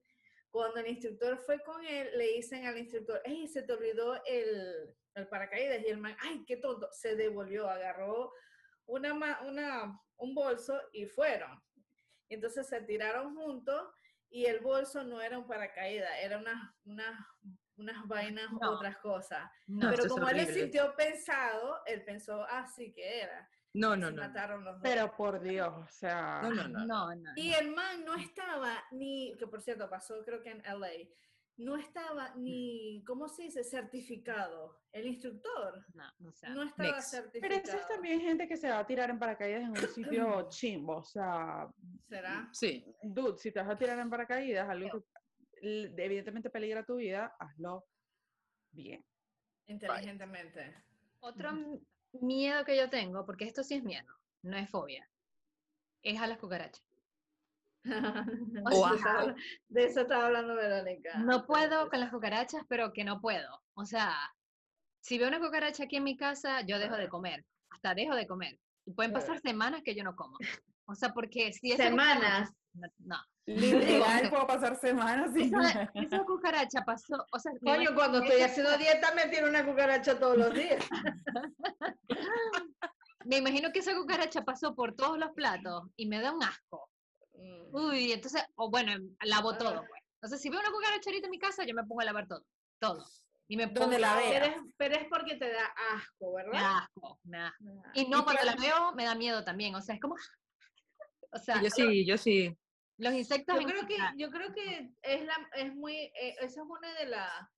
Cuando 0.50 0.80
el 0.80 0.88
instructor 0.88 1.38
fue 1.38 1.62
con 1.62 1.84
él, 1.84 2.08
le 2.16 2.34
dicen 2.34 2.66
al 2.66 2.78
instructor, 2.78 3.20
hey, 3.24 3.46
se 3.48 3.62
te 3.62 3.72
olvidó 3.72 4.22
el, 4.24 4.94
el 5.14 5.28
paracaídas. 5.28 5.82
Y 5.84 5.88
el 5.88 5.98
man, 5.98 6.16
ay, 6.20 6.44
qué 6.46 6.56
tonto, 6.56 6.88
se 6.92 7.16
devolvió, 7.16 7.68
agarró 7.68 8.32
una, 8.86 9.42
una, 9.42 10.00
un 10.16 10.34
bolso 10.34 10.80
y 10.92 11.06
fueron. 11.06 11.60
Entonces 12.28 12.66
se 12.68 12.80
tiraron 12.82 13.34
juntos 13.34 13.90
y 14.28 14.46
el 14.46 14.60
bolso 14.60 15.04
no 15.04 15.20
era 15.20 15.38
un 15.38 15.46
paracaídas, 15.46 16.10
era 16.20 16.38
una, 16.38 16.76
una, 16.84 17.28
unas 17.76 18.06
vainas 18.08 18.50
u 18.52 18.64
otras 18.64 18.96
cosas. 18.98 19.50
Pero 19.66 20.08
como 20.08 20.28
él 20.28 20.38
le 20.38 20.46
sintió 20.46 20.94
pensado, 20.96 21.80
él 21.86 22.04
pensó, 22.04 22.44
ah, 22.48 22.66
sí 22.66 22.92
que 22.92 23.20
era. 23.22 23.48
No, 23.74 23.94
no, 23.94 24.10
no. 24.10 24.22
Mataron 24.22 24.64
los 24.64 24.74
dos. 24.74 24.82
Pero 24.82 25.14
por 25.14 25.40
Dios, 25.40 25.68
o 25.68 25.86
sea. 25.88 26.40
No, 26.42 26.50
no, 26.50 26.86
no. 27.14 27.14
y 27.36 27.52
el 27.52 27.74
man 27.74 28.04
no 28.04 28.14
estaba 28.14 28.82
ni, 28.90 29.36
que 29.38 29.46
por 29.46 29.60
cierto 29.60 29.88
pasó 29.90 30.24
creo 30.24 30.42
que 30.42 30.50
en 30.50 30.62
LA, 30.62 31.10
no 31.58 31.76
estaba 31.76 32.34
ni, 32.36 33.02
¿cómo 33.06 33.28
se 33.28 33.44
dice? 33.44 33.64
Certificado. 33.64 34.80
El 34.92 35.06
instructor. 35.06 35.84
No, 35.94 36.28
o 36.28 36.32
sea, 36.32 36.50
no 36.50 36.62
estaba 36.64 37.00
certificado. 37.00 37.40
Pero 37.40 37.54
eso 37.54 37.76
es 37.78 37.88
también 37.88 38.20
gente 38.20 38.46
que 38.46 38.56
se 38.56 38.68
va 38.68 38.80
a 38.80 38.86
tirar 38.86 39.10
en 39.10 39.18
paracaídas 39.18 39.62
en 39.62 39.70
un 39.70 39.74
sitio 39.94 40.48
chimbo, 40.48 40.96
o 40.96 41.04
sea. 41.04 41.68
¿Será? 42.08 42.48
Sí. 42.52 42.84
Dude, 43.02 43.38
si 43.38 43.50
te 43.52 43.60
vas 43.60 43.70
a 43.70 43.78
tirar 43.78 43.98
en 43.98 44.10
paracaídas, 44.10 44.68
algo 44.68 45.04
que 45.60 45.94
evidentemente 45.96 46.50
peligra 46.50 46.84
tu 46.84 46.96
vida, 46.96 47.34
hazlo 47.38 47.86
bien. 48.72 49.04
Inteligentemente. 49.66 50.74
Otro 51.20 51.50
miedo 52.12 52.64
que 52.64 52.76
yo 52.76 52.88
tengo, 52.88 53.24
porque 53.24 53.44
esto 53.44 53.62
sí 53.64 53.74
es 53.74 53.82
miedo, 53.82 54.06
no 54.42 54.56
es 54.56 54.70
fobia, 54.70 55.08
es 56.02 56.20
a 56.20 56.26
las 56.26 56.38
cucarachas. 56.38 56.85
de 59.68 59.84
eso 59.84 60.00
estaba 60.00 60.26
hablando 60.26 60.54
Verónica. 60.54 61.18
No 61.18 61.46
puedo 61.46 61.88
con 61.88 62.00
las 62.00 62.10
cucarachas, 62.10 62.62
pero 62.68 62.92
que 62.92 63.04
no 63.04 63.20
puedo. 63.20 63.62
O 63.74 63.84
sea, 63.84 64.14
si 65.00 65.18
veo 65.18 65.28
una 65.28 65.40
cucaracha 65.40 65.84
aquí 65.84 65.96
en 65.96 66.04
mi 66.04 66.16
casa, 66.16 66.62
yo 66.62 66.78
dejo 66.78 66.96
de 66.96 67.08
comer. 67.08 67.44
Hasta 67.70 67.94
dejo 67.94 68.14
de 68.14 68.26
comer. 68.26 68.58
Y 68.84 68.92
pueden 68.92 69.12
pasar 69.12 69.40
semanas 69.40 69.82
que 69.84 69.94
yo 69.94 70.04
no 70.04 70.16
como. 70.16 70.38
O 70.86 70.94
sea, 70.94 71.12
porque 71.12 71.52
si 71.52 71.72
es... 71.72 71.78
Semanas. 71.78 72.52
No. 72.98 73.16
Literal, 73.46 73.46
puedo 74.30 74.46
pasar 74.46 74.78
semanas 74.78 75.32
sin 75.32 75.54
esa, 75.54 75.90
esa 75.94 76.24
cucaracha 76.24 76.84
pasó, 76.84 77.24
o 77.32 77.38
sea, 77.38 77.52
Coño, 77.64 77.94
cuando 77.94 78.18
estoy 78.18 78.42
haciendo 78.42 78.76
dieta 78.76 79.14
me 79.14 79.28
tiene 79.28 79.48
una 79.48 79.64
cucaracha 79.64 80.18
todos 80.18 80.36
los 80.36 80.52
días. 80.52 80.84
me 83.24 83.36
imagino 83.36 83.72
que 83.72 83.78
esa 83.78 83.94
cucaracha 83.94 84.44
pasó 84.44 84.74
por 84.74 84.94
todos 84.94 85.18
los 85.18 85.30
platos 85.30 85.84
y 85.96 86.06
me 86.06 86.20
da 86.20 86.32
un 86.32 86.42
asco. 86.42 86.90
Mm. 87.36 87.74
Uy, 87.74 88.12
entonces, 88.12 88.42
o 88.54 88.70
bueno, 88.70 88.92
lavo 89.24 89.56
todo, 89.56 89.84
pues. 89.86 90.02
Entonces, 90.14 90.40
si 90.40 90.48
veo 90.48 90.60
una 90.60 90.70
cucaracha 90.70 91.10
ahorita 91.10 91.26
en 91.26 91.30
mi 91.30 91.38
casa, 91.38 91.64
yo 91.64 91.74
me 91.74 91.84
pongo 91.84 92.00
a 92.00 92.04
lavar 92.04 92.26
todo, 92.26 92.44
todo. 92.78 93.04
Y 93.48 93.56
me 93.56 93.68
pongo 93.68 93.96
la 93.96 94.16
veo. 94.16 94.64
Pero, 94.76 94.96
es, 94.96 95.06
porque 95.08 95.36
te 95.36 95.52
da 95.52 95.72
asco, 95.92 96.34
¿verdad? 96.34 96.52
Me 96.52 96.58
da 96.58 96.78
asco, 96.78 97.20
me 97.24 97.38
da. 97.38 97.48
Ah. 97.48 97.92
Y 97.94 98.08
no, 98.08 98.24
cuando 98.24 98.42
la 98.42 98.56
veo, 98.56 98.92
me 98.94 99.04
da 99.04 99.14
miedo 99.14 99.44
también. 99.44 99.74
O 99.74 99.80
sea, 99.80 99.94
es 99.94 100.00
como. 100.00 100.16
O 101.32 101.38
sea, 101.38 101.60
yo 101.60 101.68
sí, 101.68 102.06
yo 102.06 102.16
sí. 102.16 102.56
Los 102.96 103.12
insectos. 103.12 103.60
Yo 103.60 103.66
creo 103.66 103.86
que, 103.86 103.96
yo 104.16 104.30
creo 104.30 104.54
que 104.54 104.90
es, 105.02 105.24
la, 105.26 105.34
es 105.54 105.74
muy. 105.74 105.94
Eh, 105.94 106.36
esa 106.40 106.62
es 106.62 106.66
una 106.66 106.94
de, 106.94 107.06
la, 107.06 107.50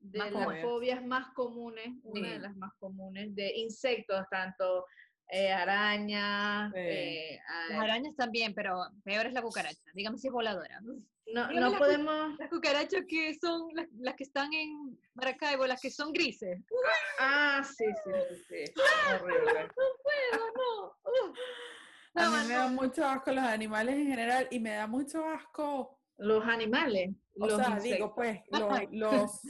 de 0.00 0.30
las 0.30 0.62
fobias 0.62 1.04
más 1.04 1.32
comunes, 1.34 1.90
una 2.02 2.28
de 2.32 2.38
las 2.40 2.56
más 2.56 2.72
comunes 2.78 3.32
de 3.36 3.52
insectos, 3.56 4.24
tanto 4.30 4.84
eh, 5.32 5.52
arañas. 5.52 6.72
Eh, 6.74 7.38
las 7.70 7.78
arañas 7.80 8.14
también, 8.16 8.54
pero 8.54 8.80
peor 9.04 9.26
es 9.26 9.32
la 9.32 9.42
cucaracha. 9.42 9.90
Dígame 9.94 10.18
si 10.18 10.28
es 10.28 10.32
voladora. 10.32 10.80
No, 11.32 11.50
no 11.52 11.78
podemos. 11.78 12.38
Las 12.38 12.50
cucarachas 12.50 13.04
que 13.08 13.38
son 13.38 13.70
las, 14.00 14.14
que 14.16 14.24
están 14.24 14.52
en 14.52 14.98
Maracaibo, 15.14 15.66
las 15.66 15.80
que 15.80 15.90
son 15.90 16.12
grises. 16.12 16.60
Ah, 17.20 17.62
sí, 17.64 17.84
sí, 18.04 18.10
sí. 18.48 18.64
sí. 18.66 18.72
Horrible. 19.14 19.68
No 20.32 20.52
puedo, 20.52 20.96
no. 21.04 21.34
A 22.14 22.30
mí 22.30 22.48
me 22.48 22.54
da 22.54 22.68
mucho 22.68 23.06
asco 23.06 23.30
los 23.30 23.44
animales 23.44 23.94
en 23.94 24.06
general 24.08 24.48
y 24.50 24.58
me 24.58 24.70
da 24.70 24.86
mucho 24.86 25.24
asco. 25.24 25.98
Los 26.18 26.44
animales. 26.44 27.14
O 27.38 27.46
los 27.46 27.56
sea, 27.56 27.78
digo, 27.78 28.14
pues, 28.14 28.40
los, 28.50 28.92
los... 28.92 29.40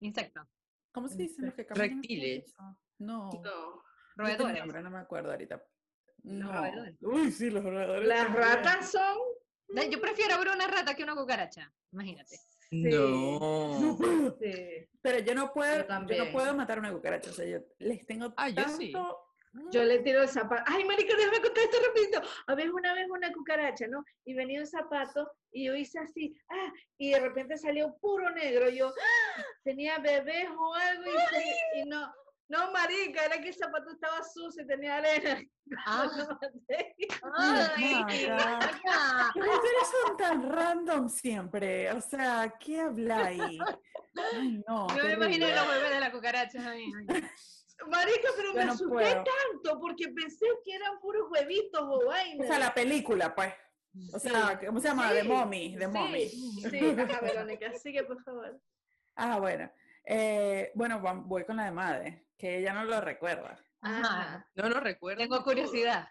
insectos. 0.00 0.46
¿Cómo 0.92 1.08
se 1.08 1.16
dicen 1.16 1.46
los 1.46 1.54
que 1.54 1.66
Reptiles. 1.68 2.54
No. 2.98 3.30
No. 3.42 3.82
Roedores. 4.16 4.66
No 4.66 4.90
me 4.90 4.98
acuerdo 4.98 5.30
ahorita. 5.30 5.62
No. 6.24 6.50
Uy, 7.00 7.30
sí, 7.30 7.50
los 7.50 7.64
roedores. 7.64 8.06
Las 8.06 8.32
ratas 8.32 8.90
son. 8.90 9.18
Yo 9.90 10.00
prefiero 10.00 10.38
ver 10.38 10.48
una 10.48 10.66
rata 10.66 10.94
que 10.94 11.02
una 11.02 11.14
cucaracha. 11.14 11.72
Imagínate. 11.92 12.38
No. 12.70 13.98
Sí. 14.40 14.88
Pero 15.02 15.18
yo 15.20 15.34
no 15.34 15.52
puedo, 15.52 15.86
yo, 16.06 16.24
no 16.24 16.32
puedo 16.32 16.54
matar 16.54 16.78
una 16.78 16.92
cucaracha. 16.92 17.30
O 17.30 17.32
sea, 17.32 17.44
yo 17.44 17.58
les 17.78 18.06
tengo 18.06 18.32
ah, 18.36 18.52
tanto 18.52 18.62
yo 18.62 18.76
sí. 18.76 18.92
Yo 19.70 19.84
le 19.84 19.98
tiro 19.98 20.22
el 20.22 20.28
zapato. 20.28 20.62
Ay, 20.66 20.84
marica, 20.84 21.14
déjame 21.14 21.42
contar 21.42 21.64
esto 21.64 21.76
rapidito. 21.86 22.22
A 22.46 22.54
ver, 22.54 22.72
una 22.72 22.94
vez 22.94 23.06
una 23.10 23.30
cucaracha, 23.32 23.86
¿no? 23.86 24.02
Y 24.24 24.32
venía 24.32 24.60
un 24.60 24.66
zapato 24.66 25.30
y 25.52 25.66
yo 25.66 25.74
hice 25.74 25.98
así, 25.98 26.34
ah, 26.48 26.72
y 26.96 27.10
de 27.10 27.20
repente 27.20 27.58
salió 27.58 27.94
puro 28.00 28.30
negro. 28.30 28.70
Yo 28.70 28.88
¡ah! 28.88 29.42
tenía 29.62 29.98
bebés 29.98 30.48
o 30.56 30.74
algo 30.74 31.10
y, 31.74 31.80
y, 31.80 31.84
no. 31.84 32.12
No, 32.52 32.70
marica, 32.70 33.24
era 33.24 33.40
que 33.40 33.48
el 33.48 33.54
zapato 33.54 33.90
estaba 33.90 34.22
sucio 34.22 34.62
y 34.62 34.66
tenía 34.66 34.96
arena. 34.96 35.40
Ah. 35.86 36.06
Ay, 37.34 38.04
son 39.90 40.16
tan 40.18 40.50
random 40.50 41.08
siempre. 41.08 41.90
O 41.92 42.00
sea, 42.02 42.54
¿qué 42.60 42.82
habláis? 42.82 43.58
no. 44.68 44.86
Yo 44.94 45.02
me 45.02 45.12
imagino 45.14 45.48
los 45.48 45.66
bebés 45.66 45.90
de 45.92 46.00
la 46.00 46.12
cucaracha. 46.12 46.58
Ay, 46.68 46.92
Marica, 47.88 48.28
pero 48.36 48.52
me 48.52 48.64
asusté 48.64 49.14
tanto 49.14 49.80
porque 49.80 50.08
pensé 50.08 50.44
que 50.62 50.74
eran 50.74 51.00
puros 51.00 51.28
huevitos 51.30 51.80
o 51.80 52.06
vainas. 52.06 52.44
O 52.44 52.48
sea, 52.50 52.58
la 52.58 52.74
película, 52.74 53.34
pues. 53.34 53.54
O 54.12 54.18
sea, 54.18 54.60
¿cómo 54.66 54.78
se 54.78 54.88
llama? 54.88 55.10
De 55.10 55.22
Mommy, 55.22 55.74
de 55.74 55.88
Mommy. 55.88 56.28
Sí, 56.28 56.96
ajá, 56.98 57.20
Verónica, 57.22 57.72
sigue 57.78 58.04
por 58.04 58.22
favor. 58.22 58.60
Ah, 59.16 59.38
bueno. 59.38 59.72
Eh, 60.04 60.70
bueno, 60.74 61.00
voy 61.24 61.44
con 61.44 61.56
la 61.56 61.64
de 61.64 61.70
madre, 61.70 62.26
que 62.42 62.58
ella 62.58 62.72
no 62.72 62.82
lo 62.82 63.00
recuerda. 63.00 63.56
Ajá. 63.82 64.44
No 64.56 64.68
lo 64.68 64.80
recuerdo. 64.80 65.22
Tengo 65.22 65.44
curiosidad. 65.44 66.08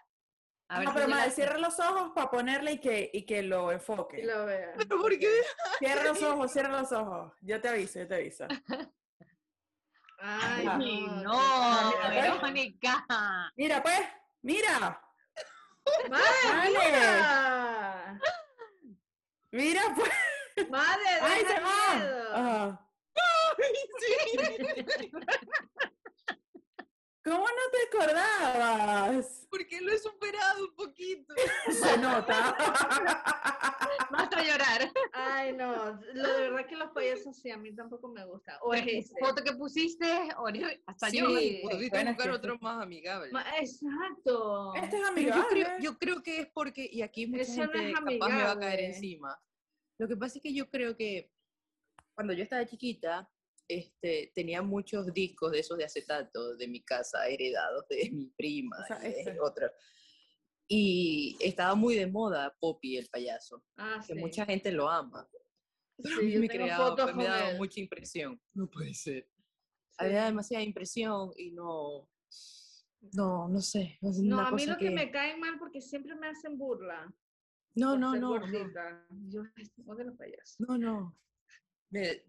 A 0.68 0.78
ver 0.78 0.88
no, 0.88 0.94
pero 0.94 1.06
madre, 1.06 1.30
cierra 1.30 1.58
los 1.58 1.78
ojos 1.78 2.12
para 2.14 2.30
ponerle 2.30 2.72
y 2.72 2.78
que, 2.78 3.10
y 3.12 3.26
que 3.26 3.42
lo 3.42 3.70
enfoque. 3.70 4.20
Y 4.20 4.24
lo 4.24 4.46
vea. 4.46 4.72
¿Pero 4.78 4.98
por 4.98 5.18
qué? 5.18 5.28
Cierra 5.78 6.04
los 6.04 6.22
ojos, 6.22 6.50
cierra 6.50 6.80
los 6.80 6.90
ojos. 6.90 7.34
Yo 7.42 7.60
te 7.60 7.68
aviso, 7.68 7.98
yo 7.98 8.08
te 8.08 8.14
aviso. 8.14 8.46
Ay, 10.20 10.64
no, 10.64 11.22
no 11.22 11.92
Verónica. 12.08 13.04
Mira, 13.54 13.82
pues, 13.82 14.00
mira. 14.40 15.02
Madre, 16.08 16.70
mira. 16.70 18.20
Mira, 19.50 19.82
pues. 19.94 20.70
Madre, 20.70 21.04
¡Ay, 21.20 21.44
se 21.44 21.60
va! 21.60 22.88
¿Cómo 27.24 27.38
no 27.38 27.46
te 27.70 27.96
acordabas? 27.96 29.46
Porque 29.48 29.80
lo 29.80 29.92
he 29.92 29.98
superado 29.98 30.64
un 30.64 30.74
poquito. 30.74 31.34
Se 31.70 31.96
nota. 31.98 32.56
Basta 34.10 34.38
a 34.38 34.42
llorar. 34.42 34.92
Ay, 35.12 35.52
no. 35.52 36.00
Lo 36.14 36.32
de 36.36 36.50
verdad 36.50 36.66
que 36.66 36.76
los 36.76 36.90
payasos 36.90 37.36
sí, 37.36 37.50
a 37.50 37.56
mí 37.56 37.72
tampoco 37.74 38.08
me 38.08 38.24
gusta. 38.24 38.58
O 38.62 38.74
es 38.74 38.84
ese. 38.86 39.14
foto 39.20 39.44
que 39.44 39.52
pusiste, 39.52 40.06
hasta 40.86 41.10
sí, 41.10 41.18
yo. 41.18 41.26
Pudiste 41.26 42.04
buscar 42.04 42.30
otro 42.30 42.58
más 42.60 42.82
amigable. 42.82 43.30
Exacto. 43.60 44.74
Este 44.74 44.98
es 44.98 45.04
amigable. 45.04 45.42
Yo 45.42 45.48
creo, 45.48 45.78
yo 45.78 45.98
creo, 45.98 46.22
que 46.22 46.40
es 46.40 46.48
porque, 46.48 46.88
y 46.90 47.02
aquí 47.02 47.28
mucha 47.28 47.44
gente 47.44 47.92
capaz 47.92 48.28
me 48.28 48.42
va 48.42 48.50
a 48.50 48.58
caer 48.58 48.80
encima. 48.80 49.40
Lo 49.98 50.08
que 50.08 50.16
pasa 50.16 50.38
es 50.38 50.42
que 50.42 50.52
yo 50.52 50.68
creo 50.68 50.96
que 50.96 51.30
cuando 52.14 52.32
yo 52.32 52.42
estaba 52.42 52.66
chiquita, 52.66 53.30
este, 53.78 54.32
tenía 54.34 54.62
muchos 54.62 55.12
discos 55.12 55.52
de 55.52 55.60
esos 55.60 55.78
de 55.78 55.84
acetato 55.84 56.56
de 56.56 56.68
mi 56.68 56.82
casa, 56.82 57.26
heredados 57.26 57.86
de 57.88 58.10
mi 58.12 58.26
prima, 58.36 58.76
y 59.02 59.24
de 59.24 59.40
otra. 59.40 59.72
Y 60.68 61.36
estaba 61.40 61.74
muy 61.74 61.96
de 61.96 62.06
moda 62.06 62.56
Poppy 62.60 62.96
el 62.96 63.08
payaso, 63.08 63.64
ah, 63.76 64.02
que 64.06 64.14
mucha 64.14 64.46
gente 64.46 64.72
lo 64.72 64.88
ama. 64.88 65.28
Pero 66.02 66.16
a 66.16 66.22
mí 66.22 66.36
me, 66.36 66.48
creaba, 66.48 67.12
me 67.12 67.24
daba 67.24 67.54
mucha 67.54 67.80
impresión. 67.80 68.40
No 68.54 68.68
puede 68.70 68.94
ser. 68.94 69.28
Había 69.98 70.24
demasiada 70.24 70.64
impresión 70.64 71.32
y 71.36 71.52
no, 71.52 72.08
no, 73.12 73.48
no 73.48 73.60
sé. 73.60 73.98
No, 74.00 74.40
a 74.40 74.50
mí 74.52 74.66
lo 74.66 74.76
que... 74.76 74.90
me 74.90 75.10
cae 75.10 75.36
mal 75.36 75.58
porque 75.58 75.80
siempre 75.80 76.14
me 76.14 76.28
hacen 76.28 76.56
burla. 76.56 77.14
No, 77.74 77.96
no, 77.96 78.14
no, 78.16 78.38
no. 78.38 78.46
Yo 79.28 79.42
de 79.96 80.04
los 80.04 80.16
payasos. 80.16 80.60
No, 80.60 80.78
no. 80.78 81.18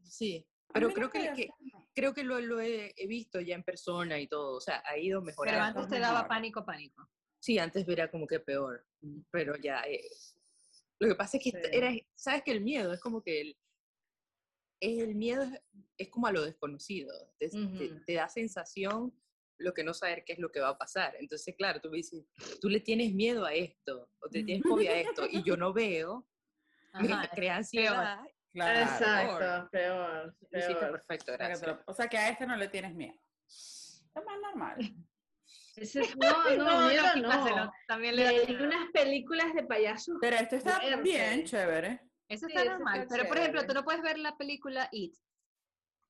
sí, 0.04 0.46
pero 0.74 0.92
creo 0.92 1.10
que, 1.10 1.50
creo 1.94 2.14
que 2.14 2.24
lo, 2.24 2.40
lo 2.40 2.60
he, 2.60 2.94
visto 3.08 3.40
ya 3.40 3.56
en 3.56 3.64
persona 3.64 4.20
y 4.20 4.28
todo, 4.28 4.58
o 4.58 4.62
sea, 4.62 4.84
ha 4.86 4.98
ido 4.98 5.22
mejorando. 5.22 5.60
Pero 5.60 5.82
antes 5.82 5.88
te 5.88 6.00
daba 6.00 6.28
pánico, 6.28 6.66
pánico. 6.66 7.08
Sí, 7.40 7.60
antes 7.60 7.88
era 7.88 8.10
como 8.10 8.26
que 8.26 8.40
peor, 8.40 8.86
pero 9.30 9.56
ya. 9.58 9.82
Eh, 9.82 10.10
lo 11.00 11.10
que 11.10 11.16
pasa 11.16 11.38
es 11.38 11.44
que 11.44 11.62
era, 11.72 11.92
sabes 12.16 12.44
que 12.44 12.52
el 12.52 12.62
miedo 12.62 12.94
es 12.94 13.00
como 13.00 13.22
que 13.22 13.42
el, 13.42 13.58
el 14.80 15.16
miedo 15.16 15.46
es, 15.98 16.10
como 16.10 16.28
a 16.28 16.32
lo 16.32 16.42
desconocido, 16.42 17.14
te, 17.38 17.50
te, 18.06 18.14
da 18.14 18.30
sensación 18.30 19.14
lo 19.58 19.74
que 19.74 19.84
no 19.84 19.94
saber 19.94 20.24
qué 20.26 20.34
es 20.34 20.40
lo 20.40 20.52
que 20.52 20.60
va 20.60 20.70
a 20.70 20.78
pasar. 20.78 21.16
Entonces, 21.20 21.56
claro, 21.56 21.80
tú 21.82 21.90
me 21.90 21.98
dices, 21.98 22.26
tú 22.62 22.70
le 22.70 22.80
tienes 22.80 23.14
miedo 23.14 23.46
a 23.46 23.54
esto, 23.54 24.10
o 24.20 24.30
te 24.30 24.44
tienes 24.44 24.64
fobia 24.64 24.92
a 24.92 25.00
esto, 25.00 25.28
y 25.30 25.44
yo 25.44 25.56
no 25.58 25.74
veo, 25.74 26.28
me 27.02 27.10
crea 27.34 27.58
ansiedad. 27.58 28.20
Claro, 28.54 28.80
Exacto, 28.82 29.70
peor. 29.72 30.36
peor. 30.52 30.80
perfecto, 30.80 31.34
gracias. 31.34 31.78
O 31.88 31.94
sea 31.94 32.08
que 32.08 32.18
a 32.18 32.30
este 32.30 32.46
no 32.46 32.56
le 32.56 32.68
tienes 32.68 32.94
miedo. 32.94 33.20
Es 33.48 34.06
más 34.16 34.40
normal. 34.40 34.78
no, 36.18 36.56
no, 36.56 36.88
miedo 36.88 37.04
no. 37.16 37.72
También 37.88 38.16
le 38.16 38.28
hay 38.28 38.56
unas 38.56 38.92
películas 38.92 39.56
de 39.56 39.64
payasos. 39.64 40.18
Pero 40.22 40.36
esto 40.36 40.58
está 40.58 40.80
bien 40.98 41.46
chévere. 41.46 42.00
Eso 42.30 42.48
está 42.48 42.64
normal. 42.64 43.08
pero 43.10 43.28
por 43.28 43.38
ejemplo, 43.38 43.66
tú 43.66 43.74
no 43.74 43.84
puedes 43.84 44.02
ver 44.04 44.20
la 44.20 44.38
película 44.38 44.88
It. 44.92 45.16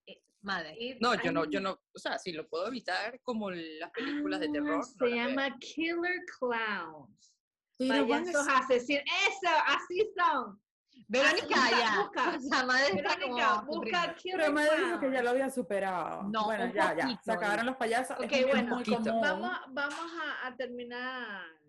Eh, 0.05 0.21
madre. 0.41 0.97
No, 0.99 1.15
yo 1.15 1.31
no, 1.31 1.49
yo 1.49 1.61
no, 1.61 1.71
o 1.71 1.99
sea, 1.99 2.19
si 2.19 2.33
lo 2.33 2.47
puedo 2.47 2.67
evitar 2.67 3.19
como 3.21 3.51
las 3.51 3.89
películas 3.91 4.41
de 4.41 4.49
terror. 4.49 4.81
Ah, 4.83 4.95
se 4.99 5.15
llama 5.15 5.57
Killer 5.59 6.19
Clowns. 6.37 7.33
Payasos 7.77 8.47
asesinos. 8.49 9.03
Eso, 9.27 9.53
así 9.65 10.11
son. 10.17 10.62
Verónica 11.07 11.55
ya. 11.69 12.01
Busca, 12.01 12.61
o 12.61 12.65
madre 12.67 12.93
Verónica, 12.95 13.61
busca 13.67 14.15
Pero 14.23 14.51
madre 14.51 14.85
dijo 14.85 14.99
que 14.99 15.11
ya 15.11 15.21
lo 15.21 15.29
había 15.31 15.49
superado. 15.49 16.23
No, 16.23 16.45
bueno, 16.45 16.65
ya, 16.73 16.95
ya. 16.95 17.19
Se 17.23 17.31
acabaron 17.31 17.65
los 17.65 17.75
payasos. 17.77 18.17
Ok, 18.19 18.31
bueno, 18.49 18.81
vamos, 19.21 19.51
vamos 19.69 20.11
a, 20.43 20.47
a 20.47 20.55
terminar 20.55 21.62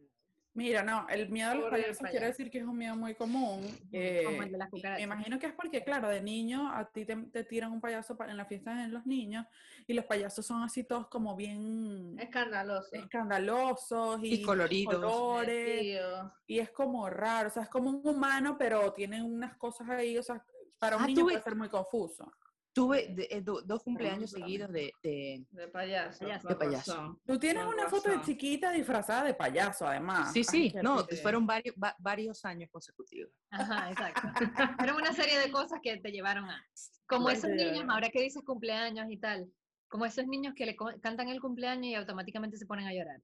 Mira, 0.54 0.84
no, 0.84 1.08
el 1.08 1.28
miedo 1.30 1.50
a 1.50 1.54
los 1.56 1.68
payasos 1.68 2.08
quiere 2.08 2.26
decir 2.26 2.48
que 2.48 2.58
es 2.58 2.64
un 2.64 2.78
miedo 2.78 2.94
muy 2.94 3.16
común. 3.16 3.60
Eh, 3.90 4.24
me 4.70 5.02
imagino 5.02 5.36
que 5.40 5.46
es 5.46 5.52
porque, 5.52 5.82
claro, 5.82 6.08
de 6.08 6.22
niño 6.22 6.70
a 6.72 6.84
ti 6.84 7.04
te, 7.04 7.44
tiran 7.44 7.72
un 7.72 7.80
payaso 7.80 8.16
en 8.28 8.36
la 8.36 8.44
fiesta 8.44 8.72
de 8.72 8.86
los 8.86 9.04
niños 9.04 9.46
y 9.88 9.94
los 9.94 10.04
payasos 10.04 10.46
son 10.46 10.62
así 10.62 10.84
todos 10.84 11.08
como 11.08 11.34
bien... 11.34 12.16
Escandalosos. 12.20 12.92
Escandalosos 12.92 14.20
y, 14.22 14.42
coloridos. 14.42 14.94
Colores, 14.94 16.00
y 16.46 16.58
es 16.60 16.70
como 16.70 17.10
raro, 17.10 17.48
o 17.48 17.52
sea, 17.52 17.64
es 17.64 17.68
como 17.68 17.90
un 17.90 18.00
humano, 18.04 18.56
pero 18.56 18.92
tiene 18.92 19.24
unas 19.24 19.56
cosas 19.56 19.90
ahí, 19.90 20.16
o 20.16 20.22
sea, 20.22 20.40
para 20.78 20.96
un 20.96 21.02
ah, 21.02 21.06
niño 21.06 21.24
puede 21.24 21.42
ser 21.42 21.56
muy 21.56 21.68
confuso. 21.68 22.30
Tuve 22.74 23.14
eh, 23.30 23.40
dos 23.40 23.82
cumpleaños 23.84 24.32
seguidos 24.32 24.72
de, 24.72 24.92
de, 25.00 25.46
de 25.48 25.68
payaso. 25.68 26.26
De 26.26 26.56
payaso. 26.56 27.20
Tú 27.24 27.38
tienes 27.38 27.64
una 27.64 27.88
foto 27.88 28.10
de 28.10 28.20
chiquita 28.22 28.72
disfrazada 28.72 29.22
de 29.22 29.34
payaso, 29.34 29.86
además. 29.86 30.32
Sí, 30.32 30.42
sí, 30.42 30.74
no, 30.82 31.06
fueron 31.22 31.46
varios, 31.46 31.76
varios 32.00 32.44
años 32.44 32.68
consecutivos. 32.72 33.30
Ajá, 33.50 33.92
exacto. 33.92 34.22
Fueron 34.78 34.96
una 34.96 35.12
serie 35.12 35.38
de 35.38 35.52
cosas 35.52 35.78
que 35.80 35.98
te 35.98 36.10
llevaron 36.10 36.50
a... 36.50 36.66
Como 37.06 37.30
esos 37.30 37.50
niños, 37.50 37.84
ahora 37.88 38.10
que 38.10 38.20
dices 38.20 38.42
cumpleaños 38.44 39.06
y 39.08 39.18
tal, 39.18 39.48
como 39.86 40.04
esos 40.04 40.26
niños 40.26 40.54
que 40.56 40.66
le 40.66 40.74
cantan 41.00 41.28
el 41.28 41.40
cumpleaños 41.40 41.86
y 41.86 41.94
automáticamente 41.94 42.56
se 42.56 42.66
ponen 42.66 42.88
a 42.88 42.92
llorar. 42.92 43.20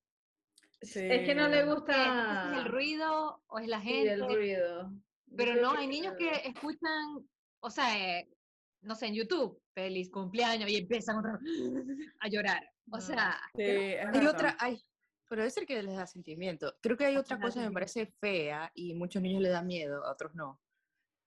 Sí. 0.80 1.00
Es 1.02 1.26
que 1.26 1.34
no 1.34 1.48
le 1.48 1.64
gusta... 1.64 2.52
¿Es 2.52 2.58
el 2.58 2.64
ruido 2.66 3.42
o 3.48 3.58
es 3.58 3.66
la 3.66 3.80
gente? 3.80 4.14
Sí, 4.14 4.22
el 4.22 4.28
ruido. 4.28 4.92
Pero 5.36 5.60
no, 5.60 5.72
hay 5.72 5.88
niños 5.88 6.14
que 6.16 6.30
escuchan, 6.44 7.26
o 7.58 7.70
sea, 7.70 7.98
eh, 7.98 8.28
no 8.82 8.94
sé, 8.94 9.06
en 9.06 9.14
YouTube, 9.14 9.60
feliz 9.74 10.10
cumpleaños, 10.10 10.70
y 10.70 10.76
empiezan 10.76 11.22
a 12.20 12.28
llorar. 12.28 12.62
O 12.92 13.00
sea, 13.00 13.40
hay 13.54 14.26
otra, 14.26 14.56
hay, 14.58 14.82
pero 15.30 15.42
debe 15.42 15.50
ser 15.50 15.64
que 15.64 15.80
les 15.80 15.96
da 15.96 16.08
sentimiento. 16.08 16.74
Creo 16.82 16.96
que 16.96 17.06
hay 17.06 17.16
otra 17.16 17.38
cosa 17.38 17.60
que 17.60 17.68
me 17.68 17.72
parece 17.72 18.06
fea 18.20 18.72
y 18.74 18.94
muchos 18.94 19.22
niños 19.22 19.40
le 19.40 19.50
da 19.50 19.62
miedo, 19.62 20.04
a 20.04 20.10
otros 20.10 20.34
no. 20.34 20.60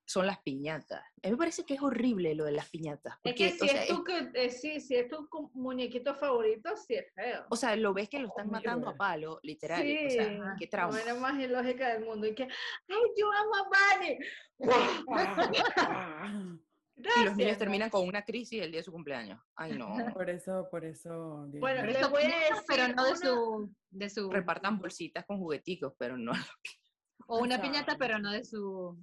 Son 0.06 0.28
las 0.28 0.42
piñatas. 0.42 1.00
A 1.00 1.28
mí 1.28 1.32
me 1.32 1.38
parece 1.38 1.64
que 1.64 1.76
es 1.76 1.82
horrible 1.82 2.36
lo 2.36 2.44
de 2.44 2.52
las 2.52 2.70
piñatas. 2.70 3.16
Porque, 3.24 3.48
es 3.48 3.58
que 3.58 3.70
si, 3.70 3.74
es 3.74 3.88
tu, 3.88 4.04
eh, 4.34 4.50
sí, 4.50 4.82
si 4.82 4.96
es 4.96 5.08
tu 5.08 5.26
muñequito 5.54 6.16
favorito, 6.16 6.76
sí 6.76 6.96
es 6.96 7.14
feo. 7.14 7.46
O 7.50 7.56
sea, 7.56 7.78
lo 7.78 7.94
ves 7.94 8.10
que 8.10 8.20
lo 8.20 8.28
están 8.28 8.52
matando 8.52 8.90
a 8.90 8.98
palo, 8.98 9.40
literal. 9.44 9.82
Sí, 9.82 9.98
o 10.06 10.10
sea, 10.10 10.56
qué 10.60 10.68
trauma. 10.68 11.00
La 11.06 11.16
más 11.16 11.40
ilógica 11.40 11.94
del 11.94 12.04
mundo. 12.04 12.28
Y 12.28 12.36
que, 12.36 12.44
¡ay, 12.44 13.14
yo 13.18 13.32
amo 13.32 13.56
a 13.56 13.70
Bunny! 13.98 14.18
Y 16.96 17.24
los 17.26 17.36
niños 17.36 17.58
terminan 17.58 17.90
con 17.90 18.08
una 18.08 18.24
crisis 18.24 18.62
el 18.62 18.72
día 18.72 18.80
de 18.80 18.84
su 18.84 18.92
cumpleaños. 18.92 19.42
Ay, 19.56 19.78
no. 19.78 19.88
Por 20.18 20.30
eso, 20.30 20.68
por 20.70 20.86
eso. 20.86 21.48
Bueno, 21.60 21.86
les 21.86 22.10
voy 22.10 22.24
a 22.24 22.28
decir, 22.28 22.64
pero 22.68 22.88
no 22.90 23.06
de 23.06 23.16
su, 23.16 23.76
de 23.90 24.10
su... 24.10 24.30
Repartan 24.30 24.78
bolsitas 24.80 25.26
con 25.26 25.38
jugueticos, 25.38 25.94
pero 25.98 26.18
no. 26.18 26.32
O 27.26 27.40
una 27.40 27.62
piñata, 27.62 27.96
pero 27.98 28.20
no 28.20 28.32
de 28.32 28.44
su... 28.44 28.98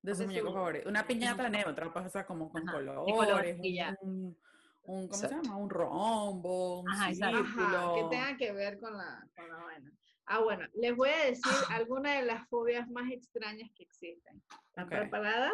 De 0.00 0.14
su 0.14 0.24
muñeco 0.24 0.52
favorito. 0.52 0.88
Una 0.88 1.06
piñata 1.06 1.48
neutra, 1.48 1.92
pasa 1.92 2.24
como 2.24 2.48
con 2.50 2.64
colores, 2.64 3.58
un, 4.00 4.36
un, 4.84 5.08
¿cómo 5.08 5.12
se 5.12 5.28
llama? 5.28 5.56
Un 5.56 5.68
rombo, 5.68 6.80
un 6.80 6.90
Ajá, 6.90 7.12
círculo. 7.12 7.94
que 7.94 8.16
tenga 8.16 8.36
que 8.38 8.52
ver 8.52 8.80
con 8.80 8.96
la, 8.96 9.26
con 9.36 9.48
la 9.48 9.56
vaina. 9.56 9.92
Ah, 10.26 10.40
bueno, 10.40 10.66
les 10.74 10.96
voy 10.96 11.10
a 11.10 11.26
decir 11.26 11.52
algunas 11.70 12.18
de 12.20 12.26
las 12.26 12.48
fobias 12.48 12.88
más 12.88 13.10
extrañas 13.10 13.70
que 13.74 13.84
existen. 13.84 14.42
¿Están 14.68 14.88
preparadas? 14.88 15.52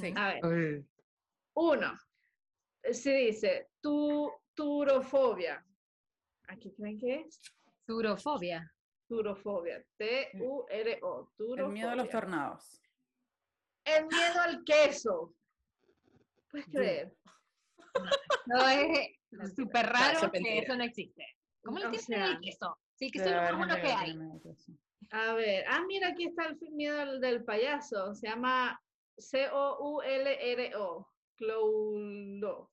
Sí. 0.00 0.12
A 0.16 0.40
ver. 0.40 0.84
Uno, 1.56 1.98
se 2.82 3.12
dice 3.12 3.70
tu, 3.80 4.30
turofobia. 4.54 5.64
¿Aquí 6.48 6.72
creen 6.74 6.98
que 6.98 7.20
es? 7.20 7.40
Turofobia. 7.86 8.70
Turofobia. 9.08 9.82
T-U-R-O. 9.96 11.32
El 11.56 11.68
miedo 11.68 11.90
a 11.90 11.96
los 11.96 12.10
tornados. 12.10 12.82
El 13.84 14.06
miedo 14.06 14.40
al 14.42 14.64
queso. 14.64 15.34
¿Puedes 16.50 16.66
creer? 16.68 17.16
No, 18.48 18.68
es 18.68 19.54
súper 19.56 19.86
raro 19.86 20.30
que 20.30 20.58
eso 20.58 20.76
no 20.76 20.84
existe. 20.84 21.24
¿Cómo 21.62 21.78
le 21.78 21.88
tienes 21.88 22.08
miedo 22.10 22.24
al 22.24 22.40
queso? 22.40 22.78
Sí, 22.94 23.10
queso 23.10 23.24
es 23.24 23.52
lo 23.52 23.76
que 23.76 23.92
hay. 23.92 24.18
A 25.10 25.32
ver, 25.32 25.64
ah, 25.66 25.82
mira, 25.86 26.08
aquí 26.08 26.26
está 26.26 26.46
el 26.46 26.58
miedo 26.72 27.18
del 27.18 27.42
payaso. 27.44 28.14
Se 28.14 28.28
llama 28.28 28.78
C-O-U-L-R-O. 29.18 31.08
Cloulo. 31.36 32.70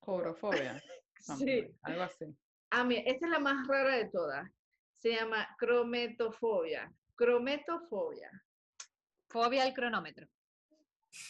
Cobrofobia. 0.00 0.82
sí. 1.38 1.74
Algo 1.82 2.02
así. 2.02 2.26
Ah, 2.70 2.84
mira, 2.84 3.02
esta 3.06 3.26
es 3.26 3.32
la 3.32 3.38
más 3.38 3.66
rara 3.66 3.96
de 3.96 4.08
todas. 4.10 4.50
Se 4.98 5.10
llama 5.10 5.48
crometofobia. 5.58 6.92
Crometofobia. 7.14 8.30
Fobia 9.28 9.62
al 9.64 9.74
cronómetro. 9.74 10.26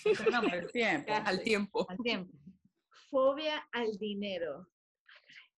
Al 0.05 0.71
tiempo. 0.71 1.13
Al 1.25 1.43
tiempo. 1.43 1.87
Al 1.89 1.99
tiempo. 1.99 2.39
Fobia 3.11 3.69
al 3.73 3.99
dinero. 3.99 4.69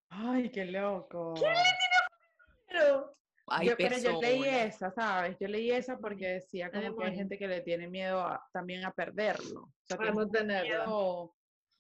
Ay, 0.09 0.51
qué 0.51 0.65
loco. 0.65 1.35
¿Quién 1.35 1.53
le 1.53 1.63
tiene 2.69 2.81
dinero? 2.83 3.17
Yo, 3.63 3.77
pero 3.77 3.99
yo 3.99 4.21
leí 4.21 4.45
esa, 4.45 4.91
¿sabes? 4.91 5.37
Yo 5.39 5.49
leí 5.49 5.71
esa 5.71 5.99
porque 5.99 6.29
decía 6.29 6.71
como 6.71 6.97
que 6.97 7.05
hay 7.07 7.15
gente 7.15 7.39
que 7.39 7.47
le 7.47 7.61
tiene 7.61 7.89
miedo 7.89 8.27
también 8.53 8.85
a 8.85 8.93
perderlo. 8.93 9.63
O 9.63 9.73
sea, 9.83 9.99
a 10.01 10.11
no 10.11 10.29
tenerlo. 10.29 11.35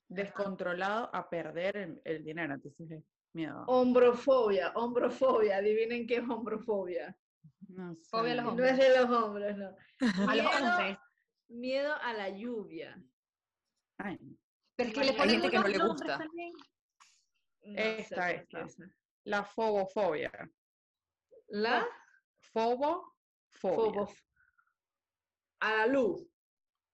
descontrolado 0.09 1.11
a 1.15 1.29
perder 1.29 2.01
el, 2.05 2.25
dinero, 2.25 2.55
entonces 2.55 2.91
es 2.91 3.05
miedo. 3.33 3.65
Hombrofobia, 3.67 4.73
hombrofobia, 4.75 5.57
adivinen 5.57 6.07
qué 6.07 6.17
es 6.17 6.29
hombrofobia. 6.29 7.17
No 7.69 7.95
sé. 7.95 8.11
Fobia 8.11 8.33
a 8.33 8.37
los 8.37 8.47
hombres. 8.47 8.73
No 8.73 8.83
es 8.83 8.89
de 8.89 9.01
los 9.01 9.11
hombres, 9.11 9.57
no. 9.57 9.77
a 10.31 10.35
los 10.35 10.47
hombres. 10.47 10.99
Miedo 11.49 11.95
a 12.03 12.12
la 12.12 12.29
lluvia. 12.29 13.03
Ay. 13.99 14.19
Pero 14.77 14.89
es 14.89 14.95
que 14.95 15.05
le 15.05 15.12
ponen 15.12 15.31
gente 15.41 15.51
que 15.51 15.59
no 15.59 15.69
le 15.69 15.79
gusta. 15.79 16.21
esta, 17.62 18.33
esta. 18.33 18.67
La 19.25 19.45
fobofobia. 19.45 20.31
La 21.55 21.86
fobo, 22.52 23.14
fobo. 23.52 24.12
A 25.61 25.76
la 25.76 25.86
luz. 25.86 26.26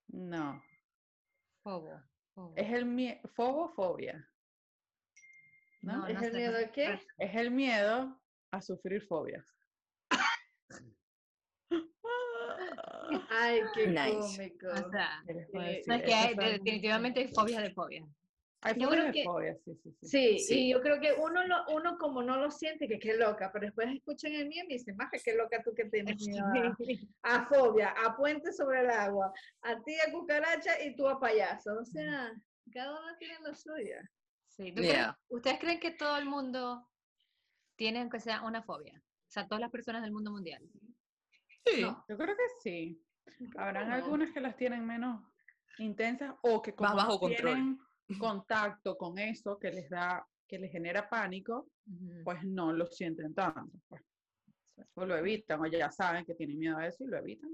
No. 0.08 0.62
Fobo. 1.62 2.02
Es 2.56 2.70
el 2.70 2.84
miedo, 2.84 3.20
fobofobia. 3.34 4.28
¿No? 5.80 6.06
¿Es 6.06 6.20
el 6.20 6.34
miedo 6.34 6.58
a 6.58 6.70
qué? 6.70 7.00
Es 7.16 7.34
el 7.36 7.50
miedo 7.50 8.20
a 8.50 8.60
sufrir 8.60 9.00
fobias. 9.06 9.46
Ay, 13.30 13.62
qué 13.74 13.94
cómico. 13.94 14.66
O 14.72 14.90
sea, 14.90 15.24
es 15.26 15.46
que 16.04 16.12
hay, 16.12 16.34
definitivamente 16.34 17.20
hay 17.20 17.28
fobias 17.32 17.62
de 17.62 17.72
fobia. 17.72 18.06
Hay 18.62 18.74
yo 18.78 18.90
creo 18.90 19.10
que, 19.10 19.24
fobia, 19.24 19.56
sí, 19.64 19.74
sí, 19.74 19.96
sí, 20.02 20.38
sí. 20.38 20.58
y 20.66 20.72
yo 20.72 20.82
creo 20.82 21.00
que 21.00 21.14
uno, 21.14 21.46
lo, 21.46 21.64
uno 21.68 21.96
como 21.96 22.22
no 22.22 22.36
lo 22.36 22.50
siente, 22.50 22.86
que 22.86 22.98
qué 22.98 23.16
loca, 23.16 23.50
pero 23.50 23.64
después 23.64 23.88
escuchan 23.88 24.32
el 24.32 24.48
mío 24.48 24.64
y 24.68 24.74
dicen, 24.74 24.96
más 24.96 25.10
que 25.10 25.18
qué 25.18 25.34
loca 25.34 25.62
tú 25.62 25.72
que 25.74 25.86
tienes 25.86 26.16
miedo 26.28 26.76
a, 27.22 27.46
fobia, 27.46 27.94
a 28.04 28.14
puente 28.14 28.52
sobre 28.52 28.80
el 28.80 28.90
agua, 28.90 29.32
a 29.62 29.82
ti 29.82 29.94
a 30.06 30.12
cucaracha 30.12 30.82
y 30.82 30.94
tú 30.94 31.08
a 31.08 31.18
payaso. 31.18 31.78
O 31.80 31.84
sea, 31.86 32.32
cada 32.70 33.00
uno 33.00 33.16
tiene 33.18 33.38
lo 33.42 33.54
suyo. 33.54 33.96
Sí. 34.48 34.74
¿Ustedes 35.28 35.58
creen 35.58 35.80
que 35.80 35.92
todo 35.92 36.18
el 36.18 36.26
mundo 36.26 36.86
tiene, 37.76 38.00
aunque 38.00 38.20
sea, 38.20 38.42
una 38.42 38.62
fobia? 38.62 38.92
O 38.96 39.30
sea, 39.32 39.46
todas 39.46 39.62
las 39.62 39.70
personas 39.70 40.02
del 40.02 40.12
mundo 40.12 40.32
mundial. 40.32 40.62
Sí, 41.64 41.80
yo 41.80 42.04
creo 42.18 42.36
que 42.36 42.48
sí. 42.62 43.02
Habrán 43.56 43.90
algunas 43.90 44.32
que 44.32 44.40
las 44.40 44.54
tienen 44.56 44.84
menos 44.84 45.22
intensas 45.78 46.34
o 46.42 46.60
que 46.60 46.74
como 46.74 46.94
bajo 46.94 47.26
tienen 47.26 47.80
contacto 48.18 48.96
con 48.96 49.18
eso 49.18 49.58
que 49.58 49.70
les 49.70 49.88
da, 49.88 50.26
que 50.46 50.58
les 50.58 50.70
genera 50.70 51.08
pánico, 51.08 51.70
pues 52.24 52.42
no 52.44 52.72
lo 52.72 52.86
sienten 52.86 53.34
tanto. 53.34 53.78
Pues. 53.88 54.02
O 54.94 55.04
lo 55.04 55.16
evitan, 55.16 55.60
o 55.60 55.66
ya 55.66 55.90
saben 55.90 56.24
que 56.24 56.34
tienen 56.34 56.58
miedo 56.58 56.78
a 56.78 56.86
eso 56.86 57.04
y 57.04 57.08
lo 57.08 57.18
evitan. 57.18 57.50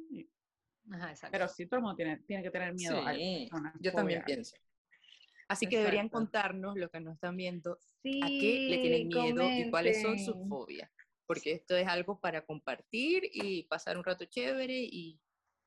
Pero 1.31 1.49
sí, 1.49 1.67
todo 1.67 1.79
el 1.79 1.83
mundo 1.83 1.97
tiene, 1.97 2.19
tiene 2.19 2.43
que 2.43 2.51
tener 2.51 2.73
miedo 2.75 3.05
a 3.05 3.15
eso. 3.15 3.57
Yo 3.81 3.93
también 3.93 4.23
pienso. 4.25 4.57
Así 5.49 5.67
que 5.67 5.79
deberían 5.79 6.09
contarnos 6.09 6.77
lo 6.77 6.89
que 6.89 7.01
nos 7.01 7.15
están 7.15 7.37
viendo, 7.37 7.73
a 7.75 8.27
qué 8.29 8.67
le 8.71 8.79
tienen 8.79 9.09
miedo 9.09 9.49
y 9.51 9.71
cuáles 9.71 10.03
son 10.03 10.19
sus 10.19 10.37
fobias 10.49 10.91
porque 11.27 11.53
esto 11.53 11.77
es 11.77 11.87
algo 11.87 12.19
para 12.19 12.45
compartir 12.45 13.29
y 13.33 13.65
pasar 13.65 13.99
un 13.99 14.05
rato 14.05 14.25
chévere 14.25 14.79
y 14.79 15.21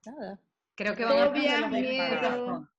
nada. 0.05 0.39
Creo 0.75 0.95
que 0.95 1.03
van 1.03 1.17
a, 1.19 1.69
miedo. 1.69 2.69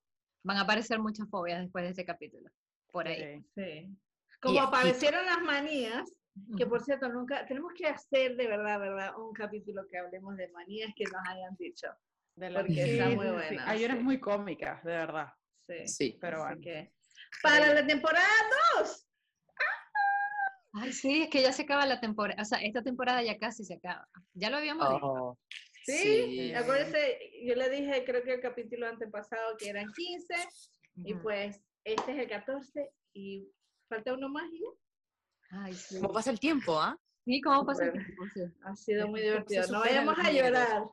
Van 0.43 0.57
a 0.57 0.62
aparecer 0.62 0.99
muchas 0.99 1.28
fobias 1.28 1.61
después 1.61 1.84
de 1.84 1.91
este 1.91 2.05
capítulo, 2.05 2.51
por 2.91 3.09
ahí. 3.09 3.45
Sí. 3.55 3.88
Como 4.41 4.61
aparecieron 4.61 5.24
las 5.26 5.43
manías, 5.43 6.11
que 6.57 6.66
por 6.66 6.82
cierto, 6.82 7.09
nunca, 7.09 7.47
tenemos 7.47 7.72
que 7.76 7.86
hacer 7.86 8.36
de 8.36 8.47
verdad, 8.47 8.80
verdad, 8.80 9.18
un 9.18 9.32
capítulo 9.32 9.86
que 9.91 9.99
hablemos 9.99 10.36
de 10.36 10.49
manías 10.49 10.91
que 10.97 11.05
nos 11.05 11.20
hayan 11.28 11.55
dicho. 11.59 11.88
De 12.36 12.51
porque 12.51 12.93
está 12.93 13.11
muy 13.11 13.26
buena. 13.26 13.68
Hay 13.68 13.84
unas 13.84 14.01
muy 14.01 14.18
cómicas, 14.18 14.82
de 14.84 14.93
verdad. 14.93 15.28
Sí. 15.66 15.86
sí. 15.86 16.18
Pero 16.20 16.43
bueno. 16.43 16.61
para 17.43 17.74
la 17.74 17.86
temporada 17.86 18.26
2 18.78 19.07
Ay, 20.72 20.93
sí, 20.93 21.22
es 21.22 21.30
que 21.30 21.43
ya 21.43 21.53
se 21.53 21.62
acaba 21.62 21.84
la 21.84 22.01
temporada, 22.01 22.41
o 22.41 22.45
sea, 22.45 22.59
esta 22.59 22.82
temporada 22.82 23.22
ya 23.22 23.38
casi 23.38 23.64
se 23.64 23.74
acaba. 23.74 24.07
Ya 24.34 24.51
lo 24.51 24.59
habíamos 24.59 24.88
dicho. 24.88 25.38
Sí, 25.85 26.53
acuérdense, 26.55 27.18
yo 27.43 27.55
le 27.55 27.70
dije, 27.70 28.05
creo 28.05 28.22
que 28.22 28.35
el 28.35 28.41
capítulo 28.41 28.87
antepasado 28.87 29.57
que 29.57 29.68
eran 29.70 29.91
15, 29.93 30.35
y 31.05 31.14
pues 31.14 31.61
este 31.85 32.12
es 32.12 32.18
el 32.18 32.28
14, 32.28 32.91
y 33.14 33.51
falta 33.89 34.14
uno 34.14 34.28
más 34.28 34.51
y 34.53 34.62
Ay, 35.53 35.72
sí. 35.72 35.97
¿Cómo 36.01 36.12
pasa 36.12 36.31
el 36.31 36.39
tiempo, 36.39 36.81
ah? 36.81 36.97
Sí, 37.24 37.41
¿cómo 37.41 37.66
pasa 37.66 37.85
el 37.85 37.93
tiempo? 37.93 38.22
Ha 38.62 38.76
sido 38.76 39.09
muy 39.09 39.20
divertido. 39.20 39.66
No 39.68 39.81
vayamos 39.81 40.16
a 40.18 40.31
llorar. 40.31 40.85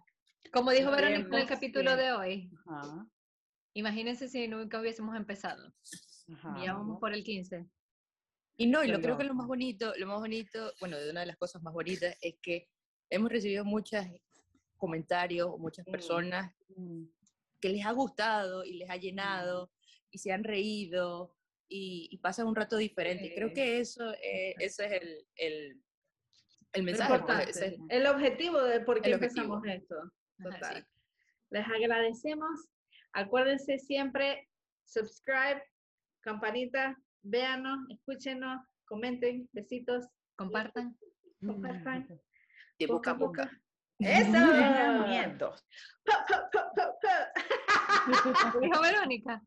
Como 0.52 0.72
dijo 0.72 0.90
Verónica 0.92 1.28
en 1.28 1.42
el 1.42 1.48
capítulo 1.48 1.96
de 1.96 2.12
hoy. 2.12 2.52
Imagínense 3.74 4.28
si 4.28 4.48
nunca 4.48 4.80
hubiésemos 4.80 5.16
empezado. 5.16 5.72
Ajá. 6.34 6.58
Ya 6.64 6.74
vamos 6.74 7.00
por 7.00 7.14
el 7.14 7.24
15. 7.24 7.68
Y 8.58 8.68
no, 8.68 8.84
y 8.84 8.88
lo 8.88 9.00
creo 9.00 9.18
que 9.18 9.24
lo 9.24 9.36
más 9.36 9.46
bonito, 9.46 9.94
lo 9.98 10.08
más 10.08 10.20
bonito, 10.20 10.74
bueno, 10.80 10.98
de 10.98 11.12
una 11.12 11.20
de 11.20 11.28
las 11.28 11.38
cosas 11.38 11.62
más 11.62 11.74
bonitas 11.74 12.18
es 12.22 12.36
que 12.42 12.68
hemos 13.12 13.32
recibido 13.32 13.64
muchos 13.64 14.04
comentarios, 14.78 15.58
muchas 15.60 15.86
mm, 15.88 15.92
personas 15.92 16.56
mm. 16.76 17.04
que 17.60 17.70
les 17.70 17.86
ha 17.86 17.92
gustado 17.92 18.64
y 18.64 18.74
les 18.74 18.90
ha 18.90 18.98
llenado 18.98 19.72
y 20.12 20.20
se 20.20 20.32
han 20.32 20.44
reído 20.44 21.36
y, 21.70 22.18
pasan 22.22 22.48
un 22.48 22.56
rato 22.56 22.78
diferente. 22.78 23.34
Creo 23.36 23.54
que 23.54 23.80
eso, 23.80 24.14
eh, 24.24 24.56
ese 24.60 24.86
es 24.86 25.02
el, 25.02 25.28
el, 25.36 25.82
el 26.74 26.84
mensaje. 26.84 27.20
Pues, 27.20 27.62
el 27.90 28.08
objetivo 28.08 28.62
de 28.62 28.80
por 28.82 29.02
qué 29.02 29.12
empezamos 29.12 29.64
esto. 29.66 29.96
Les 31.50 31.66
agradecemos. 31.66 32.70
Acuérdense 33.14 33.80
siempre, 33.80 34.50
subscribe, 34.86 35.64
campanita, 36.22 36.98
véanos, 37.24 37.80
escúchenos, 37.90 38.62
comenten, 38.86 39.50
besitos. 39.54 40.06
Compartan. 40.36 40.98
Compartan. 41.46 42.08
De 42.78 42.88
boca 42.88 43.12
a 43.12 43.14
boca. 43.14 43.62
¡Eso! 44.00 44.30
No 44.30 44.52
tengan 44.52 45.10
miedo. 45.10 45.56
Dijo 48.62 48.82
Verónica. 48.82 49.42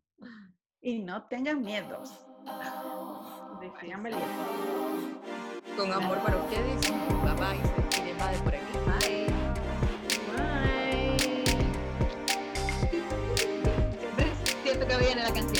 Y 0.80 0.98
no 1.00 1.22
tengan 1.24 1.62
miedo. 1.62 2.02
Con 5.76 5.92
amor 5.92 6.18
para 6.18 6.36
ustedes. 6.36 6.80
Bye 7.22 7.34
bye. 7.34 7.60
Y 7.98 8.04
de 8.06 8.14
por 8.42 8.54
aquí. 8.54 8.78
Bye. 8.86 9.26
Bye. 10.36 11.44
Siempre 13.98 14.26
siento 14.64 14.86
que 14.86 14.96
viene 14.96 15.22
la 15.22 15.32
canción. 15.32 15.59